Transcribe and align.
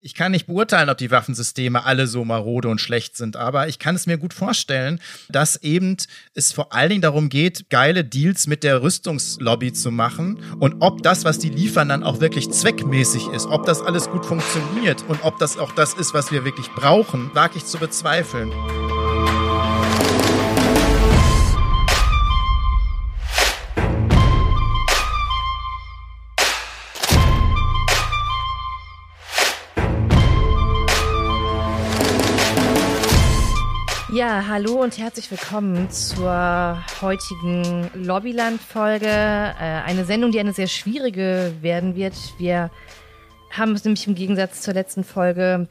Ich 0.00 0.14
kann 0.14 0.30
nicht 0.30 0.46
beurteilen, 0.46 0.90
ob 0.90 0.98
die 0.98 1.10
Waffensysteme 1.10 1.84
alle 1.84 2.06
so 2.06 2.24
marode 2.24 2.68
und 2.68 2.80
schlecht 2.80 3.16
sind, 3.16 3.34
aber 3.34 3.66
ich 3.66 3.80
kann 3.80 3.96
es 3.96 4.06
mir 4.06 4.16
gut 4.16 4.32
vorstellen, 4.32 5.00
dass 5.28 5.56
eben 5.56 5.96
es 6.34 6.52
vor 6.52 6.72
allen 6.72 6.90
Dingen 6.90 7.02
darum 7.02 7.28
geht, 7.28 7.68
geile 7.68 8.04
Deals 8.04 8.46
mit 8.46 8.62
der 8.62 8.80
Rüstungslobby 8.80 9.72
zu 9.72 9.90
machen 9.90 10.40
und 10.60 10.76
ob 10.82 11.02
das, 11.02 11.24
was 11.24 11.40
die 11.40 11.50
liefern, 11.50 11.88
dann 11.88 12.04
auch 12.04 12.20
wirklich 12.20 12.48
zweckmäßig 12.48 13.26
ist, 13.34 13.46
ob 13.46 13.66
das 13.66 13.82
alles 13.82 14.08
gut 14.08 14.24
funktioniert 14.24 15.04
und 15.08 15.24
ob 15.24 15.40
das 15.40 15.58
auch 15.58 15.72
das 15.72 15.94
ist, 15.94 16.14
was 16.14 16.30
wir 16.30 16.44
wirklich 16.44 16.68
brauchen, 16.76 17.34
wage 17.34 17.56
ich 17.56 17.64
zu 17.64 17.78
bezweifeln. 17.78 18.52
Hallo 34.30 34.82
und 34.82 34.98
herzlich 34.98 35.30
willkommen 35.30 35.90
zur 35.90 36.84
heutigen 37.00 37.90
Lobbyland-Folge. 37.94 39.06
Äh, 39.06 39.54
eine 39.56 40.04
Sendung, 40.04 40.32
die 40.32 40.38
eine 40.38 40.52
sehr 40.52 40.66
schwierige 40.66 41.54
werden 41.62 41.96
wird. 41.96 42.12
Wir 42.36 42.70
haben 43.50 43.72
es 43.72 43.84
nämlich 43.84 44.06
im 44.06 44.14
Gegensatz 44.14 44.60
zur 44.60 44.74
letzten 44.74 45.02
Folge 45.02 45.66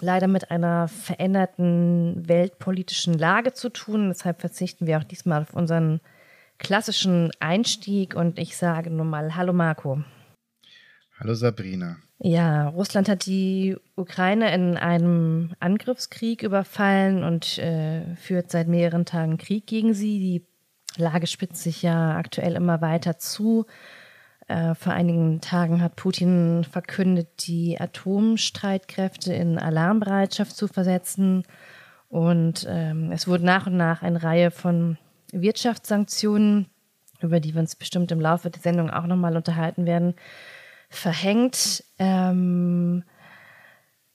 leider 0.00 0.26
mit 0.26 0.50
einer 0.50 0.88
veränderten 0.88 2.26
weltpolitischen 2.26 3.12
Lage 3.12 3.52
zu 3.52 3.68
tun. 3.68 4.08
Deshalb 4.08 4.40
verzichten 4.40 4.86
wir 4.86 4.96
auch 4.96 5.04
diesmal 5.04 5.42
auf 5.42 5.52
unseren 5.52 6.00
klassischen 6.56 7.30
Einstieg 7.40 8.14
und 8.14 8.38
ich 8.38 8.56
sage 8.56 8.88
nun 8.88 9.10
mal 9.10 9.36
Hallo 9.36 9.52
Marco. 9.52 10.02
Hallo 11.20 11.34
Sabrina. 11.34 11.98
Ja, 12.20 12.68
Russland 12.68 13.08
hat 13.08 13.26
die 13.26 13.76
Ukraine 13.94 14.52
in 14.52 14.76
einem 14.76 15.54
Angriffskrieg 15.60 16.42
überfallen 16.42 17.22
und 17.22 17.58
äh, 17.58 18.16
führt 18.16 18.50
seit 18.50 18.66
mehreren 18.66 19.04
Tagen 19.04 19.38
Krieg 19.38 19.66
gegen 19.66 19.94
sie. 19.94 20.18
Die 20.18 21.00
Lage 21.00 21.28
spitzt 21.28 21.62
sich 21.62 21.82
ja 21.82 22.16
aktuell 22.16 22.56
immer 22.56 22.80
weiter 22.80 23.18
zu. 23.18 23.66
Äh, 24.48 24.74
vor 24.74 24.94
einigen 24.94 25.40
Tagen 25.40 25.80
hat 25.80 25.94
Putin 25.94 26.64
verkündet, 26.64 27.46
die 27.46 27.80
Atomstreitkräfte 27.80 29.32
in 29.32 29.56
Alarmbereitschaft 29.56 30.56
zu 30.56 30.66
versetzen. 30.66 31.44
Und 32.08 32.66
ähm, 32.68 33.12
es 33.12 33.28
wurde 33.28 33.44
nach 33.44 33.68
und 33.68 33.76
nach 33.76 34.02
eine 34.02 34.24
Reihe 34.24 34.50
von 34.50 34.98
Wirtschaftssanktionen, 35.30 36.66
über 37.20 37.38
die 37.38 37.54
wir 37.54 37.60
uns 37.60 37.76
bestimmt 37.76 38.10
im 38.10 38.20
Laufe 38.20 38.50
der 38.50 38.62
Sendung 38.62 38.90
auch 38.90 39.06
nochmal 39.06 39.36
unterhalten 39.36 39.86
werden, 39.86 40.14
verhängt. 40.88 41.84
Ähm, 41.98 43.04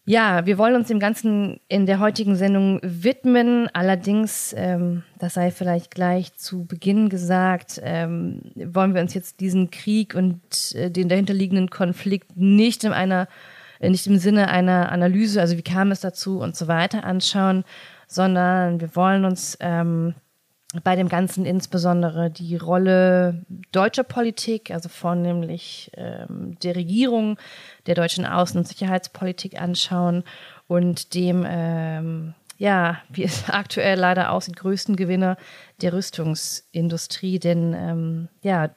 ja, 0.06 0.46
wir 0.46 0.58
wollen 0.58 0.76
uns 0.76 0.90
dem 0.90 1.00
Ganzen 1.00 1.62
in 1.70 1.86
der 1.86 2.00
heutigen 2.00 2.36
Sendung 2.36 2.80
widmen. 2.84 3.70
Allerdings, 3.72 4.54
ähm, 4.58 5.04
das 5.18 5.36
sei 5.36 5.50
vielleicht 5.50 5.96
gleich 5.96 6.34
zu 6.36 6.66
Beginn 6.66 7.08
gesagt, 7.08 7.80
ähm, 7.84 8.42
wollen 8.56 8.94
wir 8.94 9.02
uns 9.02 9.14
jetzt 9.14 9.40
diesen 9.40 9.72
Krieg 9.72 10.14
und 10.14 10.76
äh, 10.76 10.92
den 10.92 11.08
dahinterliegenden 11.08 11.70
Konflikt 11.70 12.36
nicht 12.36 12.84
in 12.84 12.92
einer, 12.92 13.30
nicht 13.80 14.06
im 14.06 14.18
Sinne 14.18 14.50
einer 14.50 14.92
Analyse, 14.92 15.40
also 15.40 15.58
wie 15.58 15.62
kam 15.62 15.92
es 15.92 16.02
dazu 16.02 16.40
und 16.40 16.58
so 16.58 16.68
weiter 16.68 17.06
anschauen, 17.06 17.64
sondern 18.06 18.82
wir 18.82 18.94
wollen 18.98 19.24
uns 19.24 19.58
ähm, 19.62 20.16
bei 20.82 20.96
dem 20.96 21.08
Ganzen 21.08 21.46
insbesondere 21.46 22.32
die 22.32 22.56
Rolle 22.56 23.46
deutscher 23.72 24.04
Politik, 24.04 24.72
also 24.72 24.90
vornehmlich 24.90 25.92
ähm, 25.96 26.58
der 26.64 26.76
Regierung, 26.76 27.38
der 27.86 27.96
deutschen 27.96 28.26
Außen- 28.26 28.58
und 28.58 28.68
Sicherheitspolitik 28.68 29.62
anschauen 29.62 30.24
und 30.68 31.14
dem, 31.14 31.46
ähm, 31.48 32.34
ja, 32.58 33.02
wie 33.10 33.24
es 33.24 33.44
aktuell 33.50 34.00
leider 34.00 34.32
aussieht, 34.32 34.56
größten 34.56 34.96
Gewinner 34.96 35.38
der 35.82 35.94
Rüstungsindustrie. 35.94 37.38
Denn, 37.38 37.74
ähm, 37.74 38.28
ja, 38.42 38.70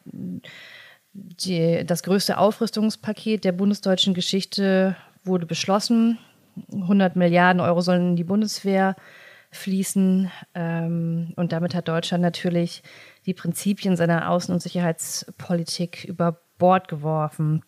die, 1.12 1.82
das 1.86 2.02
größte 2.02 2.36
Aufrüstungspaket 2.36 3.44
der 3.44 3.52
bundesdeutschen 3.52 4.12
Geschichte 4.12 4.96
wurde 5.24 5.46
beschlossen. 5.46 6.18
100 6.72 7.16
Milliarden 7.16 7.60
Euro 7.60 7.80
sollen 7.80 8.10
in 8.10 8.16
die 8.16 8.24
Bundeswehr 8.24 8.96
fließen. 9.56 10.30
Ähm, 10.54 11.32
und 11.36 11.52
damit 11.52 11.74
hat 11.74 11.88
Deutschland 11.88 12.22
natürlich 12.22 12.82
die 13.26 13.34
Prinzipien 13.34 13.96
seiner 13.96 14.30
Außen- 14.30 14.52
und 14.52 14.62
Sicherheitspolitik 14.62 16.04
über 16.04 16.40
Bord 16.58 16.88
geworfen. 16.88 17.62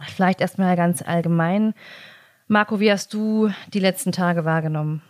Vielleicht 0.00 0.40
erstmal 0.40 0.76
ganz 0.76 1.02
allgemein. 1.02 1.74
Marco, 2.48 2.80
wie 2.80 2.92
hast 2.92 3.14
du 3.14 3.50
die 3.72 3.80
letzten 3.80 4.12
Tage 4.12 4.44
wahrgenommen? 4.44 5.02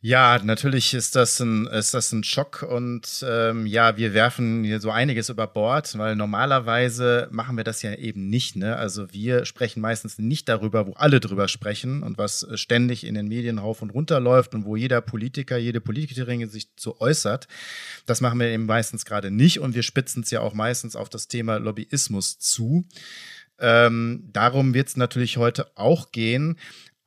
Ja, 0.00 0.38
natürlich 0.44 0.94
ist 0.94 1.16
das 1.16 1.40
ein, 1.40 1.66
ist 1.66 1.92
das 1.92 2.12
ein 2.12 2.22
Schock 2.22 2.62
und 2.62 3.24
ähm, 3.28 3.66
ja, 3.66 3.96
wir 3.96 4.14
werfen 4.14 4.62
hier 4.62 4.78
so 4.78 4.92
einiges 4.92 5.28
über 5.28 5.48
Bord, 5.48 5.98
weil 5.98 6.14
normalerweise 6.14 7.26
machen 7.32 7.56
wir 7.56 7.64
das 7.64 7.82
ja 7.82 7.92
eben 7.94 8.28
nicht. 8.28 8.54
Ne? 8.54 8.76
Also 8.76 9.12
wir 9.12 9.44
sprechen 9.44 9.80
meistens 9.80 10.16
nicht 10.16 10.48
darüber, 10.48 10.86
wo 10.86 10.92
alle 10.92 11.18
drüber 11.18 11.48
sprechen 11.48 12.04
und 12.04 12.16
was 12.16 12.46
ständig 12.54 13.04
in 13.04 13.16
den 13.16 13.26
Medien 13.26 13.58
rauf 13.58 13.82
und 13.82 13.90
runter 13.90 14.20
läuft 14.20 14.54
und 14.54 14.64
wo 14.64 14.76
jeder 14.76 15.00
Politiker, 15.00 15.56
jede 15.56 15.80
Politikerin 15.80 16.48
sich 16.48 16.76
zu 16.76 17.00
äußert. 17.00 17.48
Das 18.06 18.20
machen 18.20 18.38
wir 18.38 18.46
eben 18.46 18.66
meistens 18.66 19.04
gerade 19.04 19.32
nicht 19.32 19.58
und 19.58 19.74
wir 19.74 19.82
spitzen 19.82 20.22
es 20.22 20.30
ja 20.30 20.42
auch 20.42 20.54
meistens 20.54 20.94
auf 20.94 21.08
das 21.08 21.26
Thema 21.26 21.56
Lobbyismus 21.56 22.38
zu. 22.38 22.84
Ähm, 23.60 24.28
darum 24.32 24.74
wird 24.74 24.86
es 24.86 24.96
natürlich 24.96 25.36
heute 25.36 25.76
auch 25.76 26.12
gehen. 26.12 26.56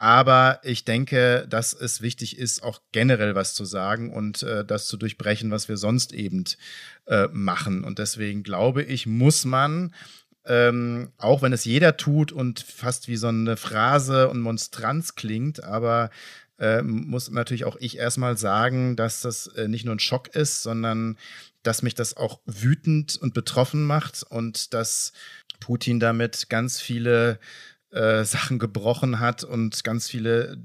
Aber 0.02 0.60
ich 0.64 0.84
denke, 0.84 1.46
dass 1.48 1.74
es 1.74 2.02
wichtig 2.02 2.40
ist, 2.40 2.64
auch 2.64 2.82
generell 2.92 3.36
was 3.36 3.54
zu 3.54 3.66
sagen 3.66 4.12
und 4.12 4.42
äh, 4.42 4.66
das 4.66 4.88
zu 4.88 4.98
durchbrechen, 4.98 5.52
was 5.52 5.70
wir 5.70 5.78
sonst 5.78 6.12
eben 6.12 6.44
äh, 7.06 7.28
machen. 7.32 7.84
Und 7.84 8.00
deswegen 8.00 8.42
glaube 8.42 8.82
ich, 8.82 9.06
muss 9.06 9.46
man, 9.46 9.94
ähm, 10.48 11.12
auch 11.20 11.44
wenn 11.44 11.54
es 11.54 11.66
jeder 11.66 11.98
tut 11.98 12.32
und 12.32 12.62
fast 12.62 13.10
wie 13.10 13.16
so 13.16 13.28
eine 13.28 13.58
Phrase 13.58 14.28
und 14.30 14.42
Monstranz 14.42 15.14
klingt, 15.14 15.64
aber 15.64 16.10
äh, 16.58 16.82
muss 16.82 17.30
natürlich 17.30 17.66
auch 17.66 17.78
ich 17.80 18.00
erstmal 18.00 18.40
sagen, 18.40 18.96
dass 18.96 19.22
das 19.22 19.46
äh, 19.50 19.68
nicht 19.68 19.86
nur 19.86 19.94
ein 19.94 20.00
Schock 20.00 20.30
ist, 20.30 20.64
sondern 20.64 21.16
dass 21.62 21.84
mich 21.84 21.94
das 21.94 22.18
auch 22.18 22.40
wütend 22.48 23.18
und 23.18 23.36
betroffen 23.36 23.84
macht 23.84 24.24
und 24.24 24.74
dass 24.74 25.14
Putin 25.60 26.00
damit 26.00 26.50
ganz 26.50 26.82
viele 26.82 27.40
äh, 27.92 28.24
Sachen 28.24 28.60
gebrochen 28.60 29.20
hat 29.20 29.44
und 29.44 29.84
ganz 29.84 30.10
viele 30.10 30.58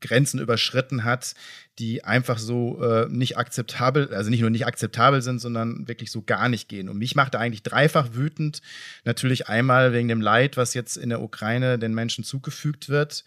Grenzen 0.00 0.40
überschritten 0.40 1.04
hat, 1.04 1.34
die 1.78 2.04
einfach 2.04 2.38
so 2.38 2.82
äh, 2.82 3.08
nicht 3.08 3.38
akzeptabel, 3.38 4.14
also 4.14 4.30
nicht 4.30 4.40
nur 4.40 4.50
nicht 4.50 4.66
akzeptabel 4.66 5.22
sind, 5.22 5.40
sondern 5.40 5.88
wirklich 5.88 6.10
so 6.10 6.22
gar 6.22 6.48
nicht 6.48 6.68
gehen. 6.68 6.88
Und 6.88 6.98
mich 6.98 7.14
macht 7.14 7.34
er 7.34 7.40
eigentlich 7.40 7.62
dreifach 7.62 8.14
wütend. 8.14 8.62
Natürlich 9.04 9.48
einmal 9.48 9.92
wegen 9.92 10.08
dem 10.08 10.20
Leid, 10.20 10.56
was 10.56 10.74
jetzt 10.74 10.96
in 10.96 11.08
der 11.08 11.22
Ukraine 11.22 11.78
den 11.78 11.94
Menschen 11.94 12.24
zugefügt 12.24 12.88
wird, 12.88 13.24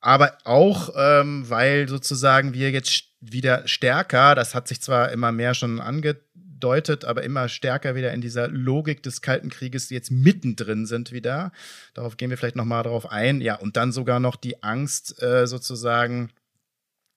aber 0.00 0.38
auch, 0.44 0.90
ähm, 0.96 1.48
weil 1.48 1.88
sozusagen 1.88 2.54
wir 2.54 2.70
jetzt 2.70 3.04
wieder 3.20 3.66
stärker, 3.66 4.34
das 4.34 4.54
hat 4.54 4.68
sich 4.68 4.80
zwar 4.80 5.10
immer 5.10 5.32
mehr 5.32 5.54
schon 5.54 5.80
ange 5.80 6.16
deutet, 6.60 7.04
aber 7.04 7.22
immer 7.22 7.48
stärker 7.48 7.94
wieder 7.94 8.12
in 8.12 8.20
dieser 8.20 8.48
Logik 8.48 9.02
des 9.02 9.20
Kalten 9.20 9.50
Krieges 9.50 9.90
jetzt 9.90 10.10
mittendrin 10.10 10.86
sind 10.86 11.12
wieder. 11.12 11.52
Darauf 11.94 12.16
gehen 12.16 12.30
wir 12.30 12.38
vielleicht 12.38 12.56
noch 12.56 12.64
mal 12.64 12.82
darauf 12.82 13.10
ein. 13.10 13.40
Ja, 13.40 13.56
und 13.56 13.76
dann 13.76 13.92
sogar 13.92 14.20
noch 14.20 14.36
die 14.36 14.62
Angst 14.62 15.22
äh, 15.22 15.46
sozusagen 15.46 16.30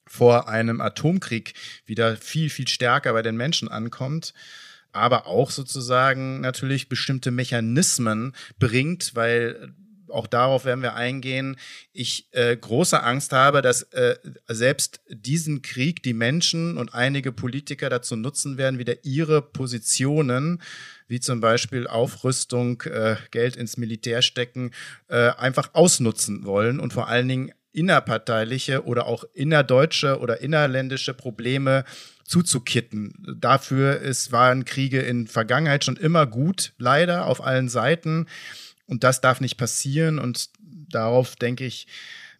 vor 0.06 0.48
einem 0.48 0.80
Atomkrieg 0.80 1.54
wieder 1.86 2.16
viel, 2.16 2.50
viel 2.50 2.68
stärker 2.68 3.12
bei 3.12 3.22
den 3.22 3.36
Menschen 3.36 3.68
ankommt 3.68 4.34
aber 4.92 5.26
auch 5.26 5.50
sozusagen 5.50 6.40
natürlich 6.40 6.88
bestimmte 6.88 7.30
Mechanismen 7.30 8.34
bringt, 8.58 9.14
weil 9.14 9.72
auch 10.10 10.26
darauf 10.26 10.64
werden 10.64 10.82
wir 10.82 10.94
eingehen, 10.94 11.56
ich 11.92 12.28
äh, 12.32 12.56
große 12.56 13.02
Angst 13.02 13.32
habe, 13.32 13.62
dass 13.62 13.82
äh, 13.92 14.16
selbst 14.48 15.00
diesen 15.08 15.62
Krieg 15.62 16.02
die 16.02 16.14
Menschen 16.14 16.76
und 16.76 16.94
einige 16.94 17.32
Politiker 17.32 17.88
dazu 17.88 18.16
nutzen 18.16 18.58
werden, 18.58 18.78
wieder 18.78 19.04
ihre 19.04 19.42
Positionen, 19.42 20.62
wie 21.08 21.20
zum 21.20 21.40
Beispiel 21.40 21.86
Aufrüstung, 21.86 22.82
äh, 22.82 23.16
Geld 23.30 23.56
ins 23.56 23.76
Militär 23.76 24.22
stecken, 24.22 24.70
äh, 25.08 25.30
einfach 25.30 25.70
ausnutzen 25.72 26.44
wollen 26.44 26.80
und 26.80 26.92
vor 26.92 27.08
allen 27.08 27.28
Dingen 27.28 27.52
innerparteiliche 27.72 28.84
oder 28.84 29.06
auch 29.06 29.24
innerdeutsche 29.32 30.18
oder 30.18 30.40
innerländische 30.40 31.14
Probleme 31.14 31.84
zuzukitten. 32.24 33.14
Dafür 33.38 34.00
ist, 34.00 34.32
waren 34.32 34.64
Kriege 34.64 35.00
in 35.00 35.26
Vergangenheit 35.26 35.84
schon 35.84 35.96
immer 35.96 36.26
gut, 36.26 36.72
leider 36.78 37.26
auf 37.26 37.44
allen 37.44 37.68
Seiten. 37.68 38.26
Und 38.90 39.04
das 39.04 39.20
darf 39.20 39.40
nicht 39.40 39.56
passieren. 39.56 40.18
Und 40.18 40.50
darauf, 40.90 41.36
denke 41.36 41.64
ich, 41.64 41.86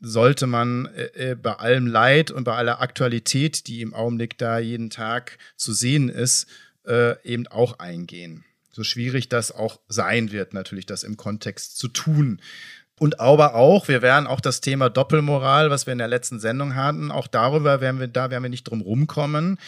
sollte 0.01 0.47
man 0.47 0.87
äh, 0.87 1.31
äh, 1.31 1.35
bei 1.37 1.55
allem 1.55 1.87
Leid 1.87 2.31
und 2.31 2.45
bei 2.45 2.55
aller 2.55 2.81
Aktualität, 2.81 3.67
die 3.69 3.83
im 3.83 3.95
Augenblick 3.95 4.37
da 4.37 4.59
jeden 4.59 4.91
Tag 4.91 5.39
zu 5.57 5.73
sehen 5.73 6.09
ist, 6.09 6.47
äh, 6.87 7.23
eben 7.23 7.47
auch 7.47 7.79
eingehen. 7.79 8.45
So 8.73 8.83
schwierig 8.83 9.29
das 9.29 9.53
auch 9.53 9.79
sein 9.89 10.33
wird, 10.33 10.55
natürlich 10.55 10.87
das 10.87 11.05
im 11.05 11.17
Kontext 11.17 11.79
zu 11.79 11.89
tun. 11.89 12.41
Und 12.99 13.21
aber 13.21 13.55
auch, 13.55 13.89
wir 13.89 14.03
werden 14.03 14.27
auch 14.27 14.41
das 14.41 14.61
Thema 14.61 14.91
Doppelmoral, 14.91 15.71
was 15.71 15.87
wir 15.87 15.93
in 15.93 15.99
der 15.99 16.09
letzten 16.09 16.41
Sendung 16.41 16.75
hatten, 16.75 17.11
auch 17.11 17.27
darüber 17.27 17.81
werden 17.81 18.01
wir, 18.01 18.09
da 18.09 18.31
werden 18.31 18.43
wir 18.43 18.51
nicht 18.51 18.65
drum 18.65 18.81
rumkommen, 18.81 19.59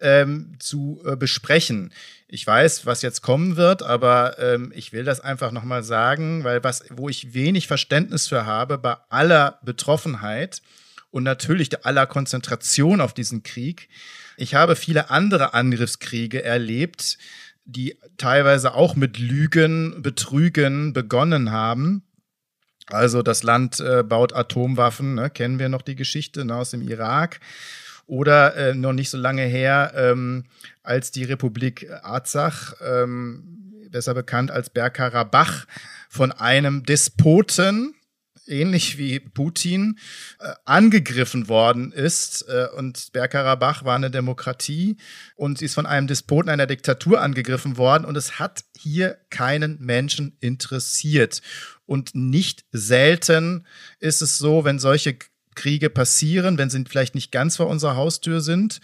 ähm, 0.00 0.56
zu 0.58 1.02
äh, 1.04 1.16
besprechen. 1.16 1.92
Ich 2.28 2.46
weiß, 2.46 2.86
was 2.86 3.02
jetzt 3.02 3.22
kommen 3.22 3.56
wird, 3.56 3.82
aber 3.82 4.38
ähm, 4.38 4.72
ich 4.74 4.92
will 4.92 5.04
das 5.04 5.20
einfach 5.20 5.52
nochmal 5.52 5.82
sagen, 5.82 6.44
weil 6.44 6.62
was, 6.64 6.84
wo 6.90 7.08
ich 7.08 7.34
wenig 7.34 7.66
Verständnis 7.66 8.28
für 8.28 8.46
habe, 8.46 8.78
bei 8.78 8.96
aller 9.08 9.58
Betroffenheit 9.62 10.62
und 11.10 11.22
natürlich 11.22 11.84
aller 11.84 12.06
Konzentration 12.06 13.00
auf 13.00 13.14
diesen 13.14 13.42
Krieg, 13.42 13.88
ich 14.36 14.54
habe 14.54 14.76
viele 14.76 15.10
andere 15.10 15.54
Angriffskriege 15.54 16.42
erlebt, 16.42 17.16
die 17.64 17.98
teilweise 18.18 18.74
auch 18.74 18.94
mit 18.96 19.18
Lügen, 19.18 20.02
Betrügen 20.02 20.92
begonnen 20.92 21.52
haben 21.52 22.02
also 22.88 23.22
das 23.22 23.42
Land 23.42 23.80
äh, 23.80 24.04
baut 24.04 24.32
Atomwaffen, 24.32 25.14
ne? 25.14 25.30
kennen 25.30 25.58
wir 25.58 25.68
noch 25.68 25.82
die 25.82 25.96
Geschichte 25.96 26.44
ne, 26.44 26.54
aus 26.54 26.70
dem 26.70 26.82
Irak. 26.82 27.40
Oder 28.06 28.56
äh, 28.56 28.74
noch 28.74 28.92
nicht 28.92 29.10
so 29.10 29.18
lange 29.18 29.42
her, 29.42 29.92
ähm, 29.96 30.44
als 30.82 31.10
die 31.10 31.24
Republik 31.24 31.90
Arzach, 32.02 32.74
ähm, 32.80 33.88
besser 33.90 34.14
bekannt 34.14 34.50
als 34.50 34.70
Bergkarabach, 34.70 35.66
von 36.08 36.32
einem 36.32 36.84
Despoten, 36.84 37.94
ähnlich 38.46 38.98
wie 38.98 39.20
Putin, 39.20 39.98
äh, 40.38 40.52
angegriffen 40.64 41.48
worden 41.48 41.92
ist. 41.92 42.42
Äh, 42.48 42.68
und 42.76 43.12
Bergkarabach 43.12 43.84
war 43.84 43.96
eine 43.96 44.10
Demokratie 44.10 44.96
und 45.34 45.58
sie 45.58 45.66
ist 45.66 45.74
von 45.74 45.86
einem 45.86 46.06
Despoten 46.06 46.50
einer 46.50 46.66
Diktatur 46.66 47.20
angegriffen 47.20 47.76
worden. 47.76 48.04
Und 48.04 48.16
es 48.16 48.38
hat 48.38 48.64
hier 48.78 49.18
keinen 49.30 49.80
Menschen 49.80 50.36
interessiert. 50.40 51.42
Und 51.86 52.14
nicht 52.14 52.64
selten 52.72 53.66
ist 53.98 54.22
es 54.22 54.38
so, 54.38 54.64
wenn 54.64 54.78
solche 54.78 55.18
Kriege 55.56 55.90
passieren, 55.90 56.58
wenn 56.58 56.70
sie 56.70 56.84
vielleicht 56.88 57.16
nicht 57.16 57.32
ganz 57.32 57.56
vor 57.56 57.66
unserer 57.66 57.96
Haustür 57.96 58.40
sind, 58.40 58.80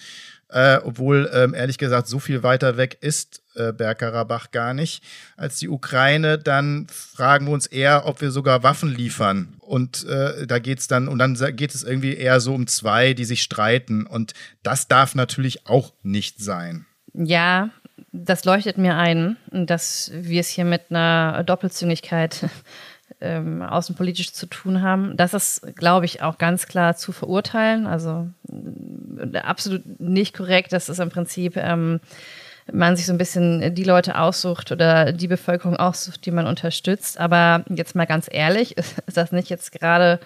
äh, 0.48 0.78
obwohl 0.82 1.30
ähm, 1.32 1.54
ehrlich 1.54 1.78
gesagt 1.78 2.08
so 2.08 2.19
viel 2.19 2.42
weiter 2.42 2.76
weg 2.76 2.98
ist 3.00 3.42
äh, 3.54 3.72
Bergkarabach 3.72 4.50
gar 4.50 4.74
nicht 4.74 5.02
als 5.36 5.58
die 5.58 5.69
Ukraine, 5.69 6.38
dann 6.38 6.86
fragen 6.90 7.46
wir 7.46 7.52
uns 7.52 7.66
eher, 7.66 8.06
ob 8.06 8.20
wir 8.20 8.30
sogar 8.30 8.62
Waffen 8.62 8.94
liefern. 8.94 9.54
Und 9.60 10.06
äh, 10.06 10.46
da 10.46 10.58
geht's 10.58 10.88
dann, 10.88 11.08
und 11.08 11.19
dann 11.19 11.34
geht 11.56 11.74
es 11.74 11.82
irgendwie 11.82 12.16
eher 12.16 12.40
so 12.40 12.54
um 12.54 12.66
zwei, 12.66 13.14
die 13.14 13.24
sich 13.24 13.42
streiten. 13.42 14.06
Und 14.06 14.32
das 14.62 14.88
darf 14.88 15.14
natürlich 15.14 15.66
auch 15.66 15.92
nicht 16.02 16.40
sein. 16.40 16.86
Ja, 17.14 17.70
das 18.12 18.44
leuchtet 18.44 18.78
mir 18.78 18.96
ein, 18.96 19.36
dass 19.50 20.10
wir 20.14 20.40
es 20.40 20.48
hier 20.48 20.64
mit 20.64 20.90
einer 20.90 21.44
Doppelzüngigkeit 21.44 22.48
ähm, 23.20 23.62
außenpolitisch 23.62 24.32
zu 24.32 24.47
tun 24.47 24.82
haben. 24.82 25.17
Das 25.17 25.35
ist, 25.35 25.76
glaube 25.76 26.06
ich, 26.06 26.23
auch 26.23 26.38
ganz 26.38 26.67
klar 26.67 26.97
zu 26.97 27.12
verurteilen. 27.12 27.87
Also 27.87 28.29
äh, 29.19 29.38
absolut 29.38 30.00
nicht 30.00 30.37
korrekt. 30.37 30.73
Das 30.73 30.88
ist 30.88 30.99
im 30.99 31.11
Prinzip 31.11 31.56
ähm, 31.56 32.00
man 32.70 32.97
sich 32.97 33.06
so 33.06 33.12
ein 33.12 33.19
bisschen 33.19 33.75
die 33.75 33.85
Leute 33.85 34.19
aussucht 34.19 34.70
oder 34.70 35.12
die 35.12 35.29
Bevölkerung 35.29 35.76
aussucht, 35.76 36.25
die 36.26 36.31
man 36.31 36.47
unterstützt. 36.47 37.19
Aber 37.19 37.64
jetzt 37.69 37.94
mal 37.94 38.06
ganz 38.06 38.29
ehrlich, 38.31 38.76
ist, 38.76 39.03
das 39.06 39.32
nicht 39.32 39.50
jetzt 39.50 39.73
gerade 39.73 40.20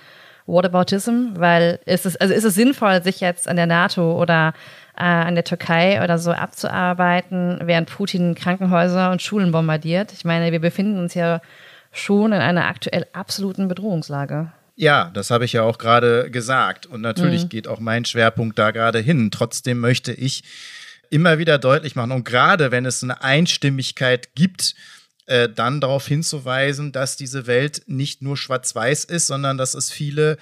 Whataboutism? 0.46 1.34
Weil 1.34 1.80
ist 1.86 2.06
es, 2.06 2.16
also 2.16 2.34
ist 2.34 2.44
es 2.44 2.54
sinnvoll, 2.54 3.02
sich 3.02 3.20
jetzt 3.20 3.48
an 3.48 3.56
der 3.56 3.66
NATO 3.66 4.20
oder 4.20 4.52
äh, 4.96 5.02
an 5.02 5.34
der 5.34 5.44
Türkei 5.44 6.02
oder 6.02 6.18
so 6.18 6.32
abzuarbeiten, 6.32 7.60
während 7.64 7.90
Putin 7.90 8.34
Krankenhäuser 8.34 9.10
und 9.10 9.22
Schulen 9.22 9.52
bombardiert? 9.52 10.12
Ich 10.12 10.24
meine, 10.24 10.52
wir 10.52 10.60
befinden 10.60 10.98
uns 10.98 11.14
ja 11.14 11.40
schon 11.96 12.32
in 12.32 12.40
einer 12.40 12.66
aktuell 12.66 13.06
absoluten 13.12 13.68
Bedrohungslage. 13.68 14.52
Ja, 14.76 15.10
das 15.14 15.30
habe 15.30 15.46
ich 15.46 15.54
ja 15.54 15.62
auch 15.62 15.78
gerade 15.78 16.30
gesagt. 16.30 16.86
Und 16.86 17.00
natürlich 17.00 17.44
mhm. 17.44 17.48
geht 17.48 17.68
auch 17.68 17.80
mein 17.80 18.04
Schwerpunkt 18.04 18.58
da 18.58 18.70
gerade 18.70 18.98
hin. 18.98 19.30
Trotzdem 19.30 19.80
möchte 19.80 20.12
ich 20.12 20.44
immer 21.10 21.38
wieder 21.38 21.58
deutlich 21.58 21.96
machen. 21.96 22.12
Und 22.12 22.24
gerade 22.24 22.70
wenn 22.70 22.84
es 22.84 23.02
eine 23.02 23.22
Einstimmigkeit 23.22 24.34
gibt, 24.34 24.74
äh, 25.26 25.48
dann 25.48 25.80
darauf 25.80 26.06
hinzuweisen, 26.06 26.92
dass 26.92 27.16
diese 27.16 27.46
Welt 27.46 27.82
nicht 27.86 28.22
nur 28.22 28.36
schwarz-weiß 28.36 29.04
ist, 29.04 29.26
sondern 29.26 29.56
dass 29.56 29.74
es 29.74 29.90
viele 29.90 30.36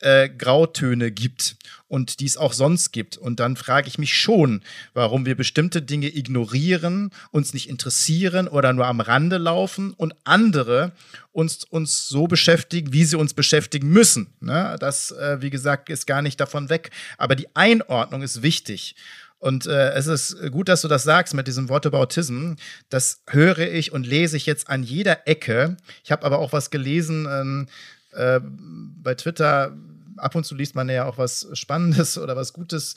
äh, 0.00 0.28
Grautöne 0.28 1.10
gibt 1.10 1.56
und 1.88 2.20
die 2.20 2.26
es 2.26 2.36
auch 2.36 2.52
sonst 2.52 2.92
gibt. 2.92 3.16
Und 3.16 3.40
dann 3.40 3.56
frage 3.56 3.88
ich 3.88 3.98
mich 3.98 4.14
schon, 4.16 4.62
warum 4.94 5.26
wir 5.26 5.34
bestimmte 5.34 5.82
Dinge 5.82 6.14
ignorieren, 6.14 7.10
uns 7.30 7.52
nicht 7.52 7.68
interessieren 7.68 8.48
oder 8.48 8.72
nur 8.72 8.86
am 8.86 9.00
Rande 9.00 9.38
laufen 9.38 9.92
und 9.92 10.14
andere 10.24 10.92
uns, 11.32 11.64
uns 11.64 12.08
so 12.08 12.26
beschäftigen, 12.26 12.92
wie 12.92 13.04
sie 13.04 13.16
uns 13.16 13.34
beschäftigen 13.34 13.88
müssen. 13.88 14.28
Ne? 14.40 14.76
Das, 14.78 15.10
äh, 15.10 15.38
wie 15.40 15.50
gesagt, 15.50 15.90
ist 15.90 16.06
gar 16.06 16.22
nicht 16.22 16.40
davon 16.40 16.68
weg. 16.68 16.90
Aber 17.18 17.36
die 17.36 17.48
Einordnung 17.54 18.22
ist 18.22 18.42
wichtig. 18.42 18.94
Und 19.40 19.66
äh, 19.66 19.92
es 19.92 20.06
ist 20.06 20.36
gut, 20.50 20.68
dass 20.68 20.82
du 20.82 20.88
das 20.88 21.02
sagst 21.02 21.32
mit 21.32 21.48
diesem 21.48 21.70
Whataboutism. 21.70 22.52
Das 22.90 23.22
höre 23.26 23.58
ich 23.58 23.90
und 23.90 24.06
lese 24.06 24.36
ich 24.36 24.44
jetzt 24.44 24.68
an 24.68 24.82
jeder 24.82 25.26
Ecke. 25.26 25.78
Ich 26.04 26.12
habe 26.12 26.24
aber 26.26 26.38
auch 26.38 26.52
was 26.52 26.70
gelesen 26.70 27.26
ähm, 27.28 27.66
äh, 28.12 28.40
bei 28.42 29.14
Twitter, 29.14 29.76
ab 30.16 30.34
und 30.34 30.44
zu 30.44 30.54
liest 30.54 30.74
man 30.74 30.88
ja 30.88 31.06
auch 31.06 31.18
was 31.18 31.48
Spannendes 31.54 32.18
oder 32.18 32.36
was 32.36 32.52
Gutes. 32.52 32.94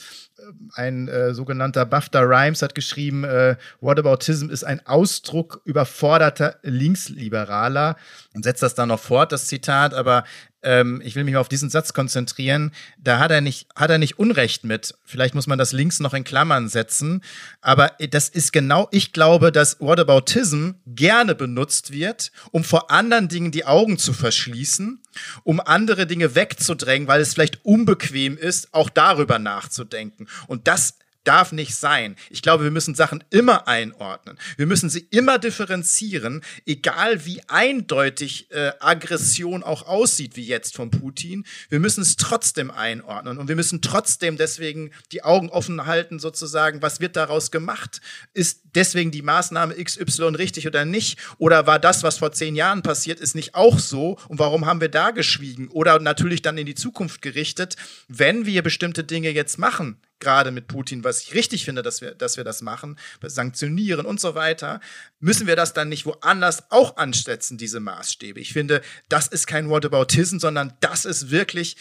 Ein 0.74 1.08
äh, 1.08 1.34
sogenannter 1.34 1.86
BAFTA 1.86 2.22
Rhymes 2.22 2.62
hat 2.62 2.76
geschrieben, 2.76 3.24
äh, 3.24 3.56
Whataboutism 3.82 4.50
ist 4.50 4.64
ein 4.64 4.86
Ausdruck 4.86 5.62
überforderter 5.66 6.58
Linksliberaler 6.64 7.96
und 8.34 8.44
setzt 8.44 8.64
das 8.64 8.76
dann 8.76 8.90
noch 8.90 9.00
fort, 9.00 9.32
das 9.32 9.48
Zitat, 9.48 9.94
aber 9.94 10.24
ähm, 10.64 11.02
ich 11.04 11.16
will 11.16 11.24
mich 11.24 11.34
mal 11.34 11.40
auf 11.40 11.50
diesen 11.50 11.70
Satz 11.70 11.94
konzentrieren, 11.94 12.72
da 12.98 13.20
hat 13.20 13.32
er 13.32 13.42
nicht, 13.42 13.68
hat 13.76 13.90
er 13.90 13.98
nicht 13.98 14.18
Unrecht 14.18 14.64
mit. 14.64 14.96
Vielleicht 15.06 15.36
muss 15.36 15.48
man 15.48 15.60
das 15.60 15.72
links 15.72 16.00
noch 16.00 16.14
in 16.14 16.24
Klammern 16.24 16.70
setzen. 16.70 17.22
Aber 17.62 17.92
das 18.10 18.30
ist 18.30 18.54
genau, 18.54 18.88
ich 18.92 19.14
glaube, 19.14 19.52
dass 19.52 19.80
Whataboutism 19.80 20.72
gerne 20.88 21.36
benutzt 21.36 21.92
wird, 21.92 22.32
um 22.52 22.64
vor 22.64 22.92
anderen 22.92 23.28
Dingen 23.28 23.52
die 23.52 23.66
Augen 23.66 23.98
zu 23.98 24.14
verschließen, 24.14 25.02
um 25.44 25.60
andere 25.60 26.08
Dinge 26.08 26.36
wegzudrängen, 26.36 27.08
weil 27.08 27.22
es 27.22 27.34
vielleicht 27.34 27.64
unbequem 27.64 28.38
ist, 28.38 28.74
auch 28.74 28.90
darüber 28.90 29.40
nachzudenken. 29.40 30.28
Und 30.48 30.68
das 30.68 30.96
darf 31.24 31.52
nicht 31.52 31.76
sein. 31.76 32.16
Ich 32.30 32.42
glaube, 32.42 32.64
wir 32.64 32.72
müssen 32.72 32.96
Sachen 32.96 33.24
immer 33.30 33.68
einordnen. 33.68 34.38
Wir 34.58 34.66
müssen 34.66 34.90
sie 34.90 35.08
immer 35.10 35.40
differenzieren, 35.40 36.44
egal 36.66 37.26
wie 37.26 37.42
eindeutig 37.48 38.52
äh, 38.52 38.72
Aggression 38.80 39.64
auch 39.64 39.88
aussieht, 39.88 40.36
wie 40.36 40.46
jetzt 40.46 40.76
von 40.76 40.92
Putin. 40.92 41.46
Wir 41.70 41.80
müssen 41.80 42.02
es 42.02 42.16
trotzdem 42.16 42.72
einordnen 42.72 43.38
und 43.38 43.48
wir 43.48 43.56
müssen 43.56 43.82
trotzdem 43.82 44.38
deswegen 44.38 44.92
die 45.12 45.24
Augen 45.24 45.50
offen 45.50 45.86
halten, 45.86 46.20
sozusagen, 46.20 46.82
was 46.82 47.00
wird 47.00 47.16
daraus 47.16 47.52
gemacht? 47.52 48.02
Ist 48.34 48.63
deswegen 48.76 49.12
die 49.12 49.22
Maßnahme 49.22 49.76
XY 49.76 50.36
richtig 50.36 50.68
oder 50.68 50.86
nicht? 50.86 51.20
Oder 51.38 51.68
war 51.68 51.80
das, 51.80 52.04
was 52.04 52.18
vor 52.18 52.32
zehn 52.32 52.56
Jahren 52.56 52.82
passiert 52.82 53.20
ist, 53.20 53.36
nicht 53.36 53.56
auch 53.56 53.80
so? 53.80 54.18
Und 54.28 54.40
warum 54.40 54.66
haben 54.66 54.82
wir 54.82 54.90
da 54.90 55.12
geschwiegen? 55.12 55.68
Oder 55.70 56.00
natürlich 56.00 56.42
dann 56.42 56.58
in 56.58 56.66
die 56.66 56.76
Zukunft 56.76 57.22
gerichtet, 57.22 57.76
wenn 58.08 58.46
wir 58.46 58.62
bestimmte 58.62 59.04
Dinge 59.04 59.30
jetzt 59.30 59.58
machen, 59.58 59.98
gerade 60.20 60.52
mit 60.52 60.68
Putin, 60.68 61.04
was 61.04 61.22
ich 61.22 61.34
richtig 61.34 61.66
finde, 61.66 61.84
dass 61.84 62.02
wir, 62.02 62.16
dass 62.16 62.38
wir 62.38 62.44
das 62.44 62.62
machen, 62.62 62.98
sanktionieren 63.22 64.06
und 64.06 64.20
so 64.20 64.36
weiter, 64.36 64.80
müssen 65.20 65.46
wir 65.48 65.56
das 65.56 65.74
dann 65.74 65.90
nicht 65.90 66.06
woanders 66.06 66.72
auch 66.72 66.98
ansetzen, 66.98 67.58
diese 67.58 67.80
Maßstäbe. 67.80 68.40
Ich 68.40 68.54
finde, 68.54 68.82
das 69.10 69.28
ist 69.28 69.46
kein 69.46 69.70
Whataboutism, 69.70 70.40
sondern 70.40 70.74
das 70.80 71.06
ist 71.06 71.30
wirklich 71.30 71.76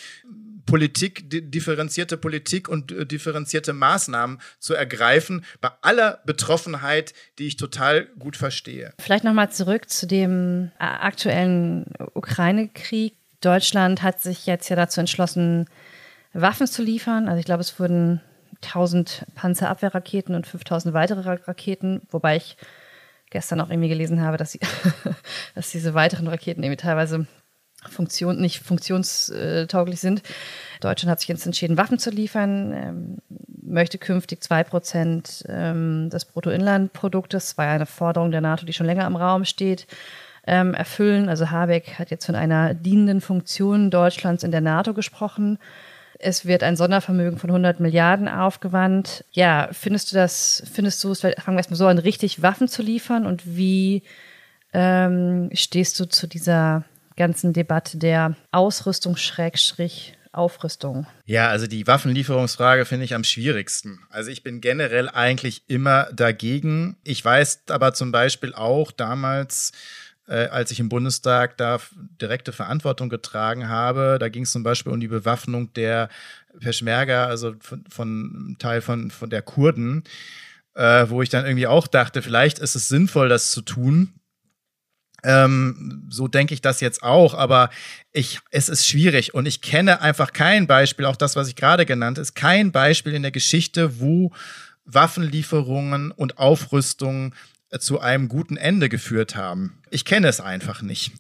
Politik, 0.67 1.25
differenzierte 1.29 2.17
Politik 2.17 2.69
und 2.69 2.93
äh, 2.93 3.07
differenzierte 3.07 3.73
Maßnahmen 3.73 4.41
zu 4.59 4.75
ergreifen, 4.75 5.45
bei 5.61 5.71
aller 5.83 6.21
Betroffenheit, 6.25 7.15
die 7.39 7.47
ich 7.47 7.57
total 7.57 8.07
gut 8.19 8.37
verstehe. 8.37 8.93
Vielleicht 9.01 9.25
nochmal 9.25 9.51
zurück 9.51 9.89
zu 9.89 10.07
dem 10.07 10.71
äh, 10.79 10.85
aktuellen 10.85 11.87
Ukraine-Krieg. 12.15 13.15
Deutschland 13.41 14.03
hat 14.03 14.21
sich 14.21 14.47
jetzt 14.47 14.69
ja 14.69 14.77
dazu 14.77 15.01
entschlossen, 15.01 15.67
Waffen 16.33 16.67
zu 16.67 16.83
liefern. 16.83 17.29
Also 17.29 17.41
ich 17.41 17.45
glaube, 17.45 17.61
es 17.61 17.79
wurden 17.79 18.21
1000 18.63 19.27
Panzerabwehrraketen 19.35 20.35
und 20.35 20.47
5000 20.47 20.95
weitere 20.95 21.21
Raketen, 21.21 22.03
wobei 22.11 22.37
ich 22.37 22.57
gestern 23.31 23.61
auch 23.61 23.71
irgendwie 23.71 23.89
gelesen 23.89 24.21
habe, 24.21 24.37
dass, 24.37 24.53
sie, 24.53 24.61
dass 25.55 25.71
diese 25.71 25.95
weiteren 25.95 26.29
Raketen 26.29 26.63
irgendwie 26.63 26.83
teilweise 26.83 27.27
Funktion, 27.89 28.41
nicht 28.41 28.61
funktionstauglich 28.61 30.01
sind. 30.01 30.23
Deutschland 30.81 31.11
hat 31.11 31.21
sich 31.21 31.29
jetzt 31.29 31.47
entschieden, 31.47 31.77
Waffen 31.77 31.99
zu 31.99 32.11
liefern, 32.11 32.73
ähm, 32.73 33.19
möchte 33.63 33.99
künftig 33.99 34.43
2% 34.43 35.45
ähm, 35.49 36.11
des 36.11 36.25
Bruttoinlandproduktes, 36.25 37.57
war 37.59 37.67
ja 37.67 37.73
eine 37.73 37.87
Forderung 37.87 38.31
der 38.31 38.41
NATO, 38.41 38.67
die 38.67 38.73
schon 38.73 38.87
länger 38.87 39.07
im 39.07 39.17
Raum 39.17 39.45
steht, 39.45 39.87
ähm, 40.47 40.75
erfüllen. 40.75 41.29
Also 41.29 41.51
Habeck 41.51 41.99
hat 41.99 42.11
jetzt 42.11 42.27
von 42.27 42.35
einer 42.35 42.75
dienenden 42.75 43.21
Funktion 43.21 43.91
Deutschlands 43.91 44.43
in 44.43 44.51
der 44.51 44.61
NATO 44.61 44.95
gesprochen. 44.95 45.59
Es 46.19 46.47
wird 46.47 46.63
ein 46.63 46.77
Sondervermögen 46.77 47.39
von 47.39 47.51
100 47.51 47.81
Milliarden 47.81 48.29
aufgewandt. 48.29 49.25
Ja, 49.33 49.69
findest 49.73 50.13
du 50.13 50.17
das, 50.17 50.63
findest 50.73 51.03
du 51.03 51.11
es, 51.11 51.21
fangen 51.21 51.35
wir 51.47 51.57
erstmal 51.57 51.79
so 51.79 51.87
an, 51.87 51.99
richtig 51.99 52.43
Waffen 52.43 52.69
zu 52.69 52.83
liefern 52.83 53.27
und 53.27 53.57
wie 53.57 54.03
ähm, 54.73 55.51
stehst 55.53 55.99
du 55.99 56.07
zu 56.07 56.27
dieser 56.27 56.85
ganzen 57.17 57.53
Debatte 57.53 57.99
der 57.99 58.37
Ausrüstung 58.51 59.17
Schrägstrich 59.17 60.17
Aufrüstung? 60.33 61.07
Ja, 61.27 61.49
also 61.49 61.67
die 61.67 61.87
Waffenlieferungsfrage 61.87 62.87
finde 62.87 63.05
ich 63.05 63.15
am 63.15 63.23
schwierigsten. 63.23 64.01
Also 64.09 64.31
ich 64.31 64.43
bin 64.43 64.63
generell 64.63 65.11
eigentlich 65.11 65.65
immer 65.69 66.09
dagegen. 66.13 66.97
Ich 67.05 67.23
weiß 67.23 67.65
aber 67.69 67.93
zum 67.93 68.13
Beispiel 68.13 68.55
auch 68.55 68.93
damals, 68.93 69.73
äh, 70.27 70.47
als 70.47 70.71
ich 70.71 70.81
im 70.81 70.89
Bundestag 70.89 71.59
da 71.59 71.81
direkte 72.21 72.53
Verantwortung 72.53 73.11
getragen 73.11 73.69
habe, 73.69 74.17
da 74.19 74.31
ging 74.31 74.45
es 74.45 74.53
zum 74.53 74.63
Beispiel 74.63 74.93
um 74.93 75.01
die 75.01 75.09
Bewaffnung 75.09 75.73
der 75.75 76.09
Peschmerga, 76.59 77.27
also 77.27 77.55
von, 77.61 77.85
von 77.89 78.57
Teil 78.59 78.81
von, 78.81 79.11
von 79.11 79.29
der 79.29 79.43
Kurden, 79.43 80.05
äh, 80.75 81.07
wo 81.09 81.21
ich 81.21 81.29
dann 81.29 81.45
irgendwie 81.45 81.67
auch 81.67 81.87
dachte, 81.87 82.23
vielleicht 82.23 82.59
ist 82.59 82.75
es 82.75 82.89
sinnvoll, 82.89 83.29
das 83.29 83.51
zu 83.51 83.61
tun. 83.61 84.15
Ähm, 85.25 86.07
so 86.09 86.27
denke 86.27 86.55
ich 86.55 86.61
das 86.61 86.81
jetzt 86.81 87.03
auch, 87.03 87.35
aber 87.35 87.71
ich, 88.13 88.41
es 88.51 88.69
ist 88.69 88.87
schwierig 88.87 89.35
und 89.35 89.47
ich 89.47 89.61
kenne 89.61 90.01
einfach 90.01 90.33
kein 90.33 90.67
Beispiel, 90.67 91.05
auch 91.05 91.17
das, 91.17 91.37
was 91.37 91.49
ich 91.49 91.57
gerade 91.57 91.87
genannt 91.87 92.19
ist, 92.19 92.35
kein 92.35 92.73
Beispiel 92.73 93.15
in 93.15 93.23
der 93.23 93.31
Geschichte, 93.31 94.01
wo 94.01 94.33
Waffenlieferungen 94.85 96.11
und 96.11 96.39
Aufrüstung 96.39 97.35
äh, 97.71 97.79
zu 97.79 98.01
einem 98.01 98.29
guten 98.29 98.57
Ende 98.57 98.89
geführt 98.89 99.37
haben. 99.37 99.79
Ich 99.91 100.05
kenne 100.05 100.29
es 100.29 100.41
einfach 100.41 100.83
nicht. 100.83 101.13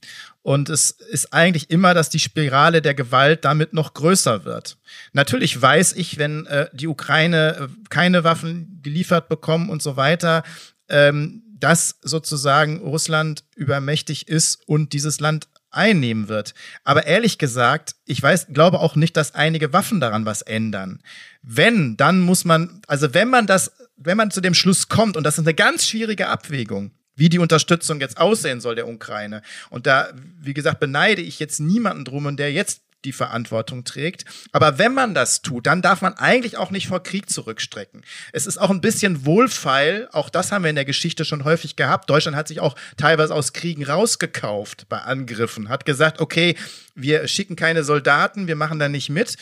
Und 0.42 0.68
es 0.68 0.90
ist 0.90 1.32
eigentlich 1.32 1.70
immer, 1.70 1.94
dass 1.94 2.10
die 2.10 2.18
Spirale 2.18 2.82
der 2.82 2.94
Gewalt 2.94 3.44
damit 3.44 3.72
noch 3.72 3.94
größer 3.94 4.44
wird. 4.44 4.76
Natürlich 5.12 5.60
weiß 5.60 5.92
ich, 5.92 6.18
wenn 6.18 6.46
äh, 6.46 6.68
die 6.72 6.88
Ukraine 6.88 7.56
äh, 7.56 7.68
keine 7.88 8.24
Waffen 8.24 8.80
geliefert 8.82 9.28
bekommen 9.28 9.70
und 9.70 9.82
so 9.82 9.96
weiter, 9.96 10.42
ähm, 10.88 11.42
dass 11.62 11.96
sozusagen 12.02 12.80
Russland 12.80 13.44
übermächtig 13.54 14.28
ist 14.28 14.66
und 14.66 14.92
dieses 14.92 15.20
Land 15.20 15.48
einnehmen 15.70 16.28
wird. 16.28 16.54
Aber 16.84 17.06
ehrlich 17.06 17.38
gesagt, 17.38 17.94
ich 18.04 18.22
weiß, 18.22 18.48
glaube 18.52 18.80
auch 18.80 18.96
nicht, 18.96 19.16
dass 19.16 19.34
einige 19.34 19.72
Waffen 19.72 20.00
daran 20.00 20.26
was 20.26 20.42
ändern. 20.42 21.02
Wenn, 21.40 21.96
dann 21.96 22.20
muss 22.20 22.44
man, 22.44 22.82
also 22.88 23.14
wenn 23.14 23.28
man 23.28 23.46
das, 23.46 23.72
wenn 23.96 24.16
man 24.16 24.30
zu 24.30 24.40
dem 24.40 24.54
Schluss 24.54 24.88
kommt, 24.88 25.16
und 25.16 25.24
das 25.24 25.38
ist 25.38 25.46
eine 25.46 25.54
ganz 25.54 25.86
schwierige 25.86 26.28
Abwägung, 26.28 26.90
wie 27.14 27.28
die 27.28 27.38
Unterstützung 27.38 28.00
jetzt 28.00 28.18
aussehen 28.18 28.60
soll 28.60 28.74
der 28.74 28.88
Ukraine. 28.88 29.42
Und 29.70 29.86
da, 29.86 30.08
wie 30.40 30.54
gesagt, 30.54 30.80
beneide 30.80 31.22
ich 31.22 31.38
jetzt 31.38 31.60
niemanden 31.60 32.04
drum 32.04 32.26
und 32.26 32.38
der 32.38 32.52
jetzt 32.52 32.82
die 33.04 33.12
Verantwortung 33.12 33.84
trägt. 33.84 34.24
Aber 34.52 34.78
wenn 34.78 34.94
man 34.94 35.14
das 35.14 35.42
tut, 35.42 35.66
dann 35.66 35.82
darf 35.82 36.02
man 36.02 36.14
eigentlich 36.14 36.56
auch 36.56 36.70
nicht 36.70 36.88
vor 36.88 37.02
Krieg 37.02 37.28
zurückstrecken. 37.28 38.02
Es 38.32 38.46
ist 38.46 38.58
auch 38.58 38.70
ein 38.70 38.80
bisschen 38.80 39.24
wohlfeil, 39.24 40.08
auch 40.12 40.30
das 40.30 40.52
haben 40.52 40.62
wir 40.62 40.70
in 40.70 40.76
der 40.76 40.84
Geschichte 40.84 41.24
schon 41.24 41.44
häufig 41.44 41.76
gehabt. 41.76 42.08
Deutschland 42.10 42.36
hat 42.36 42.48
sich 42.48 42.60
auch 42.60 42.76
teilweise 42.96 43.34
aus 43.34 43.52
Kriegen 43.52 43.84
rausgekauft 43.84 44.88
bei 44.88 44.98
Angriffen, 44.98 45.68
hat 45.68 45.84
gesagt, 45.84 46.20
okay, 46.20 46.56
wir 46.94 47.26
schicken 47.28 47.56
keine 47.56 47.84
Soldaten, 47.84 48.46
wir 48.46 48.56
machen 48.56 48.78
da 48.78 48.88
nicht 48.88 49.08
mit 49.08 49.36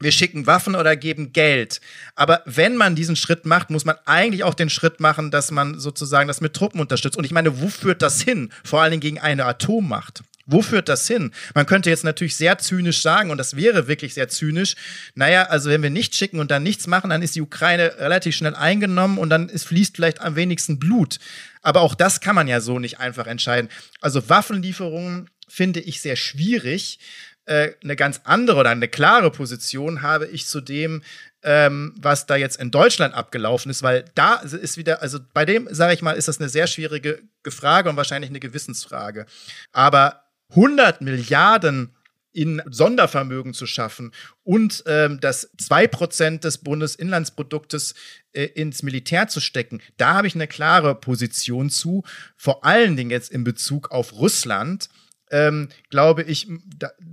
wir 0.00 0.12
schicken 0.12 0.46
Waffen 0.46 0.74
oder 0.74 0.96
geben 0.96 1.32
Geld. 1.32 1.80
Aber 2.16 2.42
wenn 2.46 2.76
man 2.76 2.96
diesen 2.96 3.16
Schritt 3.16 3.44
macht, 3.44 3.70
muss 3.70 3.84
man 3.84 3.96
eigentlich 4.06 4.44
auch 4.44 4.54
den 4.54 4.70
Schritt 4.70 4.98
machen, 4.98 5.30
dass 5.30 5.50
man 5.50 5.78
sozusagen 5.78 6.26
das 6.26 6.40
mit 6.40 6.54
Truppen 6.54 6.80
unterstützt. 6.80 7.18
Und 7.18 7.24
ich 7.24 7.32
meine, 7.32 7.60
wo 7.60 7.68
führt 7.68 8.02
das 8.02 8.20
hin? 8.20 8.50
Vor 8.64 8.80
allen 8.80 8.92
Dingen 8.92 9.02
gegen 9.02 9.18
eine 9.20 9.44
Atommacht. 9.44 10.22
Wo 10.46 10.62
führt 10.62 10.88
das 10.88 11.06
hin? 11.06 11.32
Man 11.54 11.66
könnte 11.66 11.90
jetzt 11.90 12.04
natürlich 12.04 12.36
sehr 12.36 12.58
zynisch 12.58 13.02
sagen, 13.02 13.30
und 13.30 13.38
das 13.38 13.56
wäre 13.56 13.86
wirklich 13.88 14.14
sehr 14.14 14.28
zynisch, 14.28 14.74
naja, 15.14 15.44
also 15.44 15.70
wenn 15.70 15.82
wir 15.82 15.90
nichts 15.90 16.16
schicken 16.16 16.40
und 16.40 16.50
dann 16.50 16.62
nichts 16.62 16.86
machen, 16.86 17.10
dann 17.10 17.22
ist 17.22 17.36
die 17.36 17.42
Ukraine 17.42 17.98
relativ 17.98 18.34
schnell 18.34 18.54
eingenommen 18.54 19.18
und 19.18 19.30
dann 19.30 19.48
ist, 19.48 19.64
fließt 19.64 19.96
vielleicht 19.96 20.20
am 20.20 20.36
wenigsten 20.36 20.78
Blut. 20.78 21.18
Aber 21.62 21.82
auch 21.82 21.94
das 21.94 22.20
kann 22.20 22.34
man 22.34 22.48
ja 22.48 22.60
so 22.60 22.78
nicht 22.78 22.98
einfach 22.98 23.26
entscheiden. 23.26 23.70
Also 24.00 24.28
Waffenlieferungen 24.28 25.28
finde 25.48 25.80
ich 25.80 26.00
sehr 26.00 26.16
schwierig. 26.16 26.98
Äh, 27.44 27.72
eine 27.82 27.96
ganz 27.96 28.20
andere 28.24 28.60
oder 28.60 28.70
eine 28.70 28.88
klare 28.88 29.30
Position 29.30 30.02
habe 30.02 30.26
ich 30.26 30.46
zu 30.46 30.60
dem, 30.60 31.02
ähm, 31.42 31.94
was 31.96 32.26
da 32.26 32.36
jetzt 32.36 32.60
in 32.60 32.70
Deutschland 32.70 33.14
abgelaufen 33.14 33.70
ist, 33.70 33.82
weil 33.82 34.04
da 34.14 34.34
ist 34.36 34.76
wieder, 34.76 35.02
also 35.02 35.18
bei 35.32 35.44
dem, 35.44 35.68
sage 35.70 35.94
ich 35.94 36.02
mal, 36.02 36.12
ist 36.12 36.28
das 36.28 36.38
eine 36.38 36.48
sehr 36.48 36.66
schwierige 36.66 37.22
Frage 37.48 37.88
und 37.88 37.96
wahrscheinlich 37.96 38.30
eine 38.30 38.40
Gewissensfrage. 38.40 39.26
Aber 39.72 40.22
100 40.50 41.00
Milliarden 41.00 41.94
in 42.32 42.62
Sondervermögen 42.66 43.54
zu 43.54 43.66
schaffen 43.66 44.12
und 44.44 44.84
ähm, 44.86 45.18
das 45.20 45.52
2% 45.58 46.40
des 46.40 46.58
Bundesinlandsproduktes 46.58 47.94
äh, 48.32 48.44
ins 48.44 48.82
Militär 48.82 49.28
zu 49.28 49.40
stecken, 49.40 49.80
da 49.96 50.14
habe 50.14 50.28
ich 50.28 50.34
eine 50.34 50.46
klare 50.46 50.94
Position 50.94 51.70
zu, 51.70 52.04
vor 52.36 52.64
allen 52.64 52.96
Dingen 52.96 53.10
jetzt 53.10 53.32
in 53.32 53.42
Bezug 53.42 53.90
auf 53.90 54.12
Russland. 54.12 54.88
Ähm, 55.32 55.68
glaube 55.90 56.24
ich, 56.24 56.48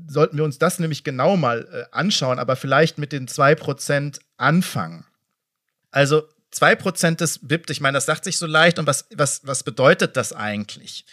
sollten 0.08 0.38
wir 0.38 0.44
uns 0.44 0.58
das 0.58 0.79
nämlich 0.79 1.03
genau 1.03 1.38
mal 1.38 1.67
äh, 1.72 1.96
anschauen, 1.96 2.39
aber 2.39 2.56
vielleicht 2.56 2.98
mit 2.98 3.12
den 3.12 3.27
2% 3.27 4.20
anfangen. 4.38 5.06
Also 5.91 6.24
2% 6.53 7.17
des 7.17 7.48
BIP, 7.48 7.70
ich 7.70 7.82
meine, 7.82 7.98
das 7.98 8.06
sagt 8.06 8.24
sich 8.24 8.38
so 8.38 8.48
leicht 8.48 8.79
und 8.79 8.88
was, 8.88 9.06
was, 9.13 9.41
was 9.46 9.63
bedeutet 9.63 10.17
das 10.17 10.34
eigentlich? 10.34 11.06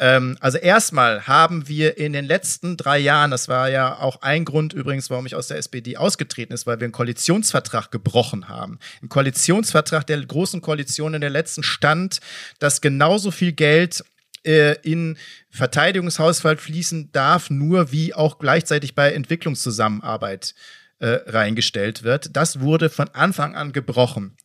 Ähm, 0.00 0.38
also 0.40 0.56
erstmal 0.56 1.26
haben 1.26 1.68
wir 1.68 1.98
in 1.98 2.14
den 2.14 2.24
letzten 2.24 2.78
drei 2.78 2.98
Jahren, 2.98 3.30
das 3.30 3.48
war 3.48 3.68
ja 3.68 3.98
auch 3.98 4.22
ein 4.22 4.46
Grund 4.46 4.72
übrigens, 4.72 5.10
warum 5.10 5.26
ich 5.26 5.36
aus 5.36 5.48
der 5.48 5.58
SPD 5.58 5.98
ausgetreten 5.98 6.54
ist, 6.54 6.66
weil 6.66 6.80
wir 6.80 6.86
einen 6.86 6.92
Koalitionsvertrag 6.92 7.90
gebrochen 7.90 8.48
haben. 8.48 8.78
Im 9.02 9.10
Koalitionsvertrag 9.10 10.06
der 10.06 10.24
großen 10.24 10.62
Koalition 10.62 11.12
in 11.12 11.20
der 11.20 11.28
letzten 11.28 11.62
stand, 11.62 12.20
dass 12.58 12.80
genauso 12.80 13.30
viel 13.30 13.52
Geld 13.52 14.02
äh, 14.42 14.76
in 14.80 15.18
Verteidigungshaushalt 15.50 16.62
fließen 16.62 17.12
darf, 17.12 17.50
nur 17.50 17.92
wie 17.92 18.14
auch 18.14 18.38
gleichzeitig 18.38 18.94
bei 18.94 19.12
Entwicklungszusammenarbeit 19.12 20.54
äh, 21.00 21.20
reingestellt 21.26 22.02
wird. 22.02 22.36
Das 22.36 22.60
wurde 22.60 22.90
von 22.90 23.08
Anfang 23.08 23.54
an 23.54 23.72
gebrochen. 23.72 24.36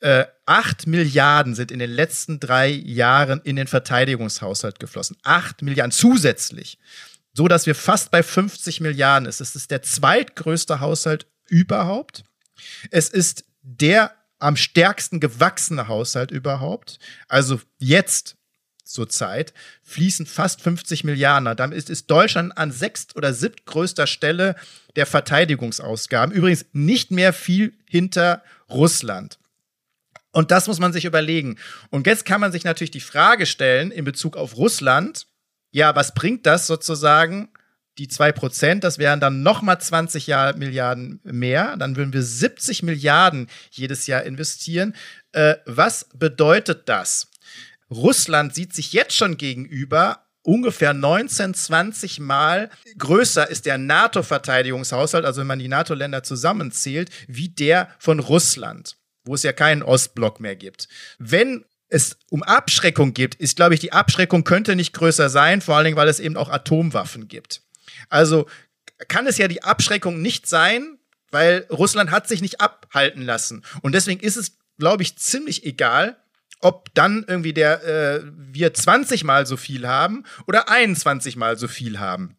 Äh, 0.00 0.26
acht 0.46 0.86
Milliarden 0.86 1.54
sind 1.54 1.70
in 1.70 1.78
den 1.78 1.90
letzten 1.90 2.40
drei 2.40 2.68
Jahren 2.68 3.40
in 3.44 3.56
den 3.56 3.66
Verteidigungshaushalt 3.66 4.78
geflossen. 4.78 5.16
Acht 5.22 5.62
Milliarden 5.62 5.92
zusätzlich. 5.92 6.78
So 7.32 7.48
dass 7.48 7.66
wir 7.66 7.74
fast 7.74 8.10
bei 8.10 8.22
50 8.22 8.80
Milliarden 8.80 9.26
ist. 9.26 9.40
Es 9.40 9.56
ist 9.56 9.70
der 9.70 9.82
zweitgrößte 9.82 10.80
Haushalt 10.80 11.26
überhaupt. 11.48 12.24
Es 12.90 13.08
ist 13.08 13.44
der 13.62 14.14
am 14.38 14.56
stärksten 14.56 15.20
gewachsene 15.20 15.88
Haushalt 15.88 16.30
überhaupt. 16.30 16.98
Also 17.28 17.60
jetzt 17.78 18.36
zur 18.94 19.08
Zeit 19.08 19.52
fließen 19.82 20.24
fast 20.24 20.62
50 20.62 21.04
Milliarden. 21.04 21.54
Damit 21.56 21.76
ist, 21.76 21.90
ist 21.90 22.10
Deutschland 22.10 22.56
an 22.56 22.70
sechst- 22.70 23.16
oder 23.16 23.34
siebtgrößter 23.34 24.06
Stelle 24.06 24.54
der 24.96 25.04
Verteidigungsausgaben. 25.04 26.34
Übrigens 26.34 26.64
nicht 26.72 27.10
mehr 27.10 27.32
viel 27.32 27.74
hinter 27.86 28.42
Russland. 28.70 29.38
Und 30.30 30.50
das 30.50 30.66
muss 30.66 30.78
man 30.78 30.92
sich 30.92 31.04
überlegen. 31.04 31.58
Und 31.90 32.06
jetzt 32.06 32.24
kann 32.24 32.40
man 32.40 32.52
sich 32.52 32.64
natürlich 32.64 32.90
die 32.90 33.00
Frage 33.00 33.46
stellen 33.46 33.90
in 33.90 34.04
Bezug 34.04 34.36
auf 34.36 34.56
Russland, 34.56 35.26
ja, 35.70 35.96
was 35.96 36.14
bringt 36.14 36.46
das 36.46 36.68
sozusagen? 36.68 37.48
Die 37.98 38.06
zwei 38.06 38.30
Prozent, 38.30 38.84
das 38.84 38.98
wären 38.98 39.18
dann 39.18 39.42
nochmal 39.42 39.80
20 39.80 40.28
Jahr 40.28 40.56
Milliarden 40.56 41.20
mehr. 41.24 41.76
Dann 41.76 41.96
würden 41.96 42.12
wir 42.12 42.22
70 42.22 42.84
Milliarden 42.84 43.48
jedes 43.70 44.06
Jahr 44.06 44.22
investieren. 44.22 44.94
Äh, 45.32 45.56
was 45.66 46.08
bedeutet 46.14 46.88
das? 46.88 47.28
Russland 47.94 48.54
sieht 48.54 48.74
sich 48.74 48.92
jetzt 48.92 49.16
schon 49.16 49.36
gegenüber 49.36 50.26
ungefähr 50.42 50.92
19, 50.92 51.54
20 51.54 52.20
Mal 52.20 52.70
größer 52.98 53.48
ist 53.48 53.64
der 53.64 53.78
NATO-Verteidigungshaushalt, 53.78 55.24
also 55.24 55.40
wenn 55.40 55.46
man 55.46 55.58
die 55.58 55.68
NATO-Länder 55.68 56.22
zusammenzählt, 56.22 57.10
wie 57.28 57.48
der 57.48 57.88
von 57.98 58.18
Russland 58.18 58.96
wo 59.24 59.34
es 59.34 59.42
ja 59.42 59.52
keinen 59.52 59.82
Ostblock 59.82 60.40
mehr 60.40 60.56
gibt. 60.56 60.88
Wenn 61.18 61.64
es 61.88 62.18
um 62.30 62.42
Abschreckung 62.42 63.14
geht, 63.14 63.34
ist, 63.34 63.56
glaube 63.56 63.74
ich, 63.74 63.80
die 63.80 63.92
Abschreckung 63.92 64.44
könnte 64.44 64.76
nicht 64.76 64.92
größer 64.92 65.28
sein, 65.28 65.60
vor 65.60 65.76
allen 65.76 65.84
Dingen, 65.84 65.96
weil 65.96 66.08
es 66.08 66.20
eben 66.20 66.36
auch 66.36 66.50
Atomwaffen 66.50 67.28
gibt. 67.28 67.62
Also 68.08 68.46
kann 69.08 69.26
es 69.26 69.38
ja 69.38 69.48
die 69.48 69.62
Abschreckung 69.62 70.20
nicht 70.20 70.46
sein, 70.46 70.98
weil 71.30 71.66
Russland 71.70 72.10
hat 72.10 72.28
sich 72.28 72.42
nicht 72.42 72.60
abhalten 72.60 73.22
lassen. 73.22 73.64
Und 73.82 73.94
deswegen 73.94 74.20
ist 74.20 74.36
es, 74.36 74.58
glaube 74.78 75.02
ich, 75.02 75.16
ziemlich 75.16 75.64
egal, 75.64 76.16
ob 76.64 76.92
dann 76.94 77.24
irgendwie 77.28 77.52
der 77.52 77.84
äh, 77.84 78.22
wir 78.24 78.72
20 78.72 79.22
mal 79.24 79.46
so 79.46 79.56
viel 79.56 79.86
haben 79.86 80.24
oder 80.46 80.70
21 80.70 81.36
mal 81.36 81.58
so 81.58 81.68
viel 81.68 81.98
haben 81.98 82.36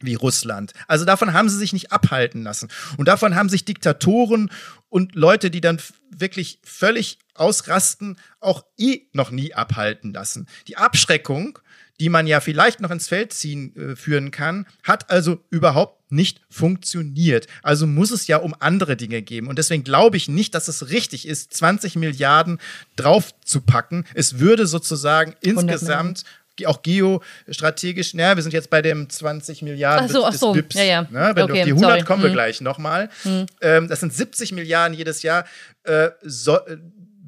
wie 0.00 0.14
Russland. 0.14 0.72
Also 0.88 1.04
davon 1.04 1.32
haben 1.32 1.48
sie 1.48 1.56
sich 1.56 1.72
nicht 1.72 1.92
abhalten 1.92 2.42
lassen. 2.42 2.68
Und 2.96 3.06
davon 3.06 3.34
haben 3.34 3.48
sich 3.48 3.64
Diktatoren 3.64 4.50
und 4.92 5.14
Leute, 5.14 5.50
die 5.50 5.62
dann 5.62 5.80
wirklich 6.10 6.58
völlig 6.64 7.18
ausrasten, 7.34 8.18
auch 8.40 8.62
eh 8.76 9.06
noch 9.14 9.30
nie 9.30 9.54
abhalten 9.54 10.12
lassen. 10.12 10.46
Die 10.68 10.76
Abschreckung, 10.76 11.58
die 11.98 12.10
man 12.10 12.26
ja 12.26 12.40
vielleicht 12.40 12.80
noch 12.80 12.90
ins 12.90 13.08
Feld 13.08 13.32
ziehen 13.32 13.74
äh, 13.74 13.96
führen 13.96 14.30
kann, 14.30 14.66
hat 14.82 15.10
also 15.10 15.42
überhaupt 15.48 16.12
nicht 16.12 16.42
funktioniert. 16.50 17.46
Also 17.62 17.86
muss 17.86 18.10
es 18.10 18.26
ja 18.26 18.36
um 18.36 18.54
andere 18.60 18.98
Dinge 18.98 19.22
geben. 19.22 19.46
Und 19.46 19.58
deswegen 19.58 19.82
glaube 19.82 20.18
ich 20.18 20.28
nicht, 20.28 20.54
dass 20.54 20.68
es 20.68 20.90
richtig 20.90 21.26
ist, 21.26 21.54
20 21.54 21.96
Milliarden 21.96 22.58
draufzupacken. 22.96 24.04
Es 24.12 24.40
würde 24.40 24.66
sozusagen 24.66 25.34
insgesamt 25.40 26.24
auch 26.66 26.82
geostrategisch, 26.82 28.14
naja, 28.14 28.36
wir 28.36 28.42
sind 28.42 28.52
jetzt 28.52 28.70
bei 28.70 28.82
dem 28.82 29.08
20 29.08 29.62
Milliarden 29.62 30.06
ach 30.06 30.12
so, 30.12 30.24
ach 30.24 30.32
so. 30.32 30.52
BIPs. 30.52 30.76
Ja, 30.76 30.84
ja. 30.84 31.02
Ne? 31.02 31.32
Wenn 31.34 31.44
okay, 31.44 31.52
du 31.52 31.58
auf 31.60 31.64
die 31.64 31.70
100 31.70 31.90
sorry. 31.90 32.02
kommen 32.02 32.22
wir 32.22 32.30
hm. 32.30 32.34
gleich 32.34 32.60
nochmal. 32.60 33.08
Hm. 33.22 33.46
Ähm, 33.60 33.88
das 33.88 34.00
sind 34.00 34.12
70 34.12 34.52
Milliarden 34.52 34.96
jedes 34.96 35.22
Jahr, 35.22 35.44
äh, 35.84 36.10
so, 36.22 36.58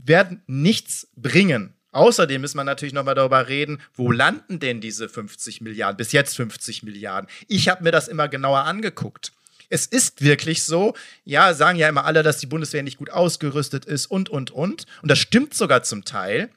werden 0.05 0.43
nichts 0.47 1.09
bringen. 1.17 1.75
Außerdem 1.93 2.41
müssen 2.41 2.57
wir 2.57 2.65
natürlich 2.65 2.93
nochmal 2.93 3.15
darüber 3.15 3.49
reden, 3.49 3.81
wo 3.95 4.11
landen 4.11 4.59
denn 4.59 4.81
diese 4.81 5.09
50 5.09 5.61
Milliarden, 5.61 5.97
bis 5.97 6.11
jetzt 6.11 6.35
50 6.35 6.83
Milliarden. 6.83 7.31
Ich 7.47 7.69
habe 7.69 7.85
mir 7.85 7.93
das 7.93 8.09
immer 8.09 8.29
genauer 8.29 8.65
angeguckt. 8.65 9.33
Es 9.71 9.87
ist 9.87 10.21
wirklich 10.23 10.65
so, 10.65 10.95
ja, 11.25 11.55
sagen 11.55 11.79
ja 11.79 11.89
immer 11.89 12.05
alle, 12.05 12.23
dass 12.23 12.39
die 12.39 12.47
Bundeswehr 12.47 12.83
nicht 12.83 12.99
gut 12.99 13.11
ausgerüstet 13.11 13.85
ist 13.85 14.07
und, 14.07 14.29
und, 14.29 14.51
und. 14.51 14.87
Und 15.03 15.11
das 15.11 15.19
stimmt 15.19 15.55
sogar 15.55 15.85
zum 15.85 16.05
Teil. 16.05 16.51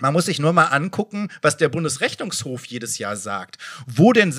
Man 0.00 0.12
muss 0.12 0.26
sich 0.26 0.38
nur 0.38 0.52
mal 0.52 0.66
angucken, 0.66 1.28
was 1.42 1.56
der 1.56 1.68
Bundesrechnungshof 1.68 2.64
jedes 2.66 2.98
Jahr 2.98 3.16
sagt. 3.16 3.56
Wo 3.86 4.12
denn 4.12 4.32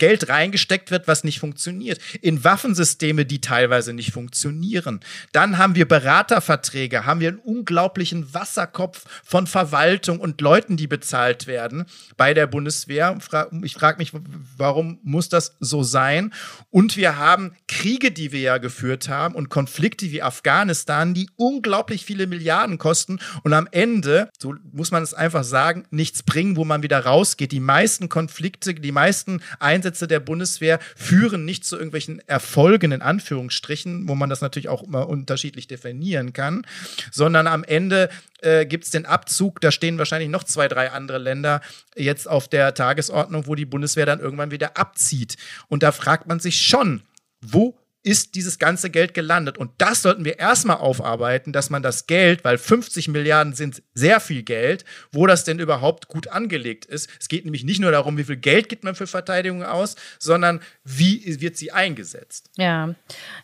Geld 0.00 0.28
reingesteckt 0.28 0.90
wird, 0.90 1.06
was 1.06 1.22
nicht 1.22 1.38
funktioniert. 1.38 2.00
In 2.20 2.42
Waffensysteme, 2.42 3.24
die 3.24 3.40
teilweise 3.40 3.92
nicht 3.92 4.12
funktionieren. 4.12 4.98
Dann 5.30 5.58
haben 5.58 5.76
wir 5.76 5.86
Beraterverträge, 5.86 7.06
haben 7.06 7.20
wir 7.20 7.28
einen 7.28 7.38
unglaublichen 7.38 8.34
Wasserkopf 8.34 9.04
von 9.22 9.46
Verwaltung 9.46 10.18
und 10.18 10.40
Leuten, 10.40 10.76
die 10.76 10.88
bezahlt 10.88 11.46
werden 11.46 11.84
bei 12.16 12.34
der 12.34 12.48
Bundeswehr. 12.48 13.16
Ich 13.62 13.74
frage 13.74 13.98
mich, 13.98 14.12
warum 14.56 14.98
muss 15.04 15.28
das 15.28 15.56
so 15.60 15.82
sein? 15.82 16.32
Und 16.70 16.96
wir 16.96 17.18
haben 17.18 17.52
Kriege, 17.68 18.10
die 18.10 18.32
wir 18.32 18.40
ja 18.40 18.58
geführt 18.58 19.08
haben 19.10 19.34
und 19.34 19.50
Konflikte 19.50 20.10
wie 20.10 20.22
Afghanistan, 20.22 21.12
die 21.12 21.28
unglaublich 21.36 22.06
viele 22.06 22.26
Milliarden 22.26 22.78
kosten 22.78 23.20
und 23.42 23.52
am 23.52 23.68
Ende, 23.70 24.30
so 24.38 24.54
muss 24.72 24.90
man 24.90 25.02
es 25.02 25.12
einfach 25.12 25.44
sagen, 25.44 25.84
nichts 25.90 26.22
bringen, 26.22 26.56
wo 26.56 26.64
man 26.64 26.82
wieder 26.82 27.04
rausgeht. 27.04 27.52
Die 27.52 27.60
meisten 27.60 28.08
Konflikte, 28.08 28.72
die 28.72 28.92
meisten 28.92 29.42
Einsätze 29.58 29.89
Einsätze 29.90 30.06
der 30.06 30.20
Bundeswehr 30.20 30.78
führen 30.94 31.44
nicht 31.44 31.64
zu 31.64 31.76
irgendwelchen 31.76 32.20
Erfolgen 32.28 32.92
in 32.92 33.02
Anführungsstrichen, 33.02 34.08
wo 34.08 34.14
man 34.14 34.30
das 34.30 34.40
natürlich 34.40 34.68
auch 34.68 34.84
immer 34.84 35.08
unterschiedlich 35.08 35.66
definieren 35.66 36.32
kann, 36.32 36.64
sondern 37.10 37.48
am 37.48 37.64
Ende 37.64 38.08
äh, 38.40 38.66
gibt 38.66 38.84
es 38.84 38.90
den 38.90 39.04
Abzug, 39.04 39.60
da 39.60 39.72
stehen 39.72 39.98
wahrscheinlich 39.98 40.30
noch 40.30 40.44
zwei, 40.44 40.68
drei 40.68 40.92
andere 40.92 41.18
Länder 41.18 41.60
jetzt 41.96 42.28
auf 42.28 42.46
der 42.46 42.72
Tagesordnung, 42.74 43.48
wo 43.48 43.56
die 43.56 43.66
Bundeswehr 43.66 44.06
dann 44.06 44.20
irgendwann 44.20 44.52
wieder 44.52 44.76
abzieht. 44.76 45.36
Und 45.66 45.82
da 45.82 45.90
fragt 45.90 46.28
man 46.28 46.38
sich 46.38 46.60
schon, 46.60 47.02
wo 47.40 47.76
ist 48.02 48.34
dieses 48.34 48.58
ganze 48.58 48.90
Geld 48.90 49.12
gelandet? 49.14 49.58
Und 49.58 49.70
das 49.78 50.02
sollten 50.02 50.24
wir 50.24 50.38
erstmal 50.38 50.78
aufarbeiten, 50.78 51.52
dass 51.52 51.70
man 51.70 51.82
das 51.82 52.06
Geld, 52.06 52.44
weil 52.44 52.56
50 52.56 53.08
Milliarden 53.08 53.54
sind 53.54 53.82
sehr 53.94 54.20
viel 54.20 54.42
Geld, 54.42 54.84
wo 55.12 55.26
das 55.26 55.44
denn 55.44 55.58
überhaupt 55.58 56.08
gut 56.08 56.28
angelegt 56.28 56.86
ist. 56.86 57.10
Es 57.20 57.28
geht 57.28 57.44
nämlich 57.44 57.64
nicht 57.64 57.80
nur 57.80 57.90
darum, 57.90 58.16
wie 58.16 58.24
viel 58.24 58.36
Geld 58.36 58.68
gibt 58.68 58.84
man 58.84 58.94
für 58.94 59.06
Verteidigung 59.06 59.62
aus, 59.62 59.96
sondern 60.18 60.60
wie 60.84 61.40
wird 61.40 61.56
sie 61.56 61.72
eingesetzt. 61.72 62.50
Ja, 62.56 62.94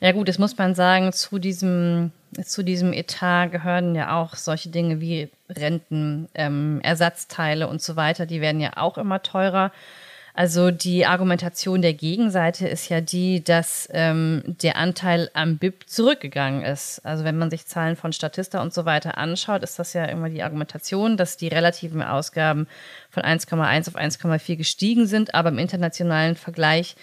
ja 0.01 0.13
gut, 0.13 0.29
das 0.29 0.39
muss 0.39 0.57
man 0.57 0.75
sagen, 0.75 1.13
zu 1.13 1.39
diesem, 1.39 2.13
zu 2.43 2.63
diesem 2.63 2.93
Etat 2.93 3.49
gehören 3.49 3.95
ja 3.95 4.17
auch 4.17 4.37
solche 4.37 4.71
Dinge 4.71 5.01
wie 5.01 5.29
Renten, 5.51 6.29
ähm, 6.35 6.81
Ersatzteile 6.83 7.69
und 7.69 7.83
so 7.83 7.97
weiter, 7.97 8.27
die 8.27 8.41
werden 8.41 8.61
ja 8.61 8.77
auch 8.77 8.97
immer 8.99 9.23
teurer. 9.23 9.71
Also 10.39 10.71
die 10.71 11.07
Argumentation 11.07 11.81
der 11.81 11.95
Gegenseite 11.95 12.69
ist 12.69 12.91
ja 12.91 13.01
die, 13.01 13.43
dass 13.43 13.89
ähm, 13.91 14.43
der 14.45 14.77
Anteil 14.77 15.31
am 15.33 15.57
BIP 15.57 15.89
zurückgegangen 15.89 16.63
ist. 16.63 17.01
Also 17.07 17.25
wenn 17.25 17.39
man 17.39 17.49
sich 17.51 17.65
Zahlen 17.67 17.97
von 17.97 18.13
Statista 18.13 18.61
und 18.61 18.75
so 18.75 18.85
weiter 18.85 19.17
anschaut, 19.17 19.63
ist 19.63 19.79
das 19.79 19.95
ja 19.95 20.05
immer 20.05 20.29
die 20.29 20.43
Argumentation, 20.43 21.17
dass 21.17 21.39
die 21.39 21.49
relativen 21.49 22.03
Ausgaben 22.03 22.67
von 23.09 23.23
1,1 23.23 23.89
auf 23.89 23.97
1,4 23.97 24.57
gestiegen 24.57 25.07
sind, 25.07 25.35
aber 25.35 25.49
im 25.49 25.59
internationalen 25.59 26.37
Vergleich 26.37 26.97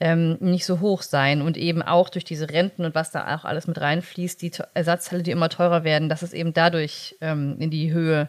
ähm, 0.00 0.38
nicht 0.40 0.66
so 0.66 0.80
hoch 0.80 1.02
sein 1.02 1.42
und 1.42 1.56
eben 1.56 1.82
auch 1.82 2.08
durch 2.08 2.24
diese 2.24 2.50
Renten 2.50 2.84
und 2.84 2.96
was 2.96 3.12
da 3.12 3.36
auch 3.36 3.44
alles 3.44 3.68
mit 3.68 3.80
reinfließt, 3.80 4.42
die 4.42 4.50
Ersatzteile, 4.74 5.22
die 5.22 5.30
immer 5.30 5.48
teurer 5.48 5.84
werden, 5.84 6.08
dass 6.08 6.22
es 6.22 6.32
eben 6.32 6.54
dadurch 6.54 7.16
ähm, 7.20 7.54
in 7.60 7.70
die 7.70 7.92
Höhe 7.92 8.28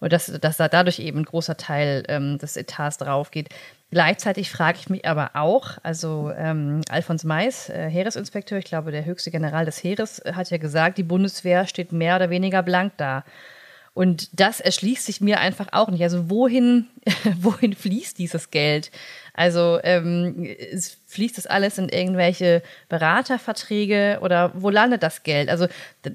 und 0.00 0.12
dass, 0.12 0.26
dass 0.26 0.56
da 0.56 0.68
dadurch 0.68 0.98
eben 0.98 1.20
ein 1.20 1.24
großer 1.24 1.56
Teil 1.56 2.04
ähm, 2.08 2.38
des 2.38 2.56
Etats 2.56 2.98
drauf 2.98 3.30
geht. 3.30 3.48
Gleichzeitig 3.90 4.50
frage 4.50 4.78
ich 4.80 4.90
mich 4.90 5.06
aber 5.06 5.30
auch, 5.34 5.78
also 5.82 6.32
ähm, 6.36 6.80
Alfons 6.88 7.22
Mais, 7.22 7.68
äh, 7.68 7.88
Heeresinspekteur, 7.88 8.58
ich 8.58 8.64
glaube 8.64 8.90
der 8.90 9.04
höchste 9.04 9.30
General 9.30 9.64
des 9.64 9.82
Heeres, 9.82 10.22
hat 10.32 10.50
ja 10.50 10.58
gesagt, 10.58 10.98
die 10.98 11.04
Bundeswehr 11.04 11.66
steht 11.68 11.92
mehr 11.92 12.16
oder 12.16 12.28
weniger 12.28 12.62
blank 12.62 12.94
da. 12.96 13.24
Und 13.94 14.38
das 14.38 14.60
erschließt 14.60 15.06
sich 15.06 15.22
mir 15.22 15.40
einfach 15.40 15.68
auch 15.72 15.88
nicht. 15.88 16.02
Also 16.02 16.28
wohin, 16.28 16.88
wohin 17.40 17.74
fließt 17.74 18.18
dieses 18.18 18.50
Geld? 18.50 18.90
Also 19.32 19.78
ähm, 19.84 20.44
fließt 21.16 21.38
das 21.38 21.46
alles 21.46 21.78
in 21.78 21.88
irgendwelche 21.88 22.62
Beraterverträge 22.90 24.18
oder 24.20 24.52
wo 24.54 24.68
landet 24.68 25.02
das 25.02 25.22
Geld? 25.22 25.48
Also 25.48 25.66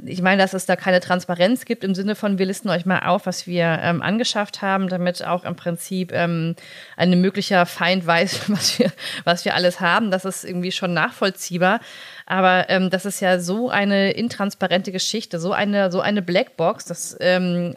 ich 0.05 0.21
meine, 0.21 0.41
dass 0.41 0.53
es 0.53 0.67
da 0.67 0.75
keine 0.75 0.99
Transparenz 0.99 1.65
gibt 1.65 1.83
im 1.83 1.95
Sinne 1.95 2.15
von, 2.15 2.37
wir 2.37 2.45
listen 2.45 2.69
euch 2.69 2.85
mal 2.85 2.99
auf, 2.99 3.25
was 3.25 3.47
wir 3.47 3.79
ähm, 3.81 4.03
angeschafft 4.03 4.61
haben, 4.61 4.89
damit 4.89 5.25
auch 5.25 5.43
im 5.43 5.55
Prinzip 5.55 6.11
ähm, 6.13 6.55
ein 6.97 7.19
möglicher 7.19 7.65
Feind 7.65 8.05
weiß, 8.05 8.41
was 8.49 8.77
wir, 8.77 8.91
was 9.23 9.43
wir 9.43 9.55
alles 9.55 9.79
haben. 9.79 10.11
Das 10.11 10.23
ist 10.23 10.45
irgendwie 10.45 10.71
schon 10.71 10.93
nachvollziehbar. 10.93 11.79
Aber 12.27 12.69
ähm, 12.69 12.91
das 12.91 13.05
ist 13.05 13.21
ja 13.21 13.39
so 13.39 13.71
eine 13.71 14.11
intransparente 14.11 14.91
Geschichte, 14.91 15.39
so 15.39 15.51
eine, 15.51 15.91
so 15.91 15.99
eine 15.99 16.21
Blackbox, 16.21 16.85
dass 16.85 17.17
ähm, 17.19 17.73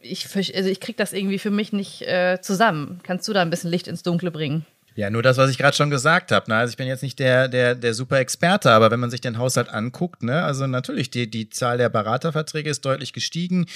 ich, 0.00 0.26
also 0.34 0.70
ich 0.70 0.80
kriege 0.80 0.96
das 0.96 1.12
irgendwie 1.12 1.38
für 1.38 1.50
mich 1.50 1.72
nicht 1.72 2.02
äh, 2.02 2.38
zusammen. 2.40 3.00
Kannst 3.02 3.28
du 3.28 3.34
da 3.34 3.42
ein 3.42 3.50
bisschen 3.50 3.70
Licht 3.70 3.88
ins 3.88 4.02
Dunkle 4.02 4.30
bringen? 4.30 4.64
Ja, 4.94 5.10
nur 5.10 5.22
das, 5.22 5.36
was 5.38 5.50
ich 5.50 5.58
gerade 5.58 5.76
schon 5.76 5.90
gesagt 5.90 6.32
habe. 6.32 6.50
Ne? 6.50 6.56
Also 6.56 6.72
ich 6.72 6.76
bin 6.76 6.86
jetzt 6.86 7.02
nicht 7.02 7.18
der, 7.18 7.48
der, 7.48 7.74
der 7.74 7.94
super 7.94 8.18
Experte, 8.18 8.70
aber 8.70 8.90
wenn 8.90 9.00
man 9.00 9.10
sich 9.10 9.20
den 9.20 9.38
Haushalt 9.38 9.68
anguckt, 9.68 10.22
ne, 10.22 10.42
also 10.42 10.66
natürlich, 10.66 11.10
die, 11.10 11.30
die 11.30 11.48
Zahl 11.48 11.78
der 11.78 11.88
Beraterverträge 11.88 12.68
ist 12.68 12.84
deutlich 12.84 13.12
gestiegen. 13.12 13.66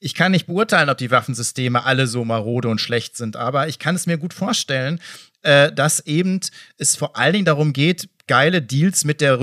Ich 0.00 0.14
kann 0.14 0.32
nicht 0.32 0.46
beurteilen, 0.46 0.90
ob 0.90 0.98
die 0.98 1.10
Waffensysteme 1.10 1.84
alle 1.84 2.06
so 2.06 2.24
marode 2.24 2.68
und 2.68 2.80
schlecht 2.80 3.16
sind, 3.16 3.36
aber 3.36 3.68
ich 3.68 3.78
kann 3.78 3.94
es 3.94 4.06
mir 4.06 4.18
gut 4.18 4.34
vorstellen, 4.34 5.00
äh, 5.42 5.72
dass 5.72 6.00
eben 6.00 6.40
es 6.76 6.96
vor 6.96 7.16
allen 7.16 7.32
Dingen 7.32 7.44
darum 7.44 7.72
geht, 7.72 8.08
geile 8.26 8.60
Deals 8.60 9.04
mit 9.04 9.20
der 9.20 9.40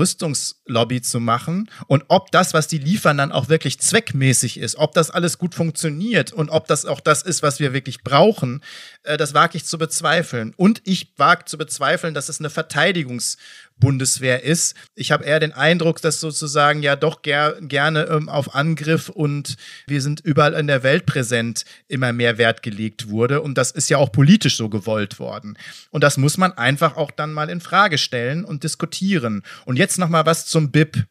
Rüstungslobby 0.64 1.02
zu 1.02 1.20
machen 1.20 1.68
und 1.86 2.04
ob 2.08 2.30
das, 2.30 2.54
was 2.54 2.68
die 2.68 2.78
liefern, 2.78 3.18
dann 3.18 3.32
auch 3.32 3.48
wirklich 3.48 3.78
zweckmäßig 3.80 4.58
ist, 4.58 4.76
ob 4.76 4.94
das 4.94 5.10
alles 5.10 5.38
gut 5.38 5.54
funktioniert 5.54 6.32
und 6.32 6.50
ob 6.50 6.66
das 6.66 6.86
auch 6.86 7.00
das 7.00 7.22
ist, 7.22 7.42
was 7.42 7.60
wir 7.60 7.72
wirklich 7.72 8.02
brauchen, 8.02 8.62
äh, 9.02 9.16
das 9.16 9.34
wage 9.34 9.56
ich 9.56 9.64
zu 9.64 9.78
bezweifeln. 9.78 10.54
Und 10.56 10.82
ich 10.84 11.12
wage 11.16 11.44
zu 11.44 11.58
bezweifeln, 11.58 12.14
dass 12.14 12.28
es 12.28 12.40
eine 12.40 12.50
Verteidigungsbundeswehr 12.50 14.42
ist. 14.42 14.74
Ich 14.94 15.12
habe 15.12 15.24
eher 15.24 15.40
den 15.40 15.52
Eindruck, 15.52 16.00
dass 16.00 16.20
sozusagen 16.20 16.82
ja 16.82 16.96
doch 16.96 17.22
ger 17.22 17.56
gerne 17.60 18.04
ähm, 18.04 18.28
auf 18.28 18.54
Angriff 18.54 19.08
und 19.08 19.56
wir 19.86 20.00
sind 20.00 20.20
überall 20.20 20.54
in 20.54 20.66
der 20.66 20.82
Welt 20.82 21.06
präsent 21.06 21.64
immer 21.88 22.12
mehr 22.12 22.38
Wert 22.38 22.62
gelegt 22.62 23.08
wurde. 23.08 23.42
Und 23.42 23.58
das 23.58 23.70
ist 23.70 23.90
ja 23.90 23.98
auch 23.98 24.12
politisch 24.12 24.56
so 24.56 24.68
gewollt 24.68 25.18
worden. 25.18 25.58
Und 25.90 26.02
das 26.02 26.16
muss 26.16 26.38
man 26.38 26.52
einfach 26.52 26.96
auch 26.96 27.10
dann 27.10 27.32
mal 27.32 27.50
in 27.50 27.60
Frage 27.60 27.98
stellen 27.98 28.44
und 28.44 28.64
diskutieren. 28.64 29.42
Und 29.64 29.76
jetzt 29.76 29.98
noch 29.98 30.08
mal 30.08 30.26
was 30.26 30.46
zum 30.54 30.70
BIP. 30.70 31.04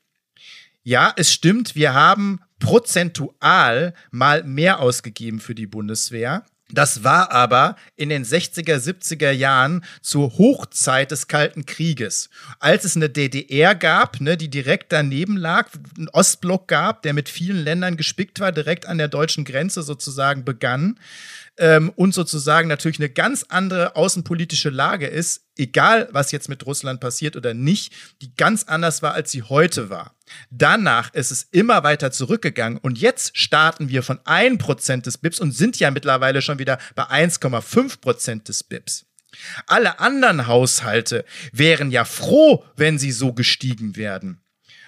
Ja, 0.83 1.11
es 1.17 1.33
stimmt, 1.33 1.75
wir 1.75 1.93
haben 1.93 2.39
prozentual 2.59 3.93
mal 4.09 4.43
mehr 4.43 4.79
ausgegeben 4.79 5.41
für 5.41 5.53
die 5.53 5.67
Bundeswehr. 5.67 6.45
Das 6.71 7.03
war 7.03 7.29
aber 7.33 7.75
in 7.97 8.07
den 8.07 8.23
60er, 8.23 8.77
70er 8.77 9.31
Jahren 9.31 9.83
zur 10.01 10.37
Hochzeit 10.37 11.11
des 11.11 11.27
Kalten 11.27 11.65
Krieges. 11.65 12.29
Als 12.59 12.85
es 12.85 12.95
eine 12.95 13.09
DDR 13.09 13.75
gab, 13.75 14.21
ne, 14.21 14.37
die 14.37 14.49
direkt 14.49 14.93
daneben 14.93 15.35
lag, 15.35 15.67
einen 15.97 16.07
Ostblock 16.07 16.69
gab, 16.69 17.01
der 17.01 17.11
mit 17.11 17.27
vielen 17.27 17.57
Ländern 17.65 17.97
gespickt 17.97 18.39
war, 18.39 18.53
direkt 18.53 18.85
an 18.85 18.97
der 18.97 19.09
deutschen 19.09 19.43
Grenze 19.43 19.83
sozusagen 19.83 20.45
begann, 20.45 20.97
ähm, 21.57 21.91
und 21.95 22.13
sozusagen 22.13 22.67
natürlich 22.67 22.99
eine 22.99 23.09
ganz 23.09 23.45
andere 23.49 23.95
außenpolitische 23.95 24.69
Lage 24.69 25.07
ist, 25.07 25.47
egal 25.57 26.09
was 26.11 26.31
jetzt 26.31 26.49
mit 26.49 26.65
Russland 26.65 26.99
passiert 26.99 27.35
oder 27.35 27.53
nicht, 27.53 27.93
die 28.21 28.35
ganz 28.35 28.63
anders 28.63 29.01
war, 29.01 29.13
als 29.13 29.31
sie 29.31 29.43
heute 29.43 29.89
war. 29.89 30.15
Danach 30.49 31.13
ist 31.13 31.31
es 31.31 31.43
immer 31.51 31.83
weiter 31.83 32.11
zurückgegangen 32.11 32.79
und 32.79 32.97
jetzt 32.97 33.37
starten 33.37 33.89
wir 33.89 34.01
von 34.03 34.19
1% 34.19 35.01
des 35.01 35.17
BIPs 35.17 35.39
und 35.39 35.51
sind 35.51 35.79
ja 35.79 35.91
mittlerweile 35.91 36.41
schon 36.41 36.59
wieder 36.59 36.79
bei 36.95 37.03
1,5% 37.03 38.45
des 38.45 38.63
BIPs. 38.63 39.05
Alle 39.67 39.99
anderen 39.99 40.47
Haushalte 40.47 41.25
wären 41.51 41.91
ja 41.91 42.05
froh, 42.05 42.63
wenn 42.75 42.99
sie 42.99 43.11
so 43.11 43.33
gestiegen 43.33 43.95
werden. 43.95 44.39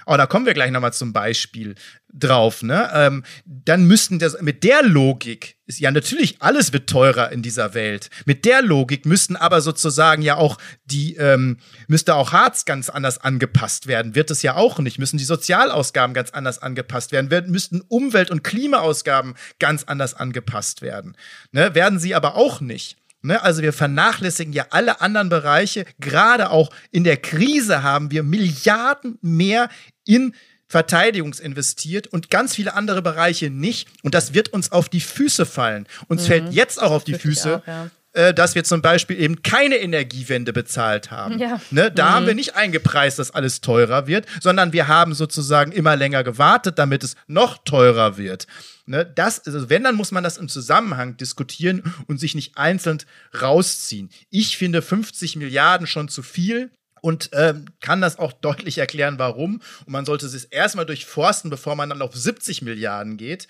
Aber 0.06 0.18
da 0.18 0.28
kommen 0.28 0.46
wir 0.46 0.54
gleich 0.54 0.72
nochmal 0.72 0.94
zum 0.94 1.14
Beispiel 1.14 1.76
drauf, 2.20 2.64
ne? 2.64 2.90
Ähm, 2.94 3.24
dann 3.46 3.86
müssten 3.86 4.20
das 4.20 4.42
mit 4.42 4.64
der 4.64 4.84
Logik 4.84 5.56
ist 5.68 5.80
ja 5.80 5.90
natürlich 5.90 6.42
alles 6.42 6.74
wird 6.74 6.88
teurer 6.90 7.32
in 7.32 7.42
dieser 7.42 7.74
Welt. 7.74 8.10
Mit 8.26 8.46
der 8.46 8.62
Logik 8.62 9.06
müssten 9.06 9.36
aber 9.36 9.62
sozusagen 9.62 10.22
ja 10.22 10.36
auch 10.36 10.58
die 10.86 11.16
ähm, 11.16 11.58
müsste 11.88 12.14
auch 12.16 12.32
Harz 12.32 12.66
ganz 12.66 12.90
anders 12.90 13.18
angepasst 13.18 13.88
werden. 13.88 14.14
Wird 14.14 14.30
es 14.30 14.44
ja 14.44 14.56
auch 14.56 14.80
nicht. 14.80 15.00
Müssen 15.00 15.18
die 15.18 15.24
Sozialausgaben 15.24 16.14
ganz 16.14 16.32
anders 16.32 16.60
angepasst 16.60 17.12
werden. 17.12 17.32
Werden, 17.32 17.52
müssten 17.52 17.82
Umwelt- 17.82 18.30
und 18.30 18.44
Klimaausgaben 18.44 19.34
ganz 19.58 19.84
anders 19.86 20.14
angepasst 20.14 20.82
werden. 20.84 21.18
Ne? 21.52 21.74
Werden 21.74 21.98
sie 21.98 22.14
aber 22.14 22.36
auch 22.36 22.62
nicht. 22.62 22.98
Ne? 23.24 23.42
Also 23.42 23.64
wir 23.64 23.74
vernachlässigen 23.74 24.54
ja 24.54 24.68
alle 24.70 25.02
anderen 25.02 25.30
Bereiche. 25.30 25.86
Gerade 26.00 26.52
auch 26.52 26.70
in 26.92 27.04
der 27.04 27.18
Krise 27.18 27.82
haben 27.82 28.12
wir 28.12 28.22
Milliarden 28.22 29.18
mehr 29.22 29.70
in 30.06 30.36
Verteidigungs 30.68 31.40
investiert 31.40 32.08
und 32.08 32.30
ganz 32.30 32.56
viele 32.56 32.74
andere 32.74 33.02
Bereiche 33.02 33.50
nicht. 33.50 33.88
Und 34.02 34.16
das 34.16 34.34
wird 34.34 34.50
uns 34.50 34.72
auf 34.72 34.90
die 34.90 35.00
Füße 35.00 35.46
fallen. 35.46 35.88
Uns 36.08 36.24
mhm. 36.24 36.28
fällt 36.28 36.54
jetzt 36.54 36.82
auch 36.82 36.92
auf 36.92 37.04
die 37.04 37.14
Füße, 37.14 37.58
auch, 37.58 37.68
ja. 37.68 37.90
äh, 38.14 38.34
dass 38.34 38.56
wir 38.56 38.64
zum 38.64 38.82
Beispiel 38.82 39.20
eben 39.20 39.44
keine 39.44 39.76
Energiewende 39.76 40.54
bezahlt 40.54 41.12
haben. 41.12 41.38
Ja. 41.38 41.62
Ne? 41.70 41.92
Da 41.92 42.06
mhm. 42.06 42.14
haben 42.14 42.28
wir 42.28 42.36
nicht 42.36 42.56
eingepreist, 42.56 43.20
dass 43.20 43.32
alles 43.32 43.62
teurer 43.62 44.08
wird, 44.08 44.26
sondern 44.42 44.74
wir 44.74 44.88
haben 44.88 45.14
sozusagen 45.14 45.72
immer 45.72 45.96
länger 45.96 46.24
gewartet, 46.24 46.80
damit 46.80 47.04
es 47.04 47.16
noch 47.28 47.60
teurer 47.64 48.18
wird. 48.18 48.48
Ne? 48.88 49.06
Das, 49.06 49.46
also 49.46 49.70
wenn, 49.70 49.84
dann 49.84 49.96
muss 49.96 50.12
man 50.12 50.24
das 50.24 50.38
im 50.38 50.50
Zusammenhang 50.50 51.16
diskutieren 51.18 51.84
und 52.08 52.20
sich 52.20 52.34
nicht 52.34 52.58
einzeln 52.58 53.04
rausziehen. 53.40 54.10
Ich 54.32 54.58
finde 54.58 54.82
50 54.82 55.36
Milliarden 55.36 55.86
schon 55.86 56.08
zu 56.08 56.24
viel 56.24 56.72
und 57.06 57.30
ähm, 57.34 57.66
kann 57.82 58.02
das 58.02 58.18
auch 58.18 58.34
deutlich 58.34 58.80
erklären, 58.80 59.20
warum. 59.20 59.62
Und 59.86 59.90
man 59.90 60.06
sollte 60.06 60.26
es 60.26 60.44
erstmal 60.44 60.88
durchforsten, 60.88 61.52
bevor 61.52 61.76
man 61.76 61.90
dann 61.90 62.02
auf 62.02 62.16
70 62.16 62.64
Milliarden 62.64 63.16
geht. 63.18 63.48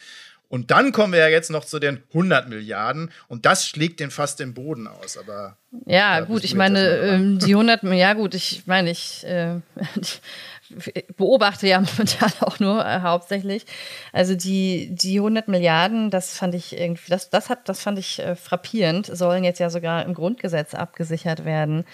Und 0.49 0.71
dann 0.71 0.91
kommen 0.91 1.13
wir 1.13 1.21
ja 1.21 1.29
jetzt 1.29 1.49
noch 1.49 1.63
zu 1.63 1.79
den 1.79 2.03
100 2.09 2.49
Milliarden 2.49 3.11
und 3.29 3.45
das 3.45 3.65
schlägt 3.65 4.01
den 4.01 4.11
fast 4.11 4.41
den 4.41 4.53
Boden 4.53 4.87
aus. 4.87 5.17
Aber 5.17 5.55
ja, 5.85 6.19
gut, 6.19 6.43
ich 6.43 6.53
meine, 6.53 6.97
ähm, 6.97 7.39
die 7.39 7.53
100 7.53 7.83
Milliarden, 7.83 7.99
ja 7.99 8.13
gut, 8.21 8.35
ich 8.35 8.67
meine, 8.67 8.91
ich, 8.91 9.25
äh, 9.25 9.61
beobachte 11.15 11.65
ja 11.67 11.79
momentan 11.79 12.31
auch 12.41 12.59
nur 12.59 12.85
äh, 12.85 12.99
hauptsächlich. 12.99 13.65
Also 14.11 14.35
die, 14.35 14.89
die 14.91 15.19
100 15.19 15.47
Milliarden, 15.47 16.11
das 16.11 16.37
fand 16.37 16.55
ich 16.55 16.77
irgendwie, 16.77 17.09
das, 17.09 17.29
das 17.29 17.49
hat, 17.49 17.69
das 17.69 17.79
fand 17.79 17.99
ich 17.99 18.19
äh, 18.19 18.35
frappierend, 18.35 19.05
sollen 19.05 19.45
jetzt 19.45 19.59
ja 19.59 19.69
sogar 19.69 20.03
im 20.03 20.13
Grundgesetz 20.13 20.73
abgesichert 20.73 21.45
werden. 21.45 21.85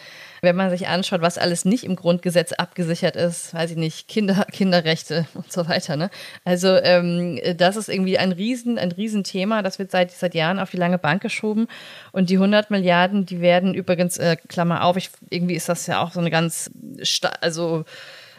Wenn 0.43 0.55
man 0.55 0.71
sich 0.71 0.87
anschaut, 0.87 1.21
was 1.21 1.37
alles 1.37 1.65
nicht 1.65 1.83
im 1.83 1.95
Grundgesetz 1.95 2.51
abgesichert 2.51 3.15
ist, 3.15 3.53
weiß 3.53 3.71
ich 3.71 3.77
nicht, 3.77 4.07
Kinder, 4.07 4.45
Kinderrechte 4.51 5.27
und 5.35 5.51
so 5.51 5.67
weiter. 5.67 5.95
Ne? 5.95 6.09
Also 6.43 6.69
ähm, 6.77 7.39
das 7.57 7.75
ist 7.75 7.89
irgendwie 7.89 8.17
ein 8.17 8.31
Riesen, 8.31 8.79
ein 8.79 8.91
Riesenthema. 8.91 9.61
Das 9.61 9.77
wird 9.77 9.91
seit, 9.91 10.11
seit 10.11 10.33
Jahren 10.33 10.57
auf 10.57 10.71
die 10.71 10.77
lange 10.77 10.97
Bank 10.97 11.21
geschoben. 11.21 11.67
Und 12.11 12.29
die 12.29 12.35
100 12.35 12.71
Milliarden, 12.71 13.25
die 13.25 13.39
werden 13.39 13.75
übrigens, 13.75 14.17
äh, 14.17 14.35
Klammer 14.47 14.83
auf, 14.83 14.97
ich, 14.97 15.11
irgendwie 15.29 15.55
ist 15.55 15.69
das 15.69 15.85
ja 15.85 16.01
auch 16.01 16.11
so 16.11 16.19
eine 16.19 16.31
ganz, 16.31 16.71
also 17.39 17.85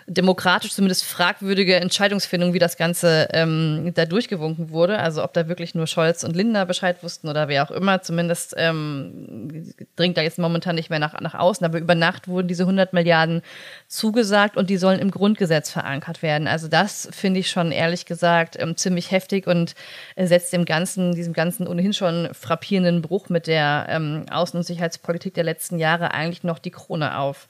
demokratisch 0.07 0.73
zumindest 0.73 1.05
fragwürdige 1.05 1.77
Entscheidungsfindung, 1.77 2.53
wie 2.53 2.59
das 2.59 2.77
Ganze 2.77 3.29
ähm, 3.33 3.93
da 3.95 4.05
durchgewunken 4.05 4.71
wurde. 4.71 4.99
Also 4.99 5.23
ob 5.23 5.33
da 5.33 5.49
wirklich 5.49 5.75
nur 5.75 5.87
Scholz 5.87 6.25
und 6.25 6.35
Lindner 6.35 6.67
Bescheid 6.67 7.03
wussten 7.03 7.29
oder 7.29 7.49
wer 7.49 7.65
auch 7.65 7.71
immer. 7.71 8.03
Zumindest 8.03 8.55
ähm, 8.57 9.73
dringt 9.97 10.17
da 10.17 10.23
jetzt 10.23 10.38
momentan 10.38 10.75
nicht 10.75 10.91
mehr 10.91 10.99
nach, 10.99 11.19
nach 11.21 11.35
außen. 11.35 11.65
Aber 11.65 11.79
über 11.79 11.95
Nacht 11.95 12.29
wurden 12.29 12.49
diese 12.49 12.65
100 12.65 12.93
Milliarden 12.93 13.43
zugesagt 13.88 14.57
und 14.57 14.71
die 14.71 14.77
sollen 14.77 14.99
im 14.99 15.11
Grundgesetz 15.11 15.71
verankert 15.71 16.23
werden. 16.23 16.49
Also 16.49 16.69
das 16.69 17.09
finde 17.12 17.41
ich 17.41 17.51
schon 17.51 17.73
ehrlich 17.73 18.07
gesagt 18.07 18.57
ähm, 18.59 18.77
ziemlich 18.77 19.11
heftig 19.11 19.47
und 19.47 19.75
äh, 20.17 20.27
setzt 20.27 20.53
dem 20.53 20.65
ganzen, 20.65 21.15
diesem 21.15 21.33
ganzen 21.33 21.67
ohnehin 21.67 21.93
schon 21.93 22.29
frappierenden 22.33 23.03
Bruch 23.03 23.29
mit 23.29 23.47
der 23.47 23.87
ähm, 23.88 24.27
Außen- 24.31 24.57
und 24.57 24.65
Sicherheitspolitik 24.65 25.35
der 25.35 25.45
letzten 25.45 25.79
Jahre 25.79 26.12
eigentlich 26.12 26.45
noch 26.45 26.59
die 26.59 26.71
Krone 26.71 27.19
auf. 27.19 27.49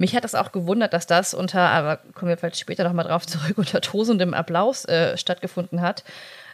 Mich 0.00 0.16
hat 0.16 0.24
das 0.24 0.34
auch 0.34 0.50
gewundert, 0.50 0.94
dass 0.94 1.06
das 1.06 1.34
unter, 1.34 1.60
aber 1.60 1.98
kommen 2.14 2.30
wir 2.30 2.38
vielleicht 2.38 2.58
später 2.58 2.84
nochmal 2.84 3.04
drauf 3.04 3.26
zurück, 3.26 3.58
unter 3.58 3.82
tosendem 3.82 4.32
Applaus 4.32 4.86
äh, 4.86 5.18
stattgefunden 5.18 5.82
hat. 5.82 6.04